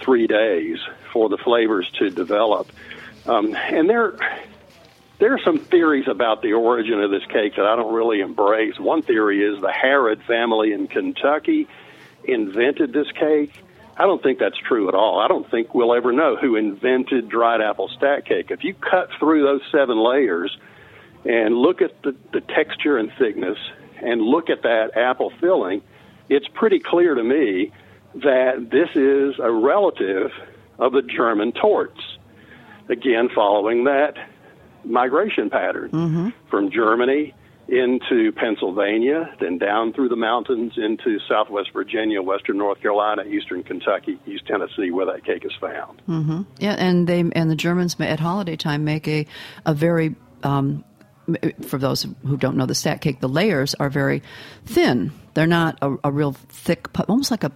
three 0.00 0.26
days 0.26 0.78
for 1.12 1.28
the 1.28 1.38
flavors 1.38 1.90
to 1.98 2.10
develop. 2.10 2.70
Um, 3.26 3.54
and 3.54 3.88
there, 3.88 4.16
there 5.18 5.32
are 5.32 5.38
some 5.38 5.58
theories 5.58 6.08
about 6.08 6.42
the 6.42 6.52
origin 6.52 7.00
of 7.00 7.10
this 7.10 7.24
cake 7.26 7.56
that 7.56 7.64
I 7.64 7.76
don't 7.76 7.94
really 7.94 8.20
embrace. 8.20 8.78
One 8.78 9.02
theory 9.02 9.42
is 9.42 9.60
the 9.60 9.72
Harrod 9.72 10.22
family 10.24 10.72
in 10.72 10.88
Kentucky 10.88 11.68
invented 12.26 12.92
this 12.92 13.10
cake. 13.12 13.52
I 13.96 14.02
don't 14.02 14.22
think 14.22 14.38
that's 14.40 14.56
true 14.58 14.88
at 14.88 14.94
all. 14.94 15.20
I 15.20 15.28
don't 15.28 15.48
think 15.50 15.74
we'll 15.74 15.94
ever 15.94 16.12
know 16.12 16.36
who 16.36 16.56
invented 16.56 17.28
dried 17.28 17.60
apple 17.60 17.88
stack 17.88 18.24
cake. 18.26 18.50
If 18.50 18.64
you 18.64 18.74
cut 18.74 19.08
through 19.18 19.42
those 19.44 19.60
seven 19.70 19.98
layers 19.98 20.56
and 21.24 21.56
look 21.56 21.80
at 21.80 22.02
the, 22.02 22.14
the 22.32 22.40
texture 22.40 22.98
and 22.98 23.12
thickness 23.18 23.58
and 24.02 24.20
look 24.20 24.50
at 24.50 24.62
that 24.62 24.96
apple 24.96 25.32
filling, 25.40 25.80
it's 26.28 26.48
pretty 26.48 26.80
clear 26.80 27.14
to 27.14 27.22
me 27.22 27.72
that 28.16 28.68
this 28.70 28.88
is 28.96 29.38
a 29.38 29.50
relative 29.50 30.32
of 30.78 30.92
the 30.92 31.02
German 31.02 31.52
tortes. 31.52 32.00
Again, 32.88 33.28
following 33.34 33.84
that 33.84 34.16
migration 34.84 35.50
pattern 35.50 35.90
Mm-hmm. 35.90 36.28
from 36.50 36.70
Germany 36.70 37.32
into 37.68 38.30
Pennsylvania, 38.32 39.34
then 39.40 39.58
down 39.58 39.92
through 39.92 40.08
the 40.10 40.16
mountains 40.16 40.74
into 40.76 41.18
southwest 41.28 41.70
Virginia, 41.72 42.20
western 42.22 42.58
North 42.58 42.80
Carolina, 42.80 43.24
eastern 43.24 43.62
Kentucky, 43.62 44.18
east 44.26 44.46
Tennessee, 44.46 44.90
where 44.90 45.06
that 45.06 45.24
cake 45.24 45.44
is 45.44 45.52
found. 45.60 46.02
Mm-hmm. 46.08 46.42
Yeah, 46.58 46.74
and 46.78 47.06
they 47.06 47.20
and 47.20 47.50
the 47.50 47.56
Germans 47.56 47.98
ma- 47.98 48.04
at 48.06 48.20
holiday 48.20 48.56
time 48.56 48.84
make 48.84 49.08
a 49.08 49.26
a 49.64 49.72
very 49.74 50.14
um, 50.42 50.84
for 51.62 51.78
those 51.78 52.06
who 52.26 52.36
don't 52.36 52.56
know 52.56 52.66
the 52.66 52.74
stack 52.74 53.00
cake, 53.00 53.20
the 53.20 53.28
layers 53.28 53.74
are 53.74 53.88
very 53.88 54.22
thin. 54.66 55.10
They're 55.32 55.46
not 55.46 55.78
a, 55.80 55.96
a 56.04 56.12
real 56.12 56.32
thick, 56.32 56.86
almost 57.08 57.30
like 57.30 57.44
a. 57.44 57.52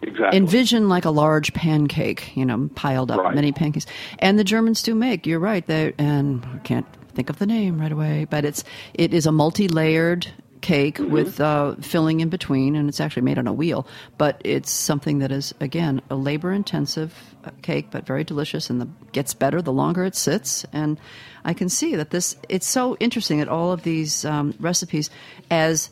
Exactly. 0.00 0.38
Envision 0.38 0.88
like 0.88 1.06
a 1.06 1.10
large 1.10 1.52
pancake, 1.52 2.36
you 2.36 2.46
know, 2.46 2.70
piled 2.76 3.10
up, 3.10 3.18
Right. 3.18 3.34
many 3.34 3.50
pancakes. 3.50 3.84
And 4.20 4.38
the 4.38 4.44
Germans 4.44 4.84
do 4.84 4.94
make. 4.94 5.26
You're 5.26 5.40
right. 5.40 5.66
They 5.66 5.92
and 5.98 6.46
I 6.54 6.58
can't 6.58 6.86
think 7.18 7.30
of 7.30 7.38
the 7.40 7.46
name 7.46 7.80
right 7.80 7.90
away, 7.90 8.28
but 8.30 8.44
it's 8.44 8.62
it 8.94 9.12
is 9.12 9.26
a 9.26 9.32
multi-layered 9.32 10.28
cake 10.60 10.98
with 11.00 11.40
uh, 11.40 11.74
filling 11.80 12.20
in 12.20 12.28
between, 12.28 12.76
and 12.76 12.88
it's 12.88 13.00
actually 13.00 13.22
made 13.22 13.38
on 13.38 13.48
a 13.48 13.52
wheel. 13.52 13.88
But 14.18 14.40
it's 14.44 14.70
something 14.70 15.18
that 15.18 15.32
is 15.32 15.52
again 15.58 16.00
a 16.10 16.14
labor-intensive 16.14 17.12
uh, 17.44 17.50
cake, 17.60 17.88
but 17.90 18.06
very 18.06 18.22
delicious, 18.22 18.70
and 18.70 18.80
the, 18.80 18.88
gets 19.10 19.34
better 19.34 19.60
the 19.60 19.72
longer 19.72 20.04
it 20.04 20.14
sits. 20.14 20.64
And 20.72 21.00
I 21.44 21.54
can 21.54 21.68
see 21.68 21.96
that 21.96 22.10
this 22.10 22.36
it's 22.48 22.68
so 22.68 22.96
interesting 23.00 23.40
that 23.40 23.48
all 23.48 23.72
of 23.72 23.82
these 23.82 24.24
um, 24.24 24.54
recipes 24.60 25.10
as 25.50 25.90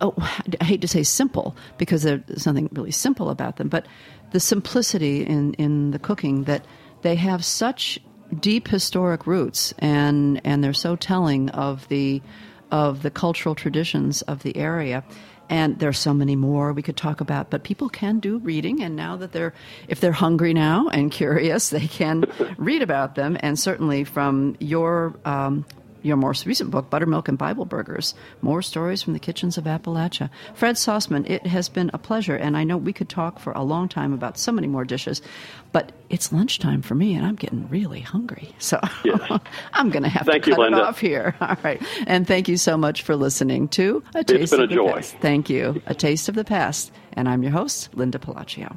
oh, 0.00 0.14
I 0.60 0.64
hate 0.64 0.82
to 0.82 0.88
say 0.88 1.02
simple 1.02 1.56
because 1.78 2.04
there's 2.04 2.46
nothing 2.46 2.68
really 2.70 2.92
simple 2.92 3.28
about 3.28 3.56
them, 3.56 3.68
but 3.68 3.86
the 4.30 4.38
simplicity 4.38 5.26
in, 5.26 5.54
in 5.54 5.90
the 5.90 5.98
cooking 5.98 6.44
that 6.44 6.64
they 7.02 7.16
have 7.16 7.44
such 7.44 7.98
deep 8.40 8.68
historic 8.68 9.26
roots 9.26 9.72
and 9.78 10.40
and 10.44 10.62
they're 10.62 10.72
so 10.72 10.96
telling 10.96 11.48
of 11.50 11.88
the 11.88 12.20
of 12.70 13.02
the 13.02 13.10
cultural 13.10 13.54
traditions 13.54 14.22
of 14.22 14.42
the 14.42 14.56
area. 14.56 15.04
And 15.50 15.78
there's 15.78 15.98
so 15.98 16.12
many 16.12 16.36
more 16.36 16.74
we 16.74 16.82
could 16.82 16.96
talk 16.96 17.22
about, 17.22 17.48
but 17.48 17.64
people 17.64 17.88
can 17.88 18.20
do 18.20 18.38
reading, 18.38 18.82
and 18.82 18.94
now 18.96 19.16
that 19.16 19.32
they're, 19.32 19.54
if 19.88 19.98
they're 20.00 20.12
hungry 20.12 20.52
now 20.52 20.88
and 20.88 21.10
curious, 21.20 21.70
they 21.70 21.86
can 21.86 22.26
read 22.58 22.82
about 22.82 23.14
them. 23.14 23.38
And 23.40 23.58
certainly 23.58 24.04
from 24.04 24.56
your 24.60 25.18
um, 25.24 25.64
your 26.02 26.16
most 26.16 26.46
recent 26.46 26.70
book, 26.70 26.90
Buttermilk 26.90 27.28
and 27.28 27.36
Bible 27.38 27.64
Burgers 27.64 28.14
More 28.42 28.62
Stories 28.62 29.02
from 29.02 29.12
the 29.12 29.18
Kitchens 29.18 29.58
of 29.58 29.64
Appalachia. 29.64 30.30
Fred 30.54 30.76
Sauceman, 30.76 31.28
it 31.28 31.46
has 31.46 31.68
been 31.68 31.90
a 31.92 31.98
pleasure, 31.98 32.36
and 32.36 32.56
I 32.56 32.64
know 32.64 32.76
we 32.76 32.92
could 32.92 33.08
talk 33.08 33.38
for 33.38 33.52
a 33.52 33.62
long 33.62 33.88
time 33.88 34.12
about 34.12 34.38
so 34.38 34.52
many 34.52 34.66
more 34.66 34.84
dishes, 34.84 35.20
but 35.72 35.92
it's 36.10 36.32
lunchtime 36.32 36.82
for 36.82 36.94
me, 36.94 37.14
and 37.14 37.26
I'm 37.26 37.34
getting 37.36 37.68
really 37.68 38.00
hungry. 38.00 38.54
So 38.58 38.80
I'm 39.72 39.90
going 39.90 40.02
to 40.02 40.08
have 40.08 40.26
Thank 40.26 40.44
to 40.44 40.50
you, 40.50 40.56
cut 40.56 40.62
Linda. 40.62 40.78
it 40.78 40.84
off 40.84 40.98
here. 40.98 41.34
All 41.40 41.56
right. 41.62 41.82
And 42.06 42.26
thank 42.26 42.48
you 42.48 42.56
so 42.56 42.76
much 42.76 43.02
for 43.02 43.16
listening 43.16 43.68
to 43.68 44.02
A 44.14 44.20
It's 44.20 44.32
Taste 44.32 44.50
been 44.52 44.60
of 44.60 44.64
a 44.64 44.66
the 44.68 44.74
joy. 44.74 44.92
Past. 44.92 45.16
Thank 45.20 45.50
you. 45.50 45.82
A 45.86 45.94
Taste 45.94 46.28
of 46.28 46.34
the 46.34 46.44
Past. 46.44 46.92
And 47.14 47.28
I'm 47.28 47.42
your 47.42 47.52
host, 47.52 47.90
Linda 47.94 48.18
Pelaccio. 48.18 48.76